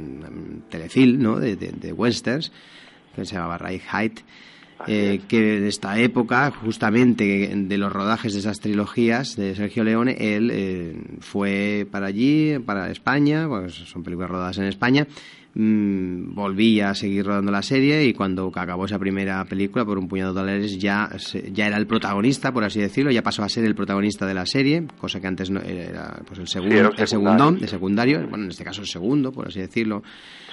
telefilm, 0.71 1.21
¿no? 1.21 1.39
De, 1.39 1.55
de, 1.55 1.71
de 1.71 1.93
westerns 1.93 2.51
que 3.15 3.25
se 3.25 3.35
llamaba 3.35 3.59
Ray 3.59 3.79
Height 3.93 4.21
eh, 4.88 5.21
que 5.28 5.57
en 5.57 5.65
esta 5.65 5.97
época, 5.99 6.51
justamente 6.51 7.51
de 7.55 7.78
los 7.78 7.91
rodajes 7.91 8.34
de 8.34 8.39
esas 8.39 8.59
trilogías 8.59 9.36
de 9.36 9.55
Sergio 9.55 9.84
Leone, 9.84 10.15
él 10.19 10.51
eh, 10.51 10.95
fue 11.21 11.88
para 11.89 12.07
allí, 12.07 12.59
para 12.59 12.91
España, 12.91 13.47
pues 13.47 13.73
son 13.73 14.03
películas 14.03 14.30
rodadas 14.30 14.57
en 14.57 14.65
España, 14.65 15.07
mmm, 15.55 16.33
volví 16.35 16.81
a 16.81 16.93
seguir 16.93 17.25
rodando 17.25 17.51
la 17.51 17.61
serie 17.61 18.05
y 18.05 18.13
cuando 18.13 18.51
acabó 18.53 18.85
esa 18.85 18.99
primera 18.99 19.43
película, 19.45 19.85
por 19.85 19.97
un 19.97 20.07
puñado 20.07 20.33
de 20.33 20.39
dólares, 20.41 20.77
ya, 20.77 21.09
ya 21.51 21.67
era 21.67 21.77
el 21.77 21.87
protagonista, 21.87 22.51
por 22.51 22.63
así 22.63 22.79
decirlo, 22.79 23.11
ya 23.11 23.23
pasó 23.23 23.43
a 23.43 23.49
ser 23.49 23.65
el 23.65 23.75
protagonista 23.75 24.25
de 24.25 24.33
la 24.33 24.45
serie, 24.45 24.83
cosa 24.99 25.19
que 25.19 25.27
antes 25.27 25.49
no 25.49 25.61
era 25.61 26.21
pues 26.27 26.39
el, 26.39 26.47
segundo, 26.47 26.75
sí, 26.75 26.81
el, 26.81 27.01
el 27.01 27.07
segundo, 27.07 27.49
el 27.49 27.67
secundario, 27.67 28.27
bueno, 28.27 28.43
en 28.43 28.51
este 28.51 28.63
caso 28.63 28.81
el 28.81 28.87
segundo, 28.87 29.31
por 29.31 29.47
así 29.47 29.59
decirlo. 29.59 30.03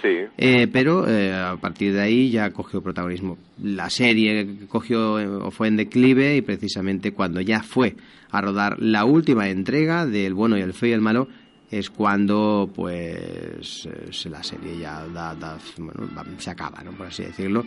Sí. 0.01 0.09
Eh, 0.37 0.67
pero 0.73 1.09
eh, 1.09 1.33
a 1.33 1.57
partir 1.57 1.93
de 1.93 2.01
ahí 2.01 2.31
ya 2.31 2.51
cogió 2.51 2.83
protagonismo. 2.83 3.39
La 3.63 3.89
serie 3.89 4.67
cogió 4.69 5.15
o 5.47 5.51
fue 5.53 5.69
en 5.69 5.77
declive 5.77 6.37
y 6.37 6.43
precisamente 6.43 7.13
cuando 7.13 7.41
ya 7.41 7.63
fue 7.63 7.95
a 8.31 8.41
rodar 8.41 8.81
la 8.81 9.05
última 9.05 9.49
entrega 9.49 10.07
del 10.07 10.35
bueno 10.35 10.59
y 10.59 10.63
el 10.63 10.73
feo 10.73 10.89
y 10.89 10.93
el 10.93 11.01
malo 11.01 11.29
es 11.73 11.89
cuando 11.89 12.71
pues 12.75 13.89
la 14.27 14.43
serie 14.43 14.79
ya 14.79 15.07
da, 15.07 15.35
da, 15.35 15.59
bueno, 15.79 16.11
se 16.37 16.51
acaba, 16.51 16.83
¿no? 16.83 16.93
por 16.93 17.07
así 17.07 17.25
decirlo. 17.25 17.65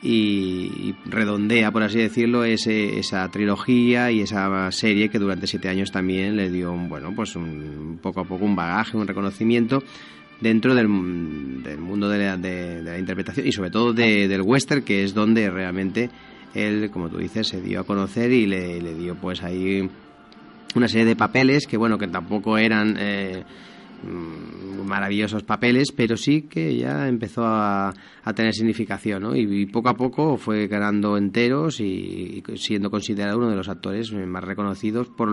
y, 0.00 0.94
redondea, 1.06 1.72
por 1.72 1.82
así 1.82 1.98
decirlo, 1.98 2.44
ese, 2.44 2.98
esa 2.98 3.28
trilogía 3.30 4.12
y 4.12 4.20
esa 4.20 4.70
serie 4.70 5.08
que 5.08 5.18
durante 5.18 5.48
siete 5.48 5.68
años 5.68 5.90
también 5.90 6.36
le 6.36 6.50
dio, 6.50 6.72
bueno, 6.72 7.12
pues 7.14 7.34
un, 7.34 7.98
poco 8.00 8.20
a 8.20 8.24
poco 8.24 8.44
un 8.44 8.54
bagaje, 8.54 8.96
un 8.96 9.08
reconocimiento 9.08 9.82
dentro 10.40 10.74
del, 10.74 10.88
mundo 10.88 12.08
de 12.08 12.18
la, 12.18 12.36
de, 12.36 12.82
la, 12.82 12.98
interpretación 12.98 13.46
y 13.46 13.52
sobre 13.52 13.70
todo 13.70 13.92
del 13.92 14.42
western, 14.42 14.82
que 14.82 15.02
es 15.02 15.14
donde 15.14 15.50
realmente 15.50 16.10
él, 16.54 16.90
como 16.92 17.08
tú 17.08 17.18
dices, 17.18 17.48
se 17.48 17.60
dio 17.60 17.80
a 17.80 17.84
conocer 17.84 18.30
y 18.30 18.46
le, 18.46 18.80
le 18.80 18.94
dio 18.94 19.16
pues 19.16 19.42
ahí 19.42 19.88
una 20.74 20.88
serie 20.88 21.06
de 21.06 21.16
papeles 21.16 21.66
que, 21.66 21.76
bueno, 21.76 21.98
que 21.98 22.08
tampoco 22.08 22.58
eran... 22.58 22.96
Eh, 22.98 23.44
Mm, 24.02 24.84
maravillosos 24.84 25.44
papeles, 25.44 25.92
pero 25.92 26.16
sí 26.16 26.42
que 26.42 26.76
ya 26.76 27.06
empezó 27.06 27.44
a, 27.46 27.94
tener 28.34 28.52
significación, 28.52 29.22
¿no? 29.22 29.36
Y, 29.36 29.66
poco 29.66 29.90
a 29.90 29.94
poco 29.94 30.36
fue 30.36 30.66
ganando 30.66 31.16
enteros 31.16 31.80
y, 31.80 32.42
siendo 32.56 32.90
considerado 32.90 33.38
uno 33.38 33.48
de 33.48 33.56
los 33.56 33.68
actores 33.68 34.12
más 34.12 34.42
reconocidos 34.42 35.08
por, 35.08 35.30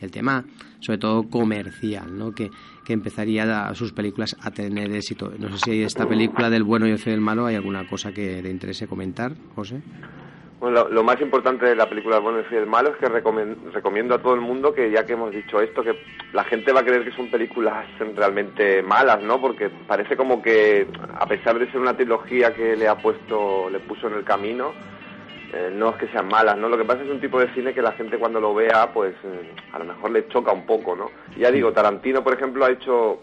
el 0.00 0.10
tema, 0.10 0.44
sobre 0.80 0.98
todo 0.98 1.28
comercial, 1.28 2.18
¿no? 2.18 2.32
Que, 2.32 2.50
que 2.84 2.92
empezaría 2.92 3.68
a, 3.68 3.74
sus 3.74 3.92
películas 3.92 4.36
a 4.40 4.50
tener 4.50 4.92
éxito. 4.92 5.32
No 5.38 5.56
sé 5.56 5.58
si 5.58 5.82
esta 5.82 6.06
película 6.08 6.50
del 6.50 6.64
bueno 6.64 6.88
y 6.88 6.90
el 6.90 6.98
feo 6.98 7.16
y 7.16 7.20
malo 7.20 7.46
hay 7.46 7.54
alguna 7.54 7.86
cosa 7.86 8.12
que 8.12 8.42
le 8.42 8.50
interese 8.50 8.88
comentar, 8.88 9.36
José. 9.54 9.80
Bueno, 10.60 10.88
lo, 10.88 11.04
más 11.04 11.20
importante 11.20 11.66
de 11.66 11.76
la 11.76 11.88
película 11.88 12.16
El 12.16 12.22
bueno, 12.22 12.40
el 12.50 12.66
malo 12.66 12.90
es 12.90 12.96
que 12.96 13.08
recomiendo 13.08 14.14
a 14.14 14.18
todo 14.18 14.34
el 14.34 14.40
mundo 14.40 14.74
que 14.74 14.90
ya 14.90 15.06
que 15.06 15.12
hemos 15.12 15.30
dicho 15.30 15.60
esto, 15.60 15.84
que 15.84 15.96
la 16.32 16.42
gente 16.42 16.72
va 16.72 16.80
a 16.80 16.84
creer 16.84 17.04
que 17.04 17.16
son 17.16 17.30
películas 17.30 17.86
realmente 18.16 18.82
malas, 18.82 19.22
¿no? 19.22 19.40
Porque 19.40 19.70
parece 19.70 20.16
como 20.16 20.42
que, 20.42 20.88
a 21.16 21.26
pesar 21.26 21.60
de 21.60 21.70
ser 21.70 21.80
una 21.80 21.96
trilogía 21.96 22.52
que 22.54 22.76
le 22.76 22.88
ha 22.88 22.96
puesto, 22.96 23.70
le 23.70 23.78
puso 23.78 24.08
en 24.08 24.14
el 24.14 24.24
camino, 24.24 24.72
eh, 25.52 25.70
no 25.72 25.90
es 25.90 25.96
que 25.96 26.08
sean 26.08 26.26
malas, 26.26 26.58
¿no? 26.58 26.68
Lo 26.68 26.76
que 26.76 26.84
pasa 26.84 27.04
es 27.04 27.10
un 27.10 27.20
tipo 27.20 27.38
de 27.38 27.54
cine 27.54 27.72
que 27.72 27.80
la 27.80 27.92
gente 27.92 28.18
cuando 28.18 28.40
lo 28.40 28.52
vea, 28.52 28.92
pues 28.92 29.14
eh, 29.24 29.52
a 29.72 29.78
lo 29.78 29.84
mejor 29.84 30.10
le 30.10 30.26
choca 30.26 30.52
un 30.52 30.66
poco, 30.66 30.96
¿no? 30.96 31.10
ya 31.36 31.52
digo, 31.52 31.72
Tarantino, 31.72 32.24
por 32.24 32.34
ejemplo, 32.34 32.64
ha 32.64 32.70
hecho 32.72 33.20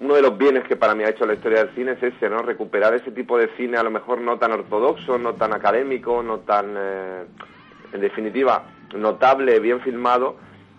uno 0.00 0.14
de 0.14 0.22
los 0.22 0.36
bienes 0.36 0.64
que 0.64 0.76
para 0.76 0.94
mí 0.94 1.04
ha 1.04 1.10
hecho 1.10 1.26
la 1.26 1.34
historia 1.34 1.64
del 1.64 1.74
cine 1.74 1.92
es 1.92 2.02
ese, 2.02 2.28
¿no? 2.28 2.42
Recuperar 2.42 2.94
ese 2.94 3.10
tipo 3.12 3.38
de 3.38 3.48
cine 3.56 3.78
a 3.78 3.82
lo 3.82 3.90
mejor 3.90 4.20
no 4.20 4.38
tan 4.38 4.52
ortodoxo, 4.52 5.18
no 5.18 5.34
tan 5.34 5.54
académico, 5.54 6.22
no 6.22 6.40
tan, 6.40 6.74
eh, 6.76 7.24
en 7.92 8.00
definitiva, 8.00 8.64
notable, 8.94 9.58
bien 9.60 9.80
filmado 9.80 10.36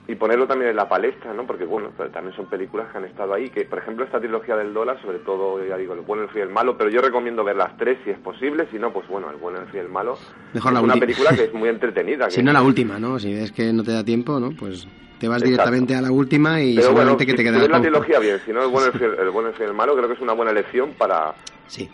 y 0.07 0.15
ponerlo 0.15 0.47
también 0.47 0.71
en 0.71 0.77
la 0.77 0.87
palestra, 0.87 1.33
¿no? 1.33 1.45
Porque, 1.45 1.65
bueno, 1.65 1.89
también 2.13 2.35
son 2.35 2.45
películas 2.45 2.87
que 2.91 2.97
han 2.97 3.05
estado 3.05 3.33
ahí, 3.33 3.49
que, 3.49 3.65
por 3.65 3.79
ejemplo, 3.79 4.05
esta 4.05 4.19
trilogía 4.19 4.55
del 4.55 4.73
dólar, 4.73 5.01
sobre 5.01 5.19
todo, 5.19 5.63
ya 5.65 5.75
digo, 5.75 5.93
el 5.93 6.01
bueno, 6.01 6.23
el 6.23 6.29
frío 6.29 6.45
y 6.45 6.47
el 6.47 6.53
malo, 6.53 6.77
pero 6.77 6.89
yo 6.89 7.01
recomiendo 7.01 7.43
ver 7.43 7.57
las 7.57 7.75
tres 7.77 7.97
si 8.05 8.11
es 8.11 8.19
posible, 8.19 8.67
si 8.71 8.79
no, 8.79 8.93
pues 8.93 9.07
bueno, 9.07 9.29
el 9.29 9.35
bueno, 9.35 9.59
el 9.59 9.67
frío 9.67 9.81
y 9.81 9.85
el 9.85 9.91
malo. 9.91 10.17
Mejor 10.53 10.71
es 10.71 10.73
la 10.75 10.81
una 10.81 10.95
película 10.95 11.31
que 11.31 11.43
es 11.43 11.53
muy 11.55 11.67
entretenida. 11.67 12.29
si 12.29 12.41
no 12.41 12.53
la 12.53 12.61
última, 12.61 12.97
¿no? 12.99 13.19
Si 13.19 13.33
ves 13.33 13.51
que 13.51 13.73
no 13.73 13.83
te 13.83 13.91
da 13.91 14.03
tiempo, 14.03 14.39
¿no? 14.39 14.51
Pues 14.51 14.87
te 15.19 15.27
vas 15.27 15.41
directamente 15.41 15.95
a 15.95 16.01
la 16.01 16.11
última 16.11 16.61
y 16.61 16.77
seguramente 16.77 17.25
que 17.25 17.33
te 17.33 17.43
quedará 17.43 17.65
si 17.65 17.71
la 17.71 17.81
trilogía 17.81 18.19
bien, 18.19 18.39
si 18.45 18.53
no 18.53 18.63
el 18.63 18.69
bueno, 18.69 18.87
el, 18.87 18.93
fiel, 18.99 19.15
el 19.19 19.29
bueno, 19.31 19.49
el 19.49 19.55
fiel, 19.55 19.69
el 19.69 19.75
malo, 19.75 19.95
creo 19.95 20.07
que 20.07 20.13
es 20.13 20.21
una 20.21 20.33
buena 20.33 20.51
elección 20.51 20.93
para 20.97 21.33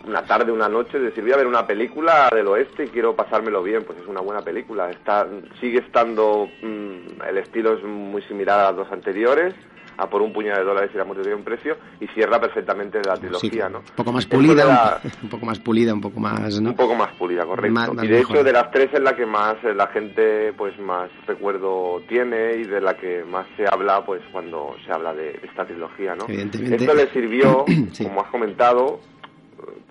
una 0.04 0.22
tarde, 0.24 0.52
una 0.52 0.68
noche, 0.68 0.98
decir, 0.98 1.22
voy 1.22 1.32
a 1.32 1.36
ver 1.36 1.46
una 1.46 1.66
película 1.66 2.30
del 2.32 2.46
oeste 2.48 2.84
y 2.84 2.88
quiero 2.88 3.14
pasármelo 3.14 3.62
bien, 3.62 3.84
pues 3.84 3.98
es 3.98 4.06
una 4.06 4.20
buena 4.20 4.42
película. 4.42 4.90
Está, 4.90 5.26
sigue 5.60 5.78
estando, 5.78 6.48
mm, 6.62 7.22
el 7.28 7.38
estilo 7.38 7.74
es 7.74 7.84
muy 7.84 8.22
similar 8.22 8.60
a 8.60 8.64
las 8.64 8.76
dos 8.76 8.92
anteriores, 8.92 9.54
a 9.96 10.08
por 10.08 10.22
un 10.22 10.32
puñado 10.32 10.58
de 10.58 10.64
dólares 10.64 10.90
y 10.94 10.96
la 10.96 11.04
muerte 11.04 11.34
un 11.34 11.44
precio 11.44 11.76
y 12.00 12.06
cierra 12.08 12.40
perfectamente 12.40 13.00
la 13.04 13.16
trilogía, 13.16 13.68
¿no? 13.68 13.78
Un 13.78 13.96
poco 13.96 14.12
más 14.12 14.26
pulida, 14.26 15.00
un, 15.22 15.28
poco 15.28 15.46
más 15.46 15.58
pulida, 15.58 15.94
un 15.94 16.00
poco 16.00 16.20
más, 16.20 16.60
¿no? 16.60 16.70
Un 16.70 16.76
poco 16.76 16.94
más 16.94 17.12
pulida, 17.12 17.44
correcto. 17.44 18.04
y 18.04 18.08
de 18.08 18.20
hecho 18.20 18.42
de 18.42 18.52
las 18.52 18.70
tres 18.70 18.90
es 18.92 19.00
la 19.00 19.14
que 19.14 19.26
más 19.26 19.56
eh, 19.64 19.74
la 19.74 19.86
gente 19.88 20.52
pues 20.54 20.78
más 20.78 21.10
recuerdo 21.26 22.02
tiene 22.08 22.56
y 22.56 22.64
de 22.64 22.80
la 22.80 22.96
que 22.96 23.24
más 23.24 23.46
se 23.56 23.64
habla 23.70 24.04
pues 24.04 24.22
cuando 24.32 24.74
se 24.84 24.92
habla 24.92 25.14
de, 25.14 25.40
esta 25.42 25.64
trilogía, 25.64 26.14
¿no? 26.14 26.26
Esto 26.28 26.94
le 26.94 27.10
sirvió, 27.12 27.64
como 28.02 28.22
has 28.22 28.30
comentado, 28.30 29.00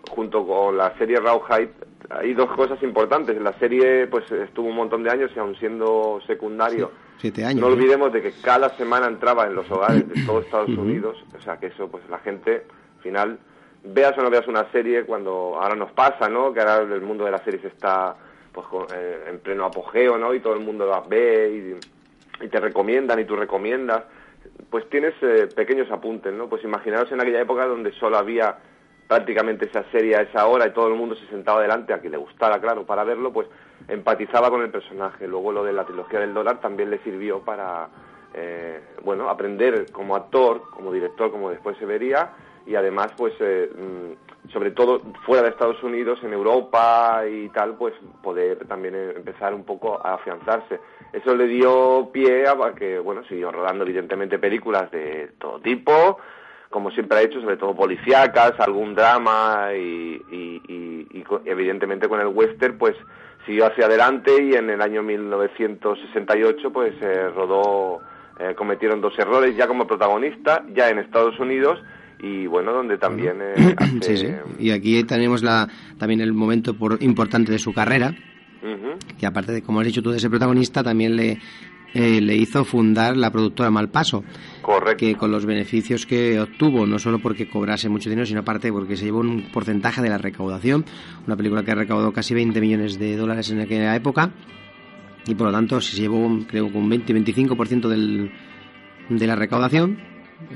junto 0.10 0.46
con 0.46 0.78
la 0.78 0.98
serie 0.98 1.20
Rawhide 1.20 1.72
hay 2.10 2.34
dos 2.34 2.52
cosas 2.52 2.82
importantes. 2.84 3.40
La 3.42 3.54
serie 3.54 4.08
pues 4.08 4.30
estuvo 4.32 4.68
un 4.68 4.76
montón 4.76 5.04
de 5.04 5.10
años 5.10 5.32
y 5.36 5.40
aún 5.40 5.56
siendo 5.56 6.20
secundario 6.28 6.92
años. 7.46 7.56
No 7.56 7.68
olvidemos 7.68 8.12
de 8.12 8.22
que 8.22 8.34
cada 8.42 8.70
semana 8.76 9.08
entraba 9.08 9.48
en 9.48 9.56
los 9.56 9.70
hogares 9.72 10.08
de 10.10 10.26
todo 10.26 10.42
Estados 10.42 10.70
Unidos, 10.78 11.24
o 11.36 11.42
sea 11.42 11.58
que 11.58 11.68
eso, 11.68 11.88
pues 11.88 12.04
la 12.10 12.20
gente, 12.20 12.66
al 12.98 13.02
final, 13.02 13.40
veas 13.84 14.18
o 14.18 14.22
no 14.22 14.30
veas 14.30 14.48
una 14.48 14.70
serie, 14.72 15.06
cuando 15.06 15.58
ahora 15.60 15.76
nos 15.76 15.92
pasa, 15.92 16.28
¿no? 16.30 16.54
Que 16.54 16.60
ahora 16.60 16.82
el 16.82 17.02
mundo 17.02 17.26
de 17.26 17.32
las 17.32 17.44
series 17.44 17.64
está 17.66 18.16
pues 18.52 18.68
eh, 18.94 19.26
en 19.30 19.40
pleno 19.40 19.66
apogeo, 19.66 20.18
¿no? 20.18 20.34
Y 20.34 20.40
todo 20.40 20.54
el 20.54 20.60
mundo 20.60 20.86
las 20.86 21.08
ve 21.08 21.78
y, 22.42 22.48
te 22.50 22.60
recomiendan 22.60 23.20
y 23.20 23.26
tú 23.26 23.36
recomiendas. 23.36 24.04
Pues 24.70 24.90
tienes 24.90 25.14
eh, 25.22 25.48
pequeños 25.56 25.90
apuntes, 25.92 26.34
¿no? 26.34 26.50
Pues 26.50 26.64
imaginaros 26.64 27.10
en 27.12 27.22
aquella 27.22 27.42
época 27.42 27.66
donde 27.66 27.94
solo 27.94 28.18
había 28.18 28.58
prácticamente 29.08 29.66
esa 29.66 29.84
serie 29.92 30.16
a 30.16 30.22
esa 30.22 30.48
hora 30.48 30.68
y 30.68 30.72
todo 30.72 30.88
el 30.88 30.96
mundo 30.96 31.16
se 31.16 31.28
sentaba 31.28 31.62
delante 31.62 31.94
a 31.94 32.00
quien 32.00 32.12
le 32.12 32.18
gustara, 32.18 32.60
claro, 32.60 32.86
para 32.86 33.04
verlo, 33.04 33.32
pues 33.32 33.48
empatizaba 33.88 34.50
con 34.50 34.62
el 34.62 34.70
personaje. 34.70 35.28
Luego 35.28 35.52
lo 35.52 35.64
de 35.64 35.74
la 35.74 35.86
trilogía 35.86 36.20
del 36.20 36.34
dólar 36.34 36.60
también 36.62 36.90
le 36.90 37.00
sirvió 37.00 37.40
para, 37.42 37.90
eh, 38.34 38.82
bueno, 39.04 39.30
aprender 39.30 39.92
como 39.92 40.16
actor, 40.16 40.70
como 40.72 40.92
director, 40.92 41.32
como 41.32 41.50
después 41.50 41.78
se 41.78 41.86
vería, 41.86 42.32
y 42.66 42.76
además, 42.76 43.08
pues, 43.18 43.34
eh, 43.40 43.70
mm, 43.76 44.50
sobre 44.52 44.72
todo 44.72 45.02
fuera 45.26 45.44
de 45.44 45.50
Estados 45.50 45.82
Unidos, 45.84 46.20
en 46.24 46.34
Europa 46.34 47.24
y 47.30 47.50
tal, 47.50 47.76
pues 47.76 47.94
poder 48.22 48.66
también 48.68 48.96
empezar 48.96 49.54
un 49.54 49.64
poco 49.64 50.00
a 50.06 50.16
afianzarse. 50.16 50.80
Eso 51.12 51.36
le 51.36 51.48
dio 51.48 52.10
pie 52.12 52.48
a 52.48 52.56
que, 52.74 53.00
bueno, 53.00 53.24
siguió 53.26 53.52
rodando 53.52 53.84
evidentemente 53.84 54.40
películas 54.40 54.90
de 54.92 55.32
todo 55.40 55.60
tipo, 55.60 56.18
como 56.74 56.90
siempre 56.90 57.20
ha 57.20 57.22
hecho, 57.22 57.40
sobre 57.40 57.56
todo 57.56 57.76
policíacas, 57.76 58.60
algún 58.60 58.96
drama 58.96 59.68
y, 59.78 60.20
y 60.32 61.24
evidentemente 61.46 62.10
con 62.10 62.20
el 62.20 62.28
western, 62.28 62.80
pues 62.80 62.96
siguió 63.46 63.68
hacia 63.68 63.86
adelante 63.86 64.32
y 64.44 64.56
en 64.56 64.72
el 64.72 64.82
año 64.82 65.04
1968 65.04 66.74
pues 66.74 66.96
eh, 67.00 67.30
rodó, 67.30 68.02
eh, 68.40 68.56
cometieron 68.56 69.02
dos 69.02 69.14
errores 69.20 69.56
ya 69.56 69.68
como 69.68 69.86
protagonista, 69.86 70.66
ya 70.74 70.90
en 70.90 70.98
Estados 70.98 71.40
Unidos 71.40 71.80
y 72.20 72.48
bueno, 72.48 72.74
donde 72.74 72.98
también... 72.98 73.38
Eh, 73.40 73.76
sí, 74.02 74.18
sí. 74.18 74.28
Y 74.58 74.72
aquí 74.72 75.04
tenemos 75.04 75.44
la, 75.44 75.68
también 76.00 76.22
el 76.22 76.34
momento 76.34 76.74
por, 76.74 77.04
importante 77.04 77.52
de 77.52 77.60
su 77.60 77.72
carrera, 77.72 78.16
que 79.20 79.28
aparte 79.28 79.52
de, 79.52 79.62
como 79.62 79.82
has 79.82 79.86
dicho 79.86 80.02
tú, 80.02 80.10
de 80.10 80.20
ser 80.20 80.32
protagonista, 80.32 80.82
también 80.82 81.16
le, 81.18 81.38
eh, 81.94 82.22
le 82.22 82.36
hizo 82.36 82.66
fundar 82.66 83.16
la 83.16 83.30
productora 83.30 83.70
Malpaso. 83.70 84.24
Correcto. 84.64 85.06
Que 85.06 85.16
con 85.16 85.30
los 85.30 85.46
beneficios 85.46 86.06
que 86.06 86.40
obtuvo, 86.40 86.88
no 86.88 86.98
solo 86.98 87.20
porque 87.20 87.50
cobrase 87.50 87.90
mucho 87.90 88.10
dinero, 88.10 88.26
sino 88.26 88.40
aparte 88.40 88.72
porque 88.72 88.96
se 88.96 89.06
llevó 89.06 89.20
un 89.20 89.52
porcentaje 89.52 90.02
de 90.02 90.10
la 90.10 90.18
recaudación. 90.18 90.86
Una 91.28 91.36
película 91.36 91.64
que 91.64 91.72
ha 91.72 91.76
recaudado 91.76 92.14
casi 92.14 92.34
20 92.34 92.60
millones 92.62 92.98
de 92.98 93.18
dólares 93.18 93.52
en 93.52 93.60
aquella 93.60 93.94
época. 93.96 94.32
Y 95.28 95.36
por 95.36 95.48
lo 95.48 95.54
tanto 95.54 95.82
se 95.82 95.98
llevó, 95.98 96.40
creo, 96.48 96.68
un 96.68 96.90
20-25% 96.90 97.90
del, 97.90 98.32
de 99.10 99.28
la 99.28 99.36
recaudación. 99.36 100.00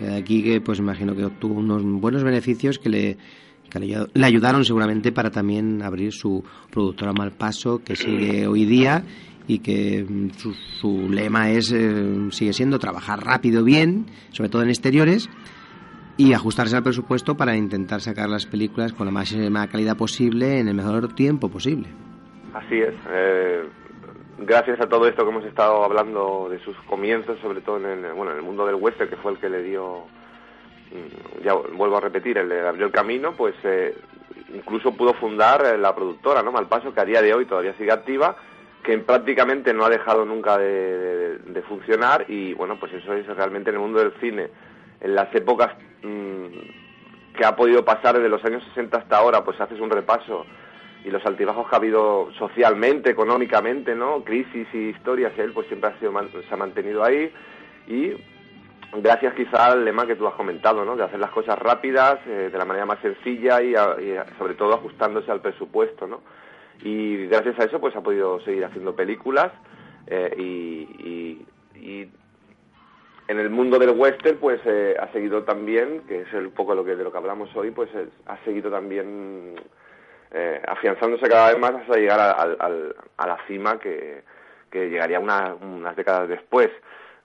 Eh, 0.02 0.20
aquí 0.22 0.42
que 0.42 0.62
pues 0.62 0.80
imagino 0.80 1.14
que 1.14 1.26
obtuvo 1.26 1.60
unos 1.60 1.84
buenos 1.84 2.24
beneficios 2.24 2.80
que 2.80 2.90
le 2.90 3.18
que 3.70 3.80
le 3.80 4.26
ayudaron 4.26 4.64
seguramente 4.64 5.12
para 5.12 5.30
también 5.30 5.82
abrir 5.82 6.14
su 6.14 6.42
productora 6.72 7.12
Malpaso, 7.12 7.84
que 7.84 7.98
sigue 7.98 8.48
hoy 8.48 8.64
día 8.64 9.04
y 9.48 9.60
que 9.60 10.06
mm, 10.08 10.32
su, 10.32 11.10
lema 11.10 11.50
es 11.50 11.72
eh, 11.72 12.28
sigue 12.32 12.54
siendo 12.54 12.78
trabajar 12.78 13.24
rápido, 13.24 13.64
bien, 13.64 14.08
sobre 14.32 14.50
todo 14.50 14.62
en 14.62 14.70
exteriores 14.70 15.30
y 16.18 16.34
ajustarse 16.34 16.76
al 16.76 16.84
presupuesto 16.84 17.38
para 17.38 17.56
intentar 17.56 18.02
sacar 18.02 18.30
las 18.30 18.46
películas 18.46 18.92
con 18.92 19.06
la 19.06 19.12
máxima 19.12 19.68
calidad 19.68 19.96
posible 19.96 20.60
en 20.60 20.68
el 20.68 20.74
mejor 20.74 21.14
tiempo 21.14 21.50
posible. 21.50 21.88
Así 22.54 22.80
es. 22.80 22.94
Eh, 23.10 23.64
gracias 24.40 24.82
a 24.82 24.90
todo 24.90 25.08
esto 25.08 25.24
que 25.24 25.30
hemos 25.30 25.46
estado 25.46 25.84
hablando 25.84 26.48
de 26.50 26.60
sus 26.60 26.76
comienzos, 26.90 27.40
sobre 27.40 27.62
todo 27.62 27.78
en 27.78 28.04
el, 28.04 28.14
bueno, 28.14 28.32
en 28.32 28.38
el 28.38 28.44
mundo 28.44 28.66
del 28.66 28.76
western, 28.76 29.10
que 29.10 29.16
fue 29.18 29.34
el 29.34 29.38
que 29.38 29.50
le 29.50 29.62
dio, 29.62 30.06
mm, 30.92 31.44
ya 31.44 31.54
vuelvo 31.54 31.98
a 31.98 32.02
repetir, 32.02 32.38
el 32.40 32.50
le 32.50 32.68
abrió 32.68 32.88
el 32.88 32.92
camino, 32.92 33.34
pues 33.38 33.56
eh, 33.64 33.96
incluso 34.56 34.92
pudo 34.94 35.14
fundar 35.14 35.78
la 35.78 35.94
productora, 35.94 36.42
¿no? 36.42 36.52
Malpaso, 36.52 36.94
que 36.94 37.02
a 37.02 37.06
día 37.06 37.22
de 37.22 37.34
hoy 37.34 37.46
todavía 37.46 37.76
sigue 37.78 37.92
activa 37.92 38.36
que 38.88 38.98
prácticamente 39.00 39.74
no 39.74 39.84
ha 39.84 39.90
dejado 39.90 40.24
nunca 40.24 40.58
de, 40.58 41.62
funcionar 41.68 42.24
y 42.30 42.54
bueno, 42.54 42.80
pues 42.80 42.94
eso 42.94 43.14
es 43.14 43.28
realmente 43.28 43.70
en 43.70 43.76
el 43.76 43.82
mundo 43.82 44.00
del 44.00 44.14
cine, 44.22 44.48
en 45.02 45.14
las 45.14 45.36
épocas 45.36 45.74
mm, 46.04 47.36
que 47.36 47.46
ha 47.46 47.54
podido 47.54 47.84
pasar 47.84 48.16
desde 48.16 48.30
los 48.30 48.46
años 48.46 48.64
60 48.70 48.98
hasta 48.98 49.18
ahora, 49.18 49.44
pues 49.44 49.60
haces 49.60 49.82
un 49.82 49.90
repaso 49.90 50.46
y 51.04 51.10
los 51.10 51.26
altibajos 51.26 51.68
que 51.68 51.76
ha 51.76 51.80
habido 51.80 52.32
socialmente, 52.40 53.10
económicamente, 53.10 53.94
¿no? 53.94 54.24
Crisis 54.24 54.70
y 54.74 54.90
historias, 54.92 55.38
él 55.38 55.52
pues 55.52 55.68
siempre 55.68 55.90
ha 55.90 56.00
sido, 56.00 56.14
se 56.48 56.54
ha 56.54 56.58
mantenido 56.58 57.04
ahí 57.04 57.30
y 57.88 58.14
gracias 58.94 59.34
quizá 59.34 59.66
al 59.66 59.84
lema 59.84 60.08
que 60.08 60.16
tú 60.16 60.26
has 60.28 60.36
comentado, 60.36 60.86
¿no? 60.86 60.96
De 60.96 61.04
hacer 61.04 61.20
las 61.20 61.32
cosas 61.32 61.60
rápidas, 61.60 62.20
eh, 62.26 62.50
de 62.50 62.58
la 62.58 62.64
manera 62.64 62.86
más 62.86 63.00
sencilla 63.00 63.62
y, 63.62 63.74
y 63.74 64.16
sobre 64.38 64.54
todo 64.54 64.76
ajustándose 64.76 65.30
al 65.30 65.42
presupuesto, 65.42 66.08
¿no? 66.08 66.22
Y 66.82 67.28
gracias 67.28 67.60
a 67.60 67.64
eso 67.66 67.80
pues 67.80 67.96
ha 67.96 68.02
podido 68.02 68.40
seguir 68.42 68.66
haciendo 68.66 68.96
películas 68.96 69.52
eh, 70.08 70.34
y, 70.38 71.44
y- 71.74 72.10
en 73.30 73.40
el 73.40 73.50
mundo 73.50 73.78
del 73.78 73.90
western 73.90 74.38
pues 74.38 74.62
eh, 74.66 74.96
ha 75.00 75.12
seguido 75.12 75.44
también 75.44 76.02
que 76.08 76.22
es 76.22 76.34
un 76.34 76.52
poco 76.52 76.74
lo 76.74 76.86
que 76.86 76.96
de 76.96 77.04
lo 77.04 77.12
que 77.12 77.18
hablamos 77.18 77.54
hoy 77.56 77.72
pues 77.72 77.94
es- 77.94 78.08
ha 78.26 78.38
seguido 78.46 78.72
también 78.72 79.56
eh, 80.32 80.62
afianzándose 80.68 81.28
cada 81.28 81.50
vez 81.52 81.60
más 81.60 81.74
hasta 81.74 81.98
llegar 81.98 82.20
a, 82.20 82.32
al- 82.32 82.96
a 83.18 83.28
la 83.28 83.38
cima 83.48 83.80
que, 83.80 84.24
que 84.72 84.90
llegaría 84.90 85.20
una- 85.20 85.56
unas 85.56 85.96
décadas 85.98 86.30
después 86.30 86.70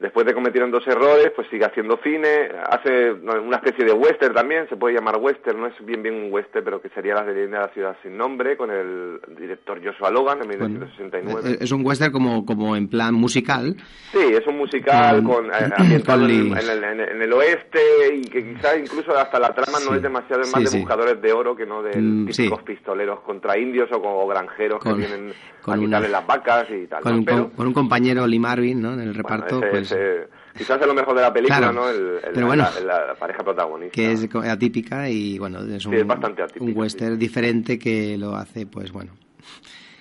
después 0.03 0.26
de 0.26 0.34
cometieron 0.34 0.70
dos 0.70 0.86
errores 0.86 1.32
pues 1.34 1.48
sigue 1.48 1.64
haciendo 1.64 1.98
cine 2.03 2.50
hace 2.68 3.14
no, 3.22 3.40
una 3.40 3.57
especie 3.59 3.84
de 3.84 3.92
western 3.92 4.34
también 4.34 4.68
se 4.68 4.76
puede 4.76 4.94
llamar 4.96 5.16
western 5.18 5.61
no 5.61 5.68
es 5.68 5.74
bien 5.86 6.03
bien 6.03 6.14
un 6.16 6.32
western 6.32 6.64
pero 6.64 6.82
que 6.82 6.88
sería 6.90 7.14
la 7.14 7.24
leyenda 7.24 7.61
de 7.61 7.66
la 7.68 7.72
ciudad 7.72 7.96
sin 8.03 8.16
nombre 8.18 8.57
con 8.57 8.70
el 8.70 9.20
director 9.38 9.80
Joshua 9.82 10.11
Logan 10.11 10.42
en 10.42 10.48
1969 10.48 11.50
Eh, 11.53 11.59
Es 11.61 11.72
un 11.72 11.86
western 11.86 12.12
como, 12.12 12.44
como 12.44 12.76
en 12.76 12.88
plan 12.88 13.14
musical. 13.14 13.76
Sí, 14.12 14.18
es 14.18 14.46
un 14.46 14.59
musical 14.59 15.22
Con- 15.22 15.34
con, 15.34 15.46
eh, 15.46 15.70
ambientado 15.76 16.20
con 16.22 16.30
en, 16.30 16.57
el, 16.59 16.84
en 16.84 17.00
el- 17.00 17.09
en 17.09 17.22
el 17.22 17.32
oeste 17.32 17.80
y 18.16 18.22
que 18.22 18.55
quizás 18.55 18.78
incluso 18.78 19.16
hasta 19.16 19.38
la 19.38 19.55
trama 19.55 19.78
no 19.84 19.90
Sí. 19.92 19.96
es 19.96 20.03
demasiado 20.03 20.42
es 20.42 20.48
Sí, 20.48 20.53
más 20.55 20.64
de 20.64 20.70
sí. 20.70 20.78
buscadores 20.80 21.22
de 21.22 21.32
oro 21.32 21.55
que 21.57 21.64
no 21.66 21.82
de 21.82 21.96
Mm, 22.00 22.26
típicos 22.26 22.62
pistoleros 22.62 23.20
contra 23.20 23.57
indios 23.59 23.88
o, 23.92 24.00
con- 24.00 24.12
o 24.14 24.26
granjeros 24.26 24.80
Con- 24.80 24.94
que 25.00 25.07
vienen 25.07 25.32
con 25.62 25.74
a 25.74 25.76
una- 25.76 25.86
quitarle 25.86 26.09
las 26.09 26.26
vacas 26.26 26.66
y 26.70 26.86
tal. 26.88 27.03
Con, 27.03 27.12
¿no? 27.12 27.18
un- 27.18 27.24
Pero, 27.24 27.50
un 27.57 27.72
compañero 27.72 28.26
Lee 28.26 28.38
Marvin, 28.40 28.82
¿no? 28.82 28.92
En 28.94 29.00
el 29.00 29.14
reparto, 29.14 29.59
ese- 29.59 29.70
pues, 29.70 29.91
ese- 29.93 30.28
quizás 30.57 30.80
es 30.80 30.86
lo 30.86 30.95
mejor 30.95 31.14
de 31.16 31.22
la 31.22 31.32
película, 31.32 31.59
Claro. 31.59 31.72
¿no? 31.72 31.88
El, 31.88 31.97
el- 32.24 32.32
Pero 32.34 32.47
bueno. 32.47 32.66
la, 32.84 33.07
la 33.07 33.14
pareja 33.14 33.43
protagonista. 33.43 33.93
que 33.95 34.12
es 34.12 34.28
atípica 34.34 35.09
y 35.09 35.38
bueno, 35.38 35.61
es 35.61 35.86
un, 35.86 35.93
Sí, 35.93 35.99
es 36.01 36.07
bastante 36.07 36.43
atípica, 36.43 36.64
un 36.64 36.76
western 36.76 37.18
diferente 37.18 37.78
que 37.78 38.16
lo 38.18 38.36
hace, 38.36 38.66
pues 38.66 38.93
bueno, 38.93 39.12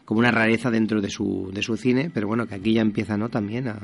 como 0.06 0.20
una 0.20 0.32
rareza 0.32 0.70
dentro 0.72 1.00
de 1.02 1.10
su, 1.10 1.50
de 1.54 1.62
su 1.62 1.78
cine, 1.78 2.12
pero 2.14 2.28
bueno, 2.28 2.48
que 2.48 2.56
aquí 2.56 2.74
ya 2.74 2.82
empieza, 2.82 3.18
¿no? 3.18 3.30
También 3.30 3.68
a, 3.70 3.80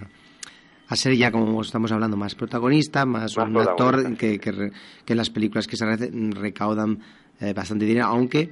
a 0.89 0.95
ser 0.95 1.13
ya, 1.15 1.31
como 1.31 1.61
estamos 1.61 1.91
hablando, 1.91 2.17
más 2.17 2.35
protagonista, 2.35 3.05
más, 3.05 3.37
Más 3.37 3.49
un 3.49 3.57
actor 3.57 4.15
que, 4.17 4.39
que, 4.39 4.71
que 5.05 5.15
las 5.15 5.29
películas 5.29 5.67
que 5.67 5.77
se 5.77 5.85
recaudan 6.31 6.99
eh, 7.39 7.53
bastante 7.53 7.85
dinero, 7.85 8.07
aunque 8.07 8.49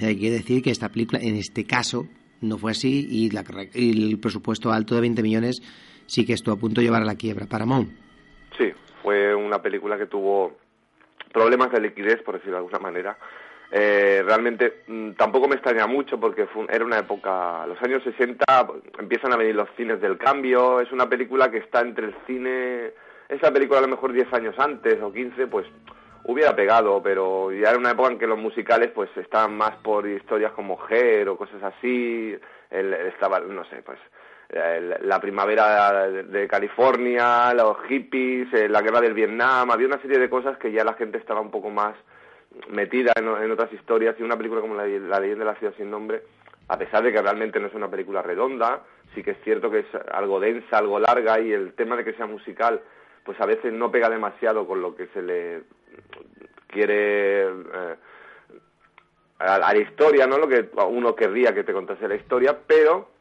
hay 0.00 0.16
que 0.18 0.30
decir 0.30 0.62
que 0.62 0.70
esta 0.70 0.88
película, 0.88 1.20
en 1.22 1.36
este 1.36 1.64
caso, 1.64 2.08
no 2.40 2.58
fue 2.58 2.72
así 2.72 3.06
y, 3.08 3.30
la, 3.30 3.44
y 3.74 3.90
el 4.12 4.18
presupuesto 4.18 4.72
alto 4.72 4.94
de 4.96 5.02
20 5.02 5.22
millones 5.22 5.62
sí 6.06 6.26
que 6.26 6.32
estuvo 6.32 6.54
a 6.54 6.58
punto 6.58 6.80
de 6.80 6.86
llevar 6.86 7.02
a 7.02 7.06
la 7.06 7.16
quiebra. 7.16 7.46
Paramount. 7.46 7.90
Sí, 8.56 8.72
fue 9.02 9.34
una 9.34 9.60
película 9.60 9.98
que 9.98 10.06
tuvo 10.06 10.56
problemas 11.32 11.72
de 11.72 11.80
liquidez, 11.80 12.22
por 12.22 12.34
decirlo 12.34 12.54
de 12.54 12.64
alguna 12.64 12.78
manera. 12.78 13.16
Eh, 13.74 14.22
realmente 14.24 14.82
mm, 14.86 15.12
tampoco 15.12 15.48
me 15.48 15.54
extraña 15.54 15.86
mucho 15.86 16.20
porque 16.20 16.44
fue 16.46 16.66
era 16.68 16.84
una 16.84 16.98
época, 16.98 17.66
los 17.66 17.80
años 17.82 18.02
60 18.02 18.66
pues, 18.66 18.82
empiezan 18.98 19.32
a 19.32 19.36
venir 19.36 19.54
los 19.54 19.70
cines 19.78 19.98
del 19.98 20.18
cambio, 20.18 20.78
es 20.80 20.92
una 20.92 21.08
película 21.08 21.50
que 21.50 21.56
está 21.56 21.80
entre 21.80 22.08
el 22.08 22.14
cine, 22.26 22.92
esa 23.30 23.50
película 23.50 23.78
a 23.78 23.82
lo 23.82 23.88
mejor 23.88 24.12
10 24.12 24.30
años 24.34 24.54
antes 24.58 25.00
o 25.00 25.10
15, 25.10 25.46
pues 25.46 25.66
hubiera 26.24 26.54
pegado, 26.54 27.02
pero 27.02 27.50
ya 27.50 27.70
era 27.70 27.78
una 27.78 27.92
época 27.92 28.12
en 28.12 28.18
que 28.18 28.26
los 28.26 28.38
musicales 28.38 28.90
pues 28.94 29.08
estaban 29.16 29.56
más 29.56 29.74
por 29.76 30.06
historias 30.06 30.52
como 30.52 30.78
Her 30.90 31.30
o 31.30 31.38
cosas 31.38 31.62
así, 31.62 32.36
el, 32.68 32.92
estaba, 32.92 33.40
no 33.40 33.64
sé, 33.64 33.76
pues 33.82 33.98
la 34.52 35.18
primavera 35.20 36.08
de, 36.08 36.24
de 36.24 36.46
California, 36.46 37.54
los 37.54 37.78
hippies, 37.88 38.52
eh, 38.52 38.68
la 38.68 38.82
guerra 38.82 39.00
del 39.00 39.14
Vietnam, 39.14 39.70
había 39.70 39.86
una 39.86 40.00
serie 40.02 40.18
de 40.18 40.28
cosas 40.28 40.58
que 40.58 40.70
ya 40.70 40.84
la 40.84 40.94
gente 40.94 41.16
estaba 41.16 41.40
un 41.40 41.50
poco 41.50 41.70
más 41.70 41.94
metida 42.68 43.12
en, 43.16 43.28
en 43.28 43.50
otras 43.50 43.72
historias 43.72 44.14
y 44.18 44.22
una 44.22 44.36
película 44.36 44.60
como 44.60 44.74
la, 44.74 44.86
la 44.86 45.20
leyenda 45.20 45.46
de 45.46 45.52
la 45.52 45.58
ciudad 45.58 45.74
sin 45.78 45.90
nombre, 45.90 46.22
a 46.68 46.76
pesar 46.76 47.02
de 47.02 47.12
que 47.12 47.22
realmente 47.22 47.58
no 47.60 47.68
es 47.68 47.74
una 47.74 47.90
película 47.90 48.20
redonda, 48.20 48.82
sí 49.14 49.22
que 49.22 49.30
es 49.30 49.38
cierto 49.42 49.70
que 49.70 49.80
es 49.80 49.86
algo 50.12 50.38
densa, 50.38 50.76
algo 50.76 50.98
larga 50.98 51.40
y 51.40 51.52
el 51.52 51.72
tema 51.72 51.96
de 51.96 52.04
que 52.04 52.12
sea 52.12 52.26
musical, 52.26 52.82
pues 53.24 53.40
a 53.40 53.46
veces 53.46 53.72
no 53.72 53.90
pega 53.90 54.10
demasiado 54.10 54.66
con 54.66 54.82
lo 54.82 54.94
que 54.94 55.06
se 55.08 55.22
le 55.22 55.62
quiere 56.66 57.44
eh, 57.44 57.96
a, 59.38 59.54
a 59.54 59.72
la 59.72 59.78
historia, 59.78 60.26
¿no? 60.26 60.36
Lo 60.36 60.48
que 60.48 60.68
uno 60.88 61.16
querría 61.16 61.54
que 61.54 61.64
te 61.64 61.72
contase 61.72 62.06
la 62.06 62.16
historia, 62.16 62.58
pero 62.66 63.11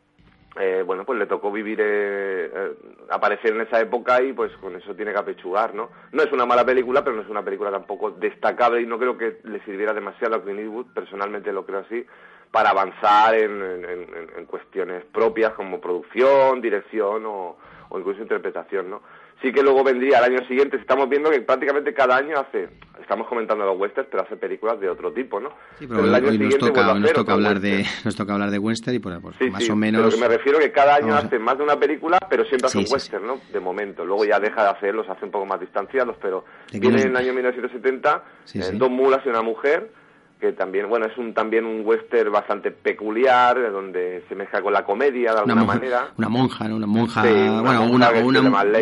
eh, 0.59 0.83
bueno, 0.85 1.05
pues 1.05 1.17
le 1.17 1.27
tocó 1.27 1.51
vivir, 1.51 1.79
eh, 1.81 2.51
eh, 2.53 2.71
aparecer 3.09 3.53
en 3.53 3.61
esa 3.61 3.79
época 3.79 4.21
y 4.21 4.33
pues 4.33 4.51
con 4.57 4.75
eso 4.75 4.93
tiene 4.95 5.13
que 5.13 5.19
apechugar, 5.19 5.73
¿no? 5.73 5.89
No 6.11 6.23
es 6.23 6.31
una 6.31 6.45
mala 6.45 6.65
película, 6.65 7.03
pero 7.03 7.15
no 7.15 7.21
es 7.21 7.29
una 7.29 7.43
película 7.43 7.71
tampoco 7.71 8.11
destacable 8.11 8.81
y 8.81 8.85
no 8.85 8.99
creo 8.99 9.17
que 9.17 9.39
le 9.43 9.63
sirviera 9.63 9.93
demasiado 9.93 10.35
a 10.35 10.43
Clint 10.43 10.59
Eastwood, 10.59 10.87
personalmente 10.93 11.53
lo 11.53 11.65
creo 11.65 11.79
así, 11.79 12.05
para 12.51 12.71
avanzar 12.71 13.35
en, 13.35 14.45
cuestiones 14.47 15.05
propias 15.05 15.53
como 15.53 15.79
producción, 15.79 16.59
dirección 16.59 17.23
o 17.25 17.57
incluso 17.97 18.21
interpretación, 18.21 18.89
¿no? 18.89 19.01
Sí 19.41 19.51
que 19.51 19.63
luego 19.63 19.83
vendría 19.83 20.19
al 20.19 20.25
año 20.25 20.47
siguiente, 20.47 20.77
estamos 20.77 21.09
viendo 21.09 21.31
que 21.31 21.41
prácticamente 21.41 21.93
cada 21.95 22.15
año 22.17 22.37
hace, 22.39 22.69
estamos 23.01 23.27
comentando 23.27 23.65
los 23.65 23.75
westerns, 23.79 24.07
pero 24.11 24.21
hace 24.23 24.37
películas 24.37 24.79
de 24.79 24.87
otro 24.87 25.11
tipo, 25.11 25.39
¿no? 25.39 25.49
Sí, 25.79 25.87
pero, 25.87 26.03
el 26.05 26.13
año 26.13 26.27
hoy 26.29 26.37
nos 26.37 26.53
siguiente 26.53 26.67
toca, 26.79 26.93
nos 26.93 27.13
toca 27.13 27.33
hablar 27.33 27.53
western. 27.55 27.77
de 27.77 27.85
nos 28.05 28.15
toca 28.15 28.33
hablar 28.33 28.51
de 28.51 28.59
western 28.59 28.95
y 28.95 28.99
por, 28.99 29.19
por- 29.19 29.33
Sí, 29.39 29.49
más 29.49 29.63
sí, 29.63 29.65
o 29.65 29.67
pero 29.69 29.75
menos 29.77 30.13
que 30.13 30.21
me 30.21 30.27
refiero 30.27 30.59
que 30.59 30.71
cada 30.71 30.95
año 30.95 31.15
a- 31.15 31.19
hace 31.19 31.39
más 31.39 31.57
de 31.57 31.63
una 31.63 31.79
película, 31.79 32.19
pero 32.29 32.45
siempre 32.45 32.67
hace 32.67 32.77
un 32.77 32.85
western, 32.87 33.25
¿no? 33.25 33.39
De 33.51 33.59
momento. 33.59 34.05
Luego 34.05 34.25
ya 34.25 34.39
deja 34.39 34.61
de 34.63 34.69
hacerlos, 34.69 35.09
hace 35.09 35.25
un 35.25 35.31
poco 35.31 35.47
más 35.47 35.59
distanciados, 35.59 36.15
pero 36.21 36.45
¿De 36.71 36.79
qué 36.79 36.87
viene 36.87 37.01
en 37.01 37.07
el 37.09 37.17
año 37.17 37.33
1970 37.33 38.23
Sí, 38.45 38.59
eh. 38.59 38.63
Dos 38.73 38.91
mulas 38.91 39.21
y 39.25 39.29
una 39.29 39.41
mujer, 39.41 39.91
que 40.41 40.51
también, 40.53 40.89
bueno, 40.89 41.05
es 41.05 41.15
un 41.17 41.33
también 41.33 41.65
un 41.65 41.83
western 41.85 42.31
bastante 42.31 42.71
peculiar, 42.71 43.71
donde 43.71 44.23
se 44.27 44.35
mezcla 44.35 44.61
con 44.61 44.73
la 44.73 44.83
comedia 44.83 45.29
de 45.29 45.35
una, 45.35 45.39
alguna 45.41 45.55
monja, 45.61 45.73
manera. 45.75 46.07
una 46.17 46.29
monja, 46.29 46.67
¿no? 46.67 46.75
Una 46.77 46.87
monja, 46.87 47.21
Sí, 47.21 47.27
una 47.29 47.61
bueno, 47.61 47.61
monja 47.61 47.95
una, 47.95 48.09
una 48.09 48.11
bueno, 48.11 48.19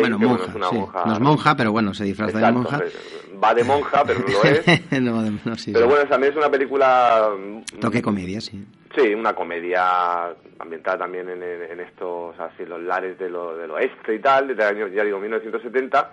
bueno, 0.00 0.18
monja, 0.18 0.44
es 0.46 0.54
una 0.56 0.68
sí. 0.70 0.76
monja- 0.76 1.04
No 1.06 1.12
es 1.12 1.20
monja, 1.20 1.56
pero 1.56 1.70
bueno, 1.72 1.94
se 1.94 2.04
disfraza 2.04 2.38
de 2.38 2.44
Exacto, 2.44 2.58
monja. 2.70 2.84
eh, 2.84 3.38
Va 3.44 3.54
de 3.54 3.64
monja, 3.64 4.04
pero 4.04 4.20
no 4.20 4.26
lo 4.28 4.44
es. 4.44 4.66
no, 5.02 5.22
de- 5.22 5.32
no, 5.44 5.56
sí, 5.56 5.72
pero 5.72 5.86
bueno, 5.86 6.06
también 6.08 6.32
es 6.32 6.38
una 6.38 6.50
película 6.50 7.28
mm, 7.38 7.78
Toque 7.80 8.02
comedia, 8.02 8.40
sí. 8.40 8.64
Sí, 8.96 9.14
una 9.14 9.34
comedia 9.34 10.30
ambientada 10.58 10.98
también 10.98 11.28
en 11.28 11.80
estos, 11.80 12.34
así, 12.40 12.64
los 12.66 12.80
lares 12.82 13.18
de 13.18 13.30
lo- 13.30 13.56
del 13.56 13.70
oeste 13.70 14.14
y 14.14 14.18
tal, 14.18 14.48
desde 14.48 14.62
el 14.62 14.76
año, 14.76 14.88
ya 14.88 15.04
digo, 15.04 15.18
1970. 15.20 16.10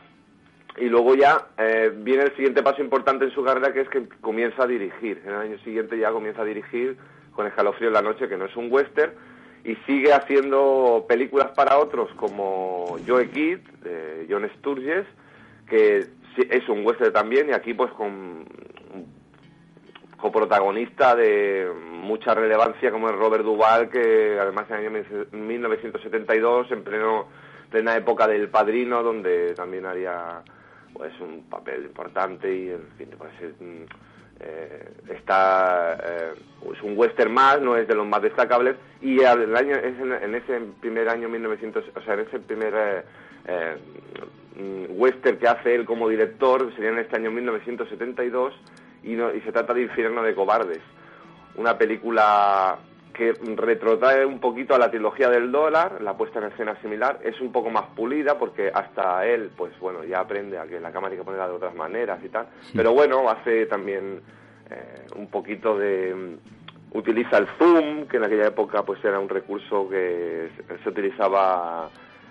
Y 0.77 0.89
luego 0.89 1.15
ya 1.15 1.47
eh, 1.57 1.91
viene 1.95 2.23
el 2.23 2.35
siguiente 2.35 2.61
paso 2.61 2.81
importante 2.81 3.25
en 3.25 3.31
su 3.31 3.43
carrera, 3.43 3.73
que 3.73 3.81
es 3.81 3.89
que 3.89 4.07
comienza 4.21 4.63
a 4.63 4.67
dirigir. 4.67 5.21
En 5.25 5.33
el 5.33 5.39
año 5.39 5.57
siguiente 5.59 5.97
ya 5.97 6.11
comienza 6.11 6.43
a 6.43 6.45
dirigir 6.45 6.97
con 7.31 7.47
Escalofrío 7.47 7.87
en 7.87 7.93
la 7.93 8.01
noche, 8.01 8.27
que 8.27 8.37
no 8.37 8.45
es 8.45 8.55
un 8.55 8.71
western, 8.71 9.13
y 9.63 9.75
sigue 9.87 10.13
haciendo 10.13 11.05
películas 11.07 11.51
para 11.55 11.77
otros 11.77 12.09
como 12.15 12.97
Joe 13.07 13.29
Kidd, 13.29 13.59
de 13.83 14.27
John 14.29 14.49
Sturges, 14.57 15.05
que 15.67 16.05
es 16.37 16.69
un 16.69 16.85
western 16.85 17.11
también, 17.11 17.49
y 17.49 17.53
aquí 17.53 17.73
pues 17.73 17.91
con 17.93 18.45
coprotagonista 20.17 21.15
de 21.15 21.71
mucha 21.91 22.33
relevancia 22.33 22.91
como 22.91 23.09
es 23.09 23.15
Robert 23.15 23.43
Duvall, 23.43 23.89
que 23.89 24.37
además 24.39 24.65
en 24.69 24.75
el 24.75 24.87
año 24.87 25.27
1972, 25.31 26.71
en 26.71 26.83
pleno, 26.83 27.27
plena 27.69 27.95
época 27.95 28.27
del 28.27 28.49
Padrino, 28.49 29.03
donde 29.03 29.53
también 29.53 29.85
haría 29.85 30.43
pues 30.97 31.13
un 31.21 31.43
papel 31.49 31.85
importante 31.85 32.53
y 32.53 32.69
en 32.71 32.87
fin, 32.97 33.09
pues 33.17 33.31
es, 33.41 33.53
mm, 33.61 33.83
eh, 34.39 34.89
está 35.09 35.97
eh, 36.03 36.33
es 36.73 36.81
un 36.81 36.97
western 36.97 37.31
más, 37.33 37.61
no 37.61 37.75
es 37.77 37.87
de 37.87 37.95
los 37.95 38.05
más 38.07 38.21
destacables 38.21 38.75
y 39.01 39.19
el 39.21 39.55
año 39.55 39.75
es 39.75 39.99
en, 39.99 40.35
ese 40.35 40.59
primer 40.81 41.07
año 41.09 41.29
1900, 41.29 41.83
o 41.95 42.01
sea, 42.01 42.15
en 42.15 42.21
ese 42.21 42.39
primer 42.39 43.05
eh, 43.47 43.77
western 44.89 45.37
que 45.37 45.47
hace 45.47 45.75
él 45.75 45.85
como 45.85 46.09
director 46.09 46.73
sería 46.75 46.89
en 46.89 46.99
este 46.99 47.15
año 47.15 47.29
1972 47.31 48.53
y, 49.03 49.13
no- 49.13 49.33
y 49.33 49.41
se 49.41 49.51
trata 49.51 49.73
de 49.73 49.83
Infierno 49.83 50.23
de 50.23 50.33
Cobardes, 50.33 50.81
una 51.55 51.77
película 51.77 52.77
que 53.17 53.33
retrotrae 53.55 54.25
un 54.25 54.39
poquito 54.39 54.75
a 54.75 54.77
la 54.77 54.91
trilogía 54.91 55.29
del 55.29 55.51
dólar, 55.51 56.01
la 56.01 56.15
puesta 56.15 56.39
en 56.39 56.45
escena 56.45 56.79
similar, 56.81 57.19
es 57.23 57.41
un 57.41 57.51
poco 57.51 57.69
más 57.69 57.85
pulida 57.95 58.37
porque 58.37 58.71
hasta 58.73 59.25
él, 59.25 59.49
pues 59.57 59.77
bueno, 59.79 60.03
ya 60.03 60.19
aprende 60.19 60.57
a 60.59 60.67
que 60.67 60.79
la 60.79 60.91
cámara 60.91 61.13
hay 61.13 61.17
que 61.17 61.25
ponerla 61.25 61.47
de 61.47 61.53
otras 61.55 61.75
maneras 61.75 62.19
y 62.23 62.29
tal, 62.29 62.47
pero 62.75 62.93
bueno, 62.93 63.27
hace 63.29 63.65
también 63.65 64.21
eh, 64.69 65.07
un 65.15 65.27
poquito 65.27 65.77
de... 65.77 66.13
mm, 66.13 66.97
utiliza 66.97 67.37
el 67.37 67.47
zoom, 67.57 68.07
que 68.07 68.17
en 68.17 68.23
aquella 68.23 68.47
época 68.47 68.83
pues 68.83 69.03
era 69.03 69.19
un 69.19 69.27
recurso 69.27 69.89
que 69.89 70.49
se, 70.55 70.77
se 70.83 70.89
utilizaba 70.89 71.89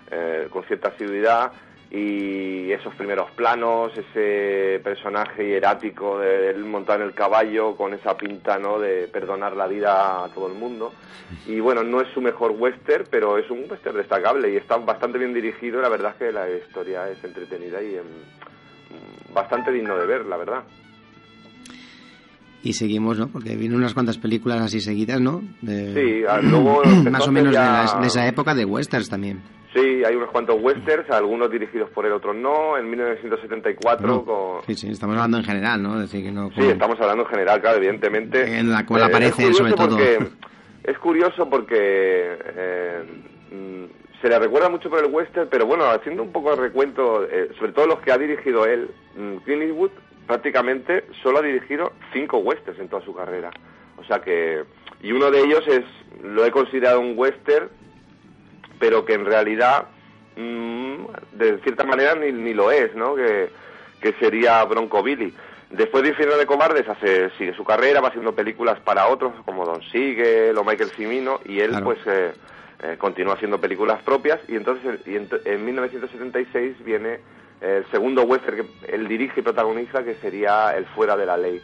eh, 0.09 0.47
con 0.49 0.63
cierta 0.63 0.87
asiduidad 0.87 1.51
y 1.89 2.71
esos 2.71 2.93
primeros 2.95 3.31
planos, 3.31 3.91
ese 3.97 4.79
personaje 4.83 5.47
hierático 5.47 6.19
de 6.19 6.49
él 6.49 6.65
montado 6.65 6.99
en 7.01 7.07
el 7.07 7.13
caballo 7.13 7.75
con 7.77 7.93
esa 7.93 8.17
pinta 8.17 8.59
¿no? 8.59 8.77
de 8.79 9.07
perdonar 9.07 9.55
la 9.55 9.67
vida 9.67 10.25
a 10.25 10.27
todo 10.29 10.47
el 10.47 10.53
mundo. 10.53 10.91
Y 11.45 11.59
bueno, 11.61 11.83
no 11.83 12.01
es 12.01 12.07
su 12.13 12.19
mejor 12.21 12.51
western, 12.51 13.05
pero 13.09 13.37
es 13.37 13.49
un 13.49 13.65
western 13.69 13.95
destacable 13.97 14.51
y 14.51 14.57
está 14.57 14.75
bastante 14.77 15.17
bien 15.17 15.33
dirigido. 15.33 15.81
La 15.81 15.89
verdad 15.89 16.11
es 16.11 16.17
que 16.17 16.31
la 16.33 16.49
historia 16.49 17.09
es 17.09 17.23
entretenida 17.23 17.81
y 17.81 17.95
em, 17.95 18.03
bastante 19.33 19.71
digno 19.71 19.97
de 19.97 20.05
ver, 20.05 20.25
la 20.25 20.37
verdad. 20.37 20.63
Y 22.63 22.73
seguimos, 22.73 23.17
¿no? 23.17 23.27
Porque 23.29 23.55
vienen 23.55 23.77
unas 23.77 23.93
cuantas 23.93 24.17
películas 24.17 24.59
así 24.61 24.81
seguidas, 24.81 25.21
¿no? 25.21 25.41
De- 25.61 25.93
Sí, 25.93 26.23
ah, 26.27 26.39
luego 26.41 26.81
más 27.11 27.25
o 27.27 27.31
menos 27.31 27.53
de, 27.53 27.59
la- 27.59 27.97
de 28.01 28.07
esa 28.07 28.27
época 28.27 28.53
de 28.55 28.65
westerns 28.65 29.09
también. 29.09 29.41
Sí, 29.73 30.03
hay 30.03 30.15
unos 30.15 30.31
cuantos 30.31 30.57
westerns, 30.61 31.09
algunos 31.11 31.51
dirigidos 31.51 31.89
por 31.91 32.05
él, 32.05 32.13
otros 32.13 32.35
no. 32.35 32.77
En 32.77 32.89
1974 32.89 34.07
No. 34.07 34.23
con... 34.25 34.63
Sí, 34.65 34.75
sí, 34.75 34.89
estamos 34.89 35.15
hablando 35.15 35.37
en 35.37 35.43
general, 35.43 35.83
¿no? 35.83 35.95
Es 35.95 36.09
decir, 36.11 36.23
que 36.25 36.31
no... 36.31 36.49
Sí, 36.55 36.61
estamos 36.61 36.99
hablando 37.01 37.23
en 37.23 37.29
general, 37.29 37.61
claro, 37.61 37.77
evidentemente. 37.77 38.57
En 38.59 38.71
la 38.71 38.85
cual 38.85 39.01
Eh, 39.01 39.05
aparece 39.05 39.53
sobre 39.53 39.73
todo- 39.73 39.89
porque- 39.89 40.19
es 40.83 40.97
curioso 40.99 41.49
porque 41.49 41.75
eh, 41.77 43.03
se 44.21 44.29
le 44.29 44.39
recuerda 44.39 44.69
mucho 44.69 44.89
por 44.89 45.03
el 45.03 45.11
western, 45.11 45.47
pero 45.51 45.65
bueno, 45.65 45.85
haciendo 45.85 46.23
un 46.23 46.31
poco 46.31 46.55
de 46.55 46.61
recuento, 46.61 47.25
eh, 47.29 47.49
sobre 47.59 47.73
todo 47.73 47.87
los 47.87 47.99
que 47.99 48.11
ha 48.11 48.17
dirigido 48.17 48.65
él, 48.65 48.89
mm, 49.15 49.35
Clint 49.43 49.63
Eastwood 49.63 49.91
prácticamente 50.25 51.05
solo 51.23 51.39
ha 51.39 51.41
dirigido 51.41 51.91
cinco 52.13 52.37
westerns 52.39 52.79
en 52.79 52.87
toda 52.89 53.03
su 53.03 53.13
carrera. 53.13 53.51
O 53.97 54.03
sea 54.05 54.19
que... 54.19 54.63
Y 55.01 55.11
uno 55.11 55.29
de 55.29 55.41
ellos 55.41 55.63
es, 55.67 55.83
lo 56.23 56.43
he 56.45 56.51
considerado 56.51 56.99
un 56.99 57.13
western, 57.15 57.69
pero 58.79 59.05
que 59.05 59.13
en 59.13 59.25
realidad, 59.25 59.85
mm, 60.35 60.95
de 61.33 61.57
cierta 61.63 61.83
manera, 61.83 62.15
ni, 62.15 62.31
ni 62.31 62.53
lo 62.53 62.71
es, 62.71 62.93
¿no? 62.95 63.15
Que, 63.15 63.49
que 64.01 64.13
sería 64.13 64.63
Bronco 64.65 65.01
Billy. 65.03 65.33
Después 65.69 66.03
de 66.03 66.09
Infierno 66.09 66.37
de 66.37 66.45
Cobardes 66.45 66.87
hace, 66.87 67.29
sigue 67.31 67.53
su 67.53 67.63
carrera, 67.65 67.99
va 67.99 68.07
haciendo 68.09 68.33
películas 68.33 68.79
para 68.79 69.07
otros 69.07 69.33
como 69.43 69.65
Don 69.65 69.81
Siegel 69.83 70.57
o 70.57 70.63
Michael 70.63 70.91
Cimino 70.91 71.41
y 71.43 71.59
él 71.59 71.71
Claro. 71.71 71.85
pues 71.85 71.99
eh, 72.05 72.31
eh, 72.83 72.95
continúa 72.97 73.33
haciendo 73.33 73.59
películas 73.59 74.01
propias 74.03 74.39
y 74.47 74.55
entonces 74.55 75.01
y 75.05 75.15
ent- 75.15 75.41
en 75.43 75.65
1976 75.65 76.83
viene 76.85 77.19
el 77.59 77.83
segundo 77.91 78.21
western 78.23 78.57
que 78.57 78.93
él 78.93 79.07
dirige 79.09 79.41
y 79.41 79.43
protagoniza 79.43 80.03
que 80.03 80.15
sería 80.15 80.77
El 80.77 80.85
Fuera 80.85 81.17
de 81.17 81.25
la 81.25 81.35
Ley, 81.35 81.61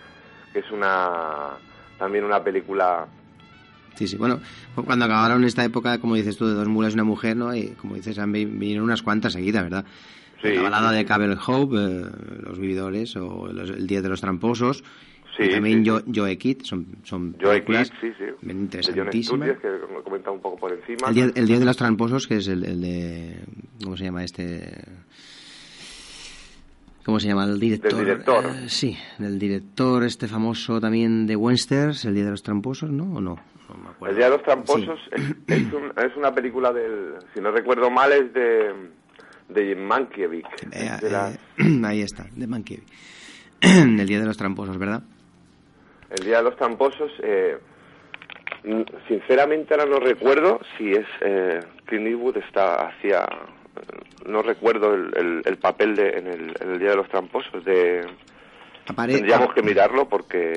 que 0.51 0.59
es 0.59 0.71
una 0.71 1.51
también 1.97 2.25
una 2.25 2.43
película 2.43 3.05
Sí, 3.95 4.07
sí, 4.07 4.17
bueno, 4.17 4.39
cuando 4.85 5.05
acabaron 5.05 5.43
esta 5.43 5.63
época, 5.63 5.99
como 5.99 6.15
dices 6.15 6.35
tú, 6.37 6.47
de 6.47 6.53
dos 6.53 6.67
mulas 6.67 6.93
y 6.93 6.95
una 6.95 7.03
mujer, 7.03 7.37
¿no? 7.37 7.55
Y 7.55 7.69
como 7.79 7.95
dices, 7.95 8.17
han 8.19 8.31
vi- 8.31 8.45
vinieron 8.45 8.83
unas 8.85 9.01
cuantas 9.03 9.33
seguidas, 9.33 9.63
¿verdad? 9.63 9.85
Sí, 10.41 10.49
la 10.55 10.63
balada 10.63 10.91
de. 10.91 11.05
Cable 11.05 11.37
Hope, 11.45 11.75
eh, 11.77 12.05
Los 12.43 12.59
Vividores, 12.59 13.15
o 13.15 13.47
los- 13.53 13.69
El 13.69 13.85
Día 13.87 14.01
de 14.01 14.09
los 14.09 14.19
Tramposos, 14.21 14.83
Sí, 15.37 15.43
y 15.45 15.49
también 15.49 15.83
sí, 15.83 15.89
Joe, 15.89 16.03
Joe 16.13 16.37
Kidd, 16.37 16.61
son, 16.63 16.85
son 17.03 17.35
Joe 17.41 17.53
películas 17.53 17.89
Kidd, 17.89 18.11
sí, 18.11 18.15
sí. 18.19 18.23
bien 18.23 18.37
de 18.41 18.53
John 18.53 18.61
interesantísimas. 18.61 19.49
Sturges, 19.49 19.61
que 19.61 19.97
he 19.99 20.03
comentado 20.03 20.35
un 20.35 20.41
poco 20.41 20.57
por 20.57 20.71
encima. 20.73 21.07
El 21.09 21.15
día, 21.15 21.31
el 21.33 21.47
día 21.47 21.59
de 21.59 21.65
los 21.65 21.75
tramposos, 21.77 22.27
que 22.27 22.37
es 22.37 22.47
el, 22.49 22.63
el 22.65 22.81
de... 22.81 23.39
¿Cómo 23.83 23.97
se 23.97 24.03
llama 24.03 24.23
este...? 24.23 24.69
¿Cómo 27.05 27.19
se 27.19 27.27
llama? 27.27 27.45
El 27.45 27.59
director. 27.59 27.95
Del 27.95 28.05
director. 28.05 28.45
Eh, 28.45 28.69
sí, 28.69 28.95
el 29.19 29.37
director 29.37 30.03
este 30.03 30.27
famoso 30.27 30.79
también 30.79 31.25
de 31.27 31.35
Westerns, 31.35 32.05
El 32.05 32.13
día 32.15 32.25
de 32.25 32.31
los 32.31 32.43
tramposos, 32.43 32.91
¿no? 32.91 33.15
¿O 33.15 33.19
no? 33.21 33.39
No 33.69 33.75
me 33.75 33.89
acuerdo. 33.89 34.11
El 34.11 34.15
Día 34.17 34.25
de 34.25 34.31
los 34.31 34.43
Tramposos 34.43 34.99
es, 35.11 35.21
es, 35.47 35.73
un- 35.73 35.93
es 35.97 36.15
una 36.17 36.33
película 36.33 36.71
del, 36.73 37.15
si 37.33 37.39
no 37.41 37.51
recuerdo 37.51 37.89
mal, 37.89 38.11
es 38.11 38.33
de, 38.33 38.73
de 39.49 39.75
Mankiewicz. 39.75 40.47
Eh, 40.71 40.91
de 41.01 41.07
eh, 41.09 41.81
ahí 41.85 42.01
está, 42.01 42.25
de 42.35 42.47
Mankiewicz. 42.47 42.91
El 43.61 44.05
día 44.07 44.19
de 44.19 44.25
los 44.25 44.37
tramposos, 44.37 44.77
¿verdad? 44.77 45.01
el 46.09 46.25
Día 46.25 46.37
de 46.37 46.43
los 46.43 46.55
Tramposos, 46.57 47.11
eh, 47.23 47.57
sinceramente 49.07 49.73
ahora 49.73 49.85
no 49.87 49.99
recuerdo 49.99 50.59
si 50.77 50.91
es 50.91 51.05
eh, 51.21 51.59
Clint 51.85 52.07
Eastwood 52.07 52.37
está 52.37 52.87
hacia, 52.87 53.23
eh, 53.23 54.27
no 54.27 54.41
recuerdo 54.43 54.93
el, 54.93 55.11
el- 55.17 55.41
el 55.43 55.57
papel 55.57 55.95
de 55.95 56.09
en 56.09 56.27
el, 56.27 56.53
en 56.61 56.71
el 56.73 56.79
Día 56.79 56.91
de 56.91 56.95
los 56.97 57.09
Tramposos 57.09 57.65
de 57.65 58.05
Apare- 58.87 59.13
tendríamos 59.15 59.53
que 59.53 59.61
mirarlo 59.63 60.09
porque 60.09 60.53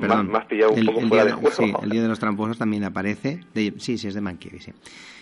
perdón. 0.00 0.30
me 0.30 0.38
has 0.38 0.46
pillado 0.46 0.72
un 0.72 0.78
El- 0.78 0.86
poco 0.86 1.00
el 1.00 1.08
fuera 1.08 1.24
día 1.24 1.34
de 1.34 1.40
juego. 1.40 1.56
Sí, 1.56 1.72
el 1.82 1.90
día 1.90 2.02
de 2.02 2.08
los 2.08 2.18
tramposos 2.18 2.58
también 2.58 2.84
aparece. 2.84 3.40
de- 3.54 3.74
sí, 3.78 3.98
sí, 3.98 4.08
es 4.08 4.14
de 4.14 4.20
Mankiewicz, 4.20 4.64
sí. 4.64 4.72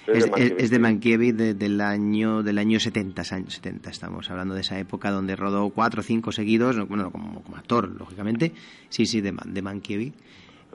Es 0.07 0.31
de 0.31 0.55
Es, 0.59 0.71
de. 0.71 0.79
Mankiewicz 0.79 1.35
de- 1.37 1.55
del 1.55 1.81
año 1.81 2.43
del 2.43 2.59
año 2.59 2.79
70, 2.79 3.23
años 3.33 3.55
70, 3.55 3.91
estamos 3.91 4.31
hablando 4.31 4.55
de 4.55 4.61
esa 4.61 4.79
época 4.79 5.11
donde 5.11 5.35
rodó 5.35 5.71
cuatro 5.71 6.01
o 6.01 6.05
cinco 6.05 6.31
seguidos, 6.31 6.77
no, 6.77 6.87
bueno, 6.87 7.11
como, 7.11 7.43
como 7.43 7.57
actor, 7.57 7.89
lógicamente. 7.99 8.53
Sí, 8.89 9.07
sí, 9.07 9.21
de, 9.21 9.33
Man- 9.33 9.53
de 9.53 9.63
Mankiewicz. 9.63 10.15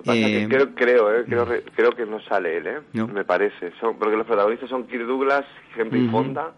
Eh, 0.05 0.47
creo, 0.49 0.73
creo, 0.73 1.13
eh, 1.19 1.23
creo, 1.27 1.45
re- 1.45 1.63
creo 1.75 1.91
que 1.91 2.05
no 2.07 2.19
sale 2.21 2.57
él, 2.57 2.67
¿eh? 2.67 2.79
No. 2.93 3.07
Me 3.07 3.23
parece. 3.23 3.71
Son, 3.79 3.97
porque 3.99 4.15
los 4.17 4.25
protagonistas 4.25 4.67
son 4.69 4.87
Kirk 4.87 5.05
Douglas, 5.05 5.45
Henry 5.77 6.01
Ujú. 6.03 6.11
Fonda. 6.11 6.51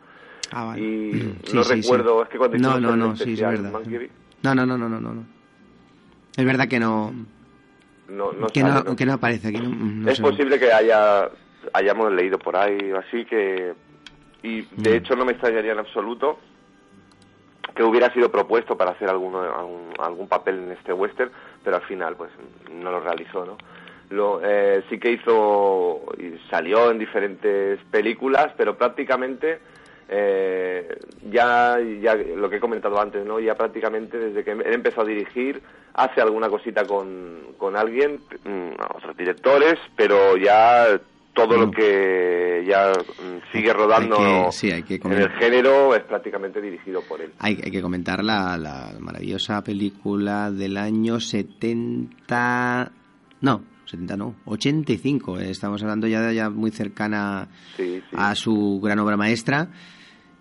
ah, 0.52 0.64
vale. 0.66 0.82
Y 0.82 1.12
Sí, 1.44 1.56
no 1.56 1.64
sí, 1.64 1.74
recuerdo, 1.82 2.18
sí. 2.20 2.24
es 2.24 2.30
que 2.30 2.38
cuando 2.38 2.58
No, 2.58 2.80
no, 2.80 2.96
no, 2.96 3.16
sí, 3.18 3.34
es 3.34 3.42
verdad. 3.42 3.72
Mankiewicz, 3.72 4.12
No, 4.44 4.54
no, 4.54 4.66
no, 4.66 4.78
no, 4.78 4.90
no, 4.90 5.00
no. 5.00 5.14
no. 5.14 5.24
Es 6.36 6.46
verdad 6.46 6.68
que 6.68 6.80
no, 6.80 7.14
no, 8.10 8.32
no 8.34 8.48
que, 8.48 8.62
sale, 8.62 8.74
no, 8.74 8.84
¿no? 8.84 8.96
que 8.96 9.06
no 9.06 9.14
aparece 9.14 9.48
aquí. 9.50 9.60
No 9.62 10.10
es 10.10 10.18
sé. 10.18 10.24
posible 10.24 10.60
que 10.60 10.72
haya 10.72 11.30
hayamos 11.74 12.12
leído 12.12 12.38
por 12.40 12.58
ahí 12.58 12.92
o 12.92 12.98
así 13.00 13.24
que 13.26 13.74
y 14.44 14.62
de 14.62 14.92
Mm. 14.92 14.94
hecho 14.96 15.16
no 15.16 15.24
me 15.26 15.32
extrañaría 15.32 15.72
en 15.72 15.80
absoluto 15.80 16.40
que 17.74 17.84
hubiera 17.84 18.12
sido 18.14 18.30
propuesto 18.30 18.78
para 18.78 18.92
hacer 18.92 19.10
alguno, 19.10 19.42
algún, 19.42 19.94
algún 19.98 20.28
papel 20.28 20.56
en 20.60 20.72
este 20.74 20.92
western 20.92 21.32
pero 21.64 21.78
al 21.78 21.84
final 21.84 22.18
pues 22.18 22.32
no 22.70 22.92
lo 22.92 23.00
realizó 23.00 23.46
no 23.46 23.58
lo, 24.10 24.42
eh, 24.44 24.84
sí 24.90 25.00
que 25.00 25.12
hizo 25.14 26.02
y 26.20 26.38
salió 26.50 26.92
en 26.92 27.00
diferentes 27.00 27.80
películas 27.90 28.52
pero 28.58 28.78
prácticamente 28.78 29.60
eh, 30.10 30.88
ya, 31.32 31.78
ya 32.02 32.16
lo 32.16 32.50
que 32.50 32.58
he 32.58 32.60
comentado 32.60 33.00
antes, 33.00 33.26
¿no? 33.26 33.40
Ya 33.40 33.56
prácticamente 33.56 34.18
desde 34.18 34.44
que 34.44 34.52
él 34.52 34.62
empezó 34.74 35.02
a 35.02 35.06
dirigir, 35.06 35.62
hace 35.94 36.22
alguna 36.22 36.50
cosita 36.50 36.86
con, 36.86 37.54
con 37.58 37.76
alguien, 37.76 38.20
mm, 38.46 38.70
otros 38.96 39.16
directores, 39.18 39.76
pero 39.96 40.38
ya 40.38 41.00
todo 41.34 41.58
lo 41.58 41.72
que 41.72 42.64
ya 42.68 42.92
mm, 42.92 43.52
sigue 43.52 43.74
rodando 43.74 44.18
que- 44.18 44.52
sí, 44.52 44.70
en 44.70 45.14
el 45.14 45.30
género 45.32 45.96
es 45.96 46.04
prácticamente 46.04 46.62
dirigido 46.62 47.02
por 47.02 47.22
él. 47.22 47.32
Hay, 47.40 47.60
hay 47.64 47.72
que 47.72 47.82
comentar 47.82 48.24
la, 48.24 48.56
la 48.58 48.92
maravillosa 49.00 49.64
película 49.64 50.52
del 50.52 50.78
año 50.78 51.20
70... 51.20 52.92
No, 53.42 53.62
70 53.94 54.18
no, 54.18 54.36
85. 54.46 55.40
eh, 55.40 55.50
Estamos 55.52 55.82
hablando 55.84 56.08
ya, 56.08 56.32
ya 56.32 56.50
muy 56.50 56.72
cercana 56.72 57.48
Sí, 57.78 58.02
sí. 58.10 58.16
a 58.16 58.34
su 58.36 58.80
gran 58.84 59.00
obra 59.00 59.16
maestra. 59.18 59.70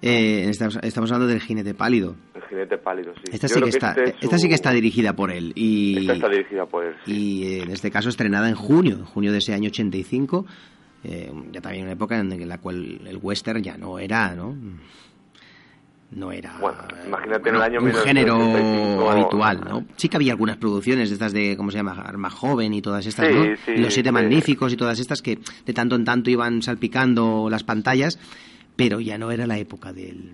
Eh, 0.01 0.49
estamos, 0.49 0.79
estamos 0.83 1.13
hablando 1.13 1.29
del 1.33 1.41
jinete 1.41 1.75
pálido. 1.75 2.17
El 2.35 2.43
jinete 2.49 2.79
pálido, 2.79 3.13
sí. 3.15 3.31
Esta 3.33 3.47
Yo 3.47 3.55
sí, 3.57 3.61
que 3.63 3.69
está, 3.69 3.91
este 3.93 4.03
es 4.11 4.15
esta 4.23 4.39
sí 4.39 4.49
que 4.49 4.55
está 4.55 4.73
dirigida 4.73 5.15
por 5.15 5.31
él. 5.31 5.53
Y, 5.55 5.99
esta 6.01 6.15
está 6.15 6.29
dirigida 6.29 6.67
por 6.67 6.85
él. 6.87 6.95
sí. 7.05 7.13
y 7.13 7.45
eh, 7.45 7.63
en 7.63 7.71
este 7.71 7.91
caso 7.91 8.09
estrenada 8.09 8.49
en 8.49 8.55
junio, 8.57 8.97
en 8.97 9.05
junio 9.05 9.31
de 9.33 9.39
ese 9.39 9.55
año 9.55 9.69
85. 9.69 10.45
eh, 11.05 11.33
ya 11.53 11.61
también 11.61 11.85
una 11.85 11.93
época 11.93 12.19
en 12.19 12.49
la 12.49 12.59
cual 12.59 13.01
el 13.07 13.19
western 13.23 13.63
ya 13.63 13.77
no 13.77 13.99
era, 13.99 14.35
¿no? 14.35 14.57
No 16.15 16.31
era 16.31 16.55
Bueno, 16.61 16.77
imagínate 17.07 17.51
bueno, 17.51 17.51
en 17.51 17.57
el 17.57 17.63
año 17.63 17.81
un 17.87 17.95
género 17.95 18.37
1985, 18.37 19.11
habitual, 19.11 19.61
¿no? 19.67 19.85
Sí 19.97 20.09
que 20.09 20.17
había 20.17 20.33
algunas 20.33 20.59
producciones 20.59 21.09
de 21.09 21.15
estas 21.15 21.33
de, 21.33 21.57
¿cómo 21.57 21.71
se 21.71 21.79
llama? 21.79 21.93
Arma 21.93 22.29
Joven 22.29 22.75
y 22.75 22.83
todas 22.83 23.07
estas, 23.07 23.29
Sí, 23.29 23.35
¿no? 23.35 23.45
sí, 23.65 23.73
y 23.77 23.79
los 23.79 23.95
Siete 23.95 24.11
sí. 24.11 24.13
Magníficos 24.13 24.73
y 24.73 24.77
todas 24.77 24.99
estas 24.99 25.23
que 25.23 25.39
de 25.65 25.73
tanto 25.73 25.97
en 25.97 26.05
tanto 26.05 26.29
iban 26.29 26.61
salpicando 26.63 27.49
las 27.51 27.65
pantallas, 27.65 28.19
pero 28.77 29.01
ya 29.01 29.17
no 29.17 29.31
era 29.31 29.47
la 29.47 29.57
época 29.59 29.93
del, 29.93 30.33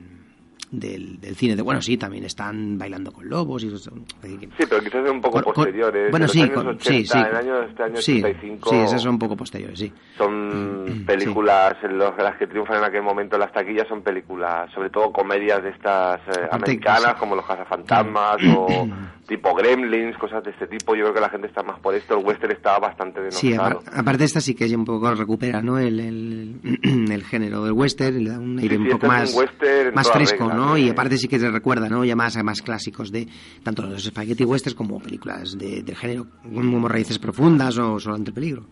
del, 0.70 1.20
del 1.20 1.34
cine. 1.36 1.56
De, 1.56 1.62
bueno, 1.62 1.80
sí, 1.82 1.96
también 1.96 2.24
están 2.24 2.78
bailando 2.78 3.12
con 3.12 3.28
lobos 3.28 3.62
y 3.64 3.68
eso. 3.74 3.90
Sí, 4.22 4.38
pero 4.68 4.80
quizás 4.82 5.04
es 5.04 5.10
un 5.10 5.20
poco 5.20 5.42
Con- 5.42 5.54
posteriores. 5.54 6.10
bueno, 6.10 6.28
sí, 6.28 6.42
años 6.42 6.54
con- 6.54 6.66
80, 6.68 6.82
sí, 6.92 7.06
sí. 7.06 7.18
En 7.18 7.24
este 7.68 7.82
año 7.82 7.96
Sí, 7.96 8.18
85 8.22 8.70
sí, 8.70 8.76
esas 8.76 9.02
son 9.02 9.12
un 9.12 9.18
poco 9.18 9.36
posteriores, 9.36 9.78
sí. 9.78 9.92
son 10.16 11.04
películas, 11.06 11.74
en 11.82 11.98
los, 11.98 12.16
las 12.18 12.36
que 12.36 12.46
triunfan 12.46 12.78
en 12.78 12.84
aquel 12.84 13.02
momento 13.02 13.36
en 13.36 13.40
las 13.40 13.52
taquillas 13.52 13.86
son 13.88 14.02
películas, 14.02 14.70
sobre 14.72 14.90
todo 14.90 15.12
comedias 15.12 15.62
de 15.62 15.70
estas 15.70 16.20
eh, 16.28 16.48
americanas, 16.50 17.12
sí. 17.14 17.18
como 17.18 17.34
Los 17.36 17.46
Cazafantasmas 17.46 18.36
o 18.56 18.88
tipo 19.28 19.54
Gremlins, 19.54 20.16
cosas 20.16 20.42
de 20.44 20.50
este 20.50 20.66
tipo. 20.66 20.94
Yo 20.94 21.04
creo 21.04 21.14
que 21.14 21.20
la 21.20 21.28
gente 21.30 21.46
está 21.48 21.62
más 21.62 21.78
por 21.80 21.94
esto. 21.94 22.18
El 22.18 22.24
western 22.24 22.52
está 22.52 22.78
bastante 22.78 23.20
Sí, 23.30 23.50
denostado. 23.50 23.80
apar- 23.82 24.00
aparte 24.00 24.24
esta 24.24 24.40
sí 24.40 24.54
que 24.54 24.64
un 24.74 24.84
poco 24.84 25.14
recupera, 25.14 25.60
¿no? 25.62 25.78
El, 25.78 26.00
el, 26.00 26.80
el 27.12 27.24
género 27.24 27.64
del 27.64 27.72
western, 27.72 28.22
le 28.24 28.30
da 28.30 28.38
un 28.38 28.58
aire 28.58 28.76
sí, 28.76 28.82
un 28.82 28.88
poco 28.88 29.06
este 29.06 29.14
es 29.16 29.20
más, 29.20 29.34
western 29.34 29.94
más 29.94 30.10
fresco, 30.10 30.48
¿no? 30.58 30.76
Y 30.76 30.90
aparte 30.90 31.16
sí 31.16 31.28
que 31.28 31.38
se 31.38 31.50
recuerda, 31.50 31.88
¿no? 31.88 32.04
Ya 32.04 32.16
más 32.16 32.36
a 32.36 32.42
más 32.42 32.62
clásicos 32.62 33.12
de 33.12 33.26
tanto 33.62 33.82
los 33.82 34.04
spaghetti 34.04 34.44
westerns 34.44 34.76
como 34.76 35.00
películas 35.00 35.56
de, 35.56 35.82
género 35.94 36.26
como 36.42 36.88
Raíces 36.88 37.18
Profundas 37.18 37.78
o 37.78 37.98
Solo 37.98 38.16
ante 38.16 38.30
el 38.30 38.34
peligro. 38.34 38.64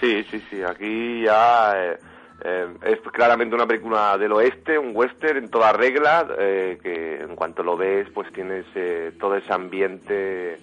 Sí, 0.00 0.24
sí, 0.30 0.42
sí. 0.50 0.62
Aquí 0.62 1.22
ya 1.24 1.72
eh, 1.76 1.98
eh, 2.42 2.66
es 2.82 3.00
claramente 3.12 3.54
una 3.54 3.66
película 3.66 4.18
del 4.18 4.32
oeste, 4.32 4.78
un 4.78 4.90
western 4.94 5.38
en 5.38 5.48
toda 5.48 5.72
regla, 5.72 6.26
eh, 6.38 6.78
que 6.82 7.22
en 7.22 7.36
cuanto 7.36 7.62
lo 7.62 7.76
ves, 7.76 8.08
pues 8.12 8.30
tienes 8.32 8.66
eh, 8.74 9.12
todo 9.18 9.36
ese 9.36 9.52
ambiente 9.52 10.58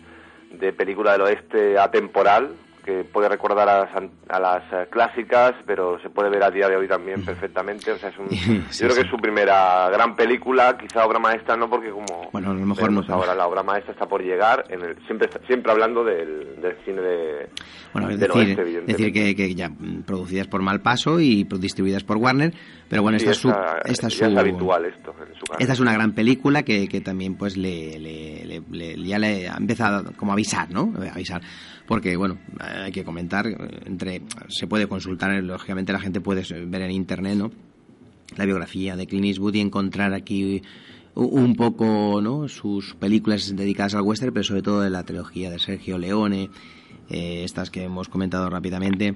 de 0.51 0.74
película 0.74 1.13
del 1.13 1.22
oeste 1.22 1.80
atemporal, 1.80 2.51
que 2.84 3.03
puede 3.03 3.29
recordar 3.29 3.67
a 3.69 3.79
las, 3.82 3.89
a 4.29 4.39
las 4.39 4.63
eh, 4.73 4.88
clásicas, 4.89 5.53
pero 5.65 5.99
se 6.01 6.09
puede 6.09 6.29
ver 6.29 6.43
a 6.43 6.51
día 6.51 6.67
de 6.67 6.75
hoy 6.75 6.88
también 6.88 7.23
perfectamente. 7.23 7.91
O 7.91 7.97
sea, 7.97 8.09
es 8.09 8.17
un, 8.17 8.29
Sí, 8.69 8.84
yo 8.84 8.88
creo 8.88 8.89
sí. 8.91 8.95
que 8.95 9.01
es 9.01 9.09
su 9.11 9.17
primera 9.17 9.89
gran 9.89 10.15
película, 10.15 10.77
quizá 10.77 11.05
obra 11.05 11.19
maestra 11.19 11.55
no, 11.57 11.69
porque 11.69 11.89
como 11.91 12.29
Bueno, 12.32 12.51
a 12.51 12.53
lo 12.53 12.65
mejor 12.65 12.91
no, 12.91 13.03
ahora 13.09 13.36
la 13.36 13.47
obra 13.47 13.63
maestra 13.63 13.93
está 13.93 14.05
por 14.07 14.21
llegar, 14.23 14.65
en 14.69 14.82
el, 14.84 14.95
siempre 15.05 15.29
siempre 15.47 15.71
hablando 15.71 16.03
del, 16.03 16.59
del 16.61 16.75
cine 16.86 17.01
de 17.01 17.49
Bueno, 17.93 18.09
es 18.09 18.19
del 18.19 18.29
decir, 18.29 18.59
oeste, 18.59 18.82
decir 18.86 19.13
que, 19.13 19.36
que 19.36 19.55
ya 19.55 19.69
mm, 19.69 20.03
producidas 20.05 20.47
por 20.47 20.61
Malpaso 20.61 21.19
y 21.19 21.43
distribuidas 21.43 22.03
por 22.03 22.17
Warner, 22.17 22.53
pero 22.89 23.01
bueno, 23.03 23.17
Sí, 23.19 23.25
esta, 23.25 23.32
es 23.32 23.38
su, 23.38 23.49
esta- 23.49 23.82
esta 23.86 24.07
es 24.07 24.38
habitual 24.38 24.86
esto 24.86 25.13
en 25.21 25.34
su 25.36 25.41
esta 25.59 25.73
es 25.73 25.79
una 25.79 25.93
gran 25.93 26.13
película 26.13 26.63
que, 26.63 26.88
que 26.88 27.01
también 27.01 27.36
pues 27.36 27.57
le, 27.57 27.99
le- 27.99 28.45
le- 28.45 28.61
le- 28.71 29.03
ya 29.03 29.19
le 29.19 29.47
ha 29.49 29.55
empezado 29.57 30.11
como 30.17 30.32
a 30.32 30.34
avisar, 30.34 30.69
¿no? 30.71 30.93
A 30.99 31.13
avisar. 31.13 31.41
Porque, 31.91 32.15
bueno, 32.15 32.37
hay 32.57 32.93
que 32.93 33.03
comentar, 33.03 33.45
entre 33.85 34.21
se 34.47 34.65
puede 34.65 34.87
consultar, 34.87 35.43
lógicamente 35.43 35.91
la 35.91 35.99
gente 35.99 36.21
puede 36.21 36.41
ver 36.65 36.83
en 36.83 36.91
internet, 36.91 37.35
¿no? 37.35 37.51
La 38.37 38.45
biografía 38.45 38.95
de 38.95 39.07
Clint 39.07 39.25
Eastwood 39.25 39.55
y 39.55 39.59
encontrar 39.59 40.13
aquí 40.13 40.61
un 41.15 41.53
poco, 41.57 42.21
¿no? 42.21 42.47
Sus 42.47 42.95
películas 42.95 43.53
dedicadas 43.57 43.93
al 43.95 44.03
western, 44.03 44.31
pero 44.31 44.45
sobre 44.45 44.61
todo 44.61 44.79
de 44.79 44.89
la 44.89 45.03
trilogía 45.03 45.49
de 45.49 45.59
Sergio 45.59 45.97
Leone, 45.97 46.49
eh, 47.09 47.43
estas 47.43 47.69
que 47.69 47.83
hemos 47.83 48.07
comentado 48.07 48.49
rápidamente, 48.49 49.13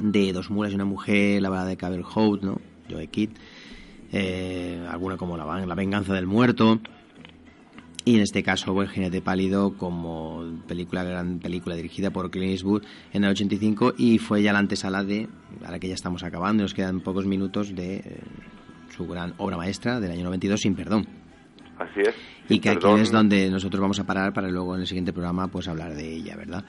de 0.00 0.34
Dos 0.34 0.50
mulas 0.50 0.72
y 0.72 0.74
una 0.74 0.84
mujer, 0.84 1.40
la 1.40 1.48
balada 1.48 1.70
de 1.70 1.78
Cabell 1.78 2.04
Hout, 2.14 2.42
¿no? 2.42 2.60
Joe 2.90 3.06
Kidd, 3.06 3.30
eh, 4.12 4.86
alguna 4.86 5.16
como 5.16 5.38
la, 5.38 5.64
la 5.64 5.74
venganza 5.74 6.12
del 6.12 6.26
muerto, 6.26 6.78
y 8.04 8.16
en 8.16 8.22
este 8.22 8.42
caso 8.42 8.72
Buen 8.72 8.88
jinete 8.88 9.20
pálido 9.20 9.76
como 9.76 10.44
película 10.66 11.04
gran 11.04 11.38
película 11.38 11.74
dirigida 11.74 12.10
por 12.10 12.30
Clint 12.30 12.52
Eastwood 12.52 12.82
en 13.12 13.24
el 13.24 13.30
85 13.30 13.94
y 13.98 14.18
fue 14.18 14.42
ya 14.42 14.52
la 14.52 14.58
antesala 14.58 15.04
de 15.04 15.28
ahora 15.64 15.78
que 15.78 15.88
ya 15.88 15.94
estamos 15.94 16.22
acabando 16.22 16.62
nos 16.62 16.74
quedan 16.74 17.00
pocos 17.00 17.26
minutos 17.26 17.74
de 17.74 17.96
eh, 17.96 18.20
su 18.96 19.06
gran 19.06 19.34
obra 19.38 19.56
maestra 19.56 20.00
del 20.00 20.12
año 20.12 20.24
92 20.24 20.60
sin 20.60 20.74
perdón 20.74 21.06
Así 21.78 22.00
es. 22.00 22.14
y 22.48 22.58
que 22.58 22.70
aquí 22.70 22.86
es 22.98 23.10
donde 23.10 23.50
nosotros 23.50 23.80
vamos 23.80 23.98
a 24.00 24.04
parar 24.04 24.32
para 24.32 24.50
luego 24.50 24.74
en 24.74 24.82
el 24.82 24.86
siguiente 24.86 25.12
programa 25.12 25.48
pues 25.48 25.68
hablar 25.68 25.94
de 25.94 26.14
ella 26.14 26.36
verdad 26.36 26.64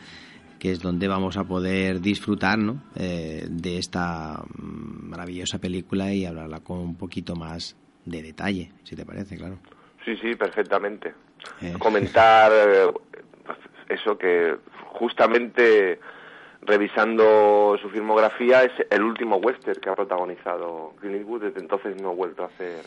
que 0.59 0.71
es 0.71 0.79
donde 0.79 1.07
vamos 1.07 1.37
a 1.37 1.43
poder 1.43 2.01
disfrutar 2.01 2.59
¿no? 2.59 2.83
Eh, 2.95 3.47
de 3.49 3.77
esta 3.77 4.43
maravillosa 4.57 5.59
película 5.59 6.13
y 6.13 6.25
hablarla 6.25 6.59
con 6.59 6.79
un 6.79 6.95
poquito 6.95 7.35
más 7.35 7.75
de 8.05 8.21
detalle 8.21 8.71
si 8.83 8.95
te 8.95 9.05
parece 9.05 9.37
claro 9.37 9.59
Sí, 10.05 10.17
sí, 10.17 10.35
perfectamente. 10.35 11.13
Eh. 11.61 11.73
Comentar 11.79 12.51
eh, 12.53 12.91
eso 13.89 14.17
que 14.17 14.55
justamente 14.93 15.99
revisando 16.61 17.77
su 17.81 17.89
filmografía 17.89 18.63
es 18.63 18.71
el 18.89 19.01
último 19.03 19.37
western 19.37 19.79
que 19.79 19.89
ha 19.89 19.95
protagonizado 19.95 20.93
Clint 20.99 21.17
Eastwood. 21.17 21.41
Desde 21.43 21.59
entonces 21.59 21.99
no 22.01 22.09
ha 22.09 22.13
vuelto 22.13 22.43
a 22.43 22.47
hacer 22.47 22.83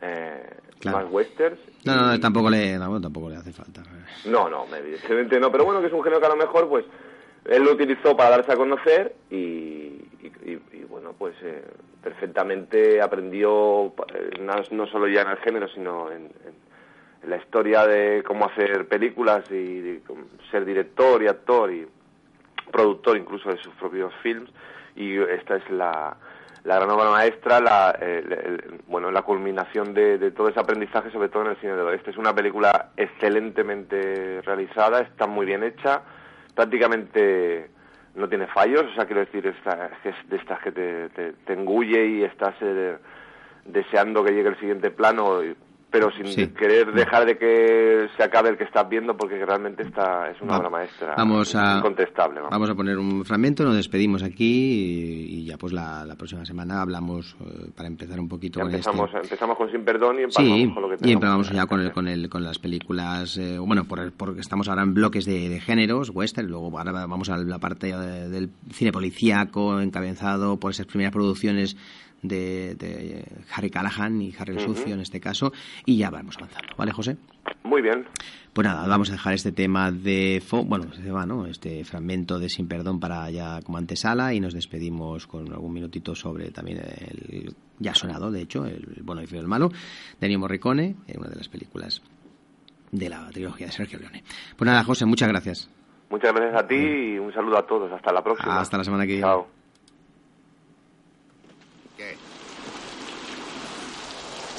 eh, 0.00 0.50
Claro. 0.80 0.98
más 0.98 1.12
westerns. 1.12 1.58
no, 1.84 1.96
no, 1.96 2.06
no, 2.06 2.20
tampoco 2.20 2.50
le, 2.50 2.78
no, 2.78 3.00
tampoco 3.00 3.30
le 3.30 3.36
hace 3.36 3.52
falta. 3.52 3.82
No, 4.26 4.48
no, 4.48 4.64
evidentemente 4.76 5.40
no. 5.40 5.50
Pero 5.50 5.64
bueno, 5.64 5.80
que 5.80 5.88
es 5.88 5.92
un 5.92 6.02
género 6.04 6.20
que 6.20 6.26
a 6.26 6.30
lo 6.30 6.36
mejor, 6.36 6.68
pues, 6.68 6.84
él 7.46 7.64
lo 7.64 7.72
utilizó 7.72 8.16
para 8.16 8.30
darse 8.30 8.52
a 8.52 8.56
conocer 8.56 9.14
y, 9.30 9.36
y- 9.36 10.32
y- 10.44 10.62
y, 10.72 10.84
bueno, 10.88 11.14
pues 11.18 11.34
eh, 11.42 11.64
perfectamente 12.02 13.00
aprendió, 13.02 13.86
eh, 14.14 14.30
no, 14.70 14.86
solo 14.86 15.08
ya 15.08 15.22
en 15.22 15.28
el 15.30 15.38
género, 15.38 15.68
sino 15.68 16.10
en, 16.10 16.24
en- 16.24 16.68
la 17.28 17.36
historia 17.36 17.84
de 17.86 18.22
cómo 18.24 18.46
hacer 18.46 18.86
películas 18.86 19.50
y 19.50 20.00
ser 20.52 20.64
director 20.64 21.20
y 21.22 21.26
actor 21.26 21.70
y 21.72 21.86
productor 22.70 23.16
incluso 23.16 23.50
de 23.50 23.58
sus 23.58 23.74
propios 23.74 24.14
films. 24.22 24.48
Y 24.94 25.18
esta 25.18 25.56
es 25.56 25.68
la, 25.68 26.16
la 26.64 26.76
gran 26.76 26.88
obra 26.90 27.10
maestra, 27.10 27.60
la, 27.60 27.98
bueno, 28.86 29.10
la 29.10 29.22
culminación 29.22 29.94
de, 29.94 30.16
de 30.18 30.30
todo 30.30 30.48
ese 30.48 30.60
aprendizaje, 30.60 31.10
sobre 31.10 31.28
todo 31.28 31.42
en 31.42 31.50
el 31.50 31.56
cine 31.56 31.72
del 31.72 31.86
oeste. 31.86 32.10
Es 32.12 32.16
una 32.16 32.32
película 32.34 32.90
excelentemente 32.96 34.40
realizada, 34.42 35.00
está 35.00 35.26
muy 35.26 35.44
bien 35.44 35.64
hecha, 35.64 36.02
prácticamente 36.54 37.68
no 38.18 38.28
tiene 38.28 38.46
fallos, 38.48 38.84
o 38.84 38.94
sea, 38.94 39.06
quiero 39.06 39.20
decir, 39.20 39.46
es 39.46 40.28
de 40.28 40.36
estas 40.36 40.60
que 40.60 40.72
te, 40.72 41.08
te, 41.10 41.32
te 41.32 41.52
engulle 41.52 42.04
y 42.06 42.24
estás 42.24 42.54
eh, 42.60 42.96
deseando 43.64 44.24
que 44.24 44.32
llegue 44.32 44.48
el 44.48 44.58
siguiente 44.58 44.90
plano, 44.90 45.40
pero 45.90 46.10
sin 46.12 46.26
Sí. 46.26 46.46
querer 46.48 46.92
dejar 46.92 47.24
de 47.24 47.38
que 47.38 48.08
se 48.16 48.22
acabe 48.22 48.50
el 48.50 48.58
que 48.58 48.64
estás 48.64 48.86
viendo, 48.88 49.16
porque 49.16 49.42
realmente 49.44 49.82
esta 49.84 50.30
es 50.30 50.40
una 50.42 50.52
Va- 50.52 50.58
obra 50.58 50.70
maestra 50.70 51.14
Vamos 51.16 51.54
a, 51.54 51.78
incontestable. 51.78 52.36
vamos. 52.40 52.50
vamos 52.50 52.70
a 52.70 52.74
poner 52.74 52.98
un 52.98 53.24
fragmento, 53.24 53.64
nos 53.64 53.74
despedimos 53.76 54.22
aquí 54.22 54.44
y, 54.44 55.38
y 55.40 55.44
ya 55.46 55.56
pues 55.56 55.72
la, 55.72 56.04
la 56.04 56.14
próxima 56.16 56.44
semana 56.44 56.82
hablamos 56.82 57.36
eh, 57.40 57.70
para 57.74 57.88
empezar 57.88 58.20
un 58.20 58.28
poquito 58.28 58.58
Ya 58.60 58.64
con 58.64 58.72
empezamos, 58.74 59.06
este. 59.08 59.20
empezamos 59.22 59.56
con 59.56 59.70
Sin 59.70 59.84
Perdón 59.84 60.16
y 60.18 60.22
empezamos 60.24 60.52
Sí, 60.58 60.70
con 60.74 60.82
lo 60.82 60.88
que 60.90 60.94
y 60.94 60.98
tenemos. 60.98 61.14
empezamos 61.22 61.50
ya 61.50 61.66
con, 61.66 61.80
el, 61.80 61.92
con, 61.92 62.08
el, 62.08 62.28
con 62.28 62.44
las 62.44 62.58
películas, 62.58 63.38
eh, 63.38 63.58
bueno, 63.58 63.84
por 63.84 64.00
el- 64.00 64.12
porque 64.12 64.40
estamos 64.40 64.68
ahora 64.68 64.82
en 64.82 64.92
bloques 64.94 65.24
de, 65.24 65.48
de 65.48 65.60
géneros, 65.60 66.10
western, 66.10 66.48
luego 66.48 66.76
ahora 66.78 66.92
vamos 66.92 67.30
a 67.30 67.38
la 67.38 67.58
parte 67.58 67.90
eh, 67.90 67.94
del 68.28 68.50
cine 68.72 68.92
policíaco, 68.92 69.80
encabezado 69.80 70.58
por 70.58 70.72
esas 70.72 70.86
primeras 70.86 71.12
producciones 71.12 71.76
de, 72.22 72.74
de 72.74 73.24
Harry 73.54 73.70
Callahan 73.70 74.20
y 74.22 74.34
Harry 74.38 74.54
el. 74.54 74.60
Sucio 74.60 74.94
en 74.94 75.00
este 75.00 75.20
caso, 75.20 75.52
y 75.84 75.96
ya 75.98 76.10
vamos 76.10 76.36
avanzando, 76.36 76.68
¿vale, 76.76 76.92
José? 76.92 77.16
Muy 77.64 77.82
bien. 77.82 78.04
Pues 78.52 78.66
nada, 78.66 78.86
vamos 78.88 79.08
a 79.10 79.12
dejar 79.12 79.34
este 79.34 79.52
tema 79.52 79.92
de... 79.92 80.42
fo- 80.42 80.64
Bueno, 80.66 80.86
este 80.90 81.02
tema, 81.04 81.26
¿no? 81.26 81.46
Este 81.46 81.84
fragmento 81.84 82.38
de 82.38 82.48
Sin 82.48 82.66
Perdón 82.66 82.98
para 82.98 83.30
ya 83.30 83.60
como 83.62 83.78
antesala 83.78 84.34
y 84.34 84.40
nos 84.40 84.52
despedimos 84.54 85.26
con 85.26 85.52
algún 85.52 85.72
minutito 85.72 86.14
sobre 86.14 86.50
también 86.50 86.78
el 86.78 87.54
ya 87.78 87.94
sonado, 87.94 88.30
de 88.32 88.40
hecho, 88.42 88.64
el 88.64 89.00
bueno 89.02 89.22
y 89.22 89.26
feo 89.26 89.40
el 89.40 89.46
malo, 89.46 89.68
de 89.68 90.26
Ennio 90.26 90.40
Morricone, 90.40 90.96
en 91.06 91.20
una 91.20 91.28
de 91.28 91.36
las 91.36 91.48
películas 91.48 92.02
de 92.90 93.08
la 93.08 93.28
trilogía 93.30 93.66
de 93.66 93.72
Sergio 93.72 93.98
Leone. 93.98 94.24
Pues 94.56 94.66
nada, 94.66 94.82
José, 94.82 95.04
muchas 95.04 95.28
gracias. 95.28 95.70
Muchas 96.10 96.32
gracias 96.32 96.64
a 96.64 96.66
ti 96.66 96.74
y 96.74 97.18
un 97.18 97.32
saludo 97.34 97.58
a 97.58 97.66
todos. 97.66 97.92
Hasta 97.92 98.12
la 98.12 98.24
próxima. 98.24 98.58
Hasta 98.60 98.78
la 98.78 98.84
semana 98.84 99.04
que 99.04 99.12
viene. 99.12 99.22
Chao. 99.26 99.57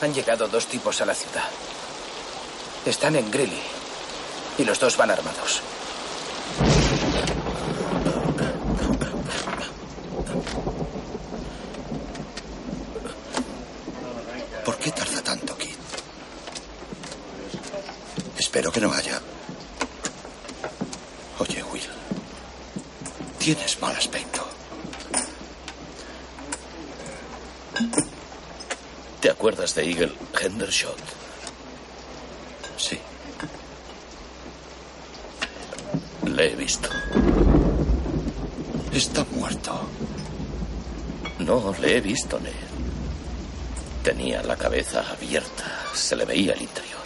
Han 0.01 0.13
llegado 0.13 0.47
dos 0.47 0.65
tipos 0.67 1.01
a 1.01 1.05
la 1.05 1.13
ciudad. 1.13 1.43
Están 2.85 3.17
en 3.17 3.29
Greeley. 3.29 3.61
Y 4.57 4.63
los 4.63 4.79
dos 4.79 4.95
van 4.95 5.11
armados. 5.11 5.61
¿Por 14.63 14.77
qué 14.77 14.91
tarda 14.91 15.21
tanto, 15.21 15.57
Kid? 15.57 15.75
Espero 18.37 18.71
que 18.71 18.79
no 18.79 18.93
haya. 18.93 19.21
Oye, 21.39 21.63
Will. 21.63 21.89
Tienes 23.37 23.81
mal 23.81 23.95
aspecto. 23.95 24.45
¿Te 29.21 29.29
acuerdas 29.29 29.75
de 29.75 29.83
Eagle 29.83 30.13
Hendershot? 30.41 30.97
Sí. 32.77 32.97
Le 36.25 36.53
he 36.53 36.55
visto. 36.55 36.89
Está 38.93 39.25
muerto. 39.31 39.81
No, 41.39 41.75
le 41.81 41.97
he 41.97 42.01
visto, 42.01 42.39
Ned. 42.39 42.51
Tenía 44.03 44.41
la 44.43 44.55
cabeza 44.55 45.03
abierta. 45.11 45.65
Se 45.93 46.15
le 46.15 46.23
veía 46.23 46.53
el 46.53 46.61
interior. 46.61 47.01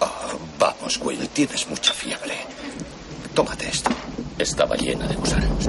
Ah, 0.00 0.28
vamos, 0.58 0.98
Will. 1.02 1.26
Tienes 1.30 1.66
mucha 1.68 1.94
fiebre. 1.94 2.34
Tómate 3.34 3.68
esto. 3.68 3.90
Estaba 4.38 4.76
llena 4.76 5.06
de 5.06 5.14
gusanos. 5.14 5.68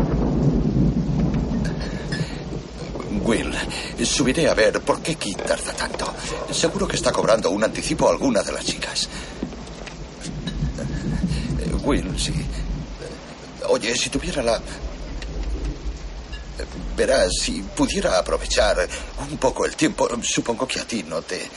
Will, 3.25 3.51
subiré 4.05 4.47
a 4.47 4.53
ver 4.53 4.79
por 4.81 5.01
qué 5.01 5.15
Kid 5.15 5.37
tarda 5.37 5.73
tanto. 5.73 6.13
Seguro 6.51 6.87
que 6.87 6.95
está 6.95 7.11
cobrando 7.11 7.49
un 7.49 7.63
anticipo 7.63 8.07
a 8.07 8.11
alguna 8.11 8.43
de 8.43 8.51
las 8.51 8.63
chicas. 8.63 9.09
Will, 11.83 12.19
sí. 12.19 12.33
Oye, 13.69 13.95
si 13.95 14.09
tuviera 14.09 14.43
la... 14.43 14.61
Verás, 16.95 17.31
si 17.41 17.61
pudiera 17.61 18.17
aprovechar 18.19 18.87
un 19.29 19.37
poco 19.37 19.65
el 19.65 19.75
tiempo, 19.75 20.07
supongo 20.21 20.67
que 20.67 20.79
a 20.79 20.85
ti 20.85 21.03
no 21.03 21.21
te... 21.23 21.49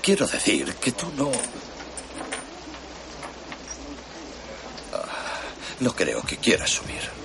Quiero 0.00 0.26
decir 0.26 0.74
que 0.76 0.92
tú 0.92 1.06
no... 1.16 1.30
Ah, 4.92 5.40
No 5.80 5.94
creo 5.94 6.22
que 6.22 6.36
quieras 6.38 6.70
subir. 6.70 7.19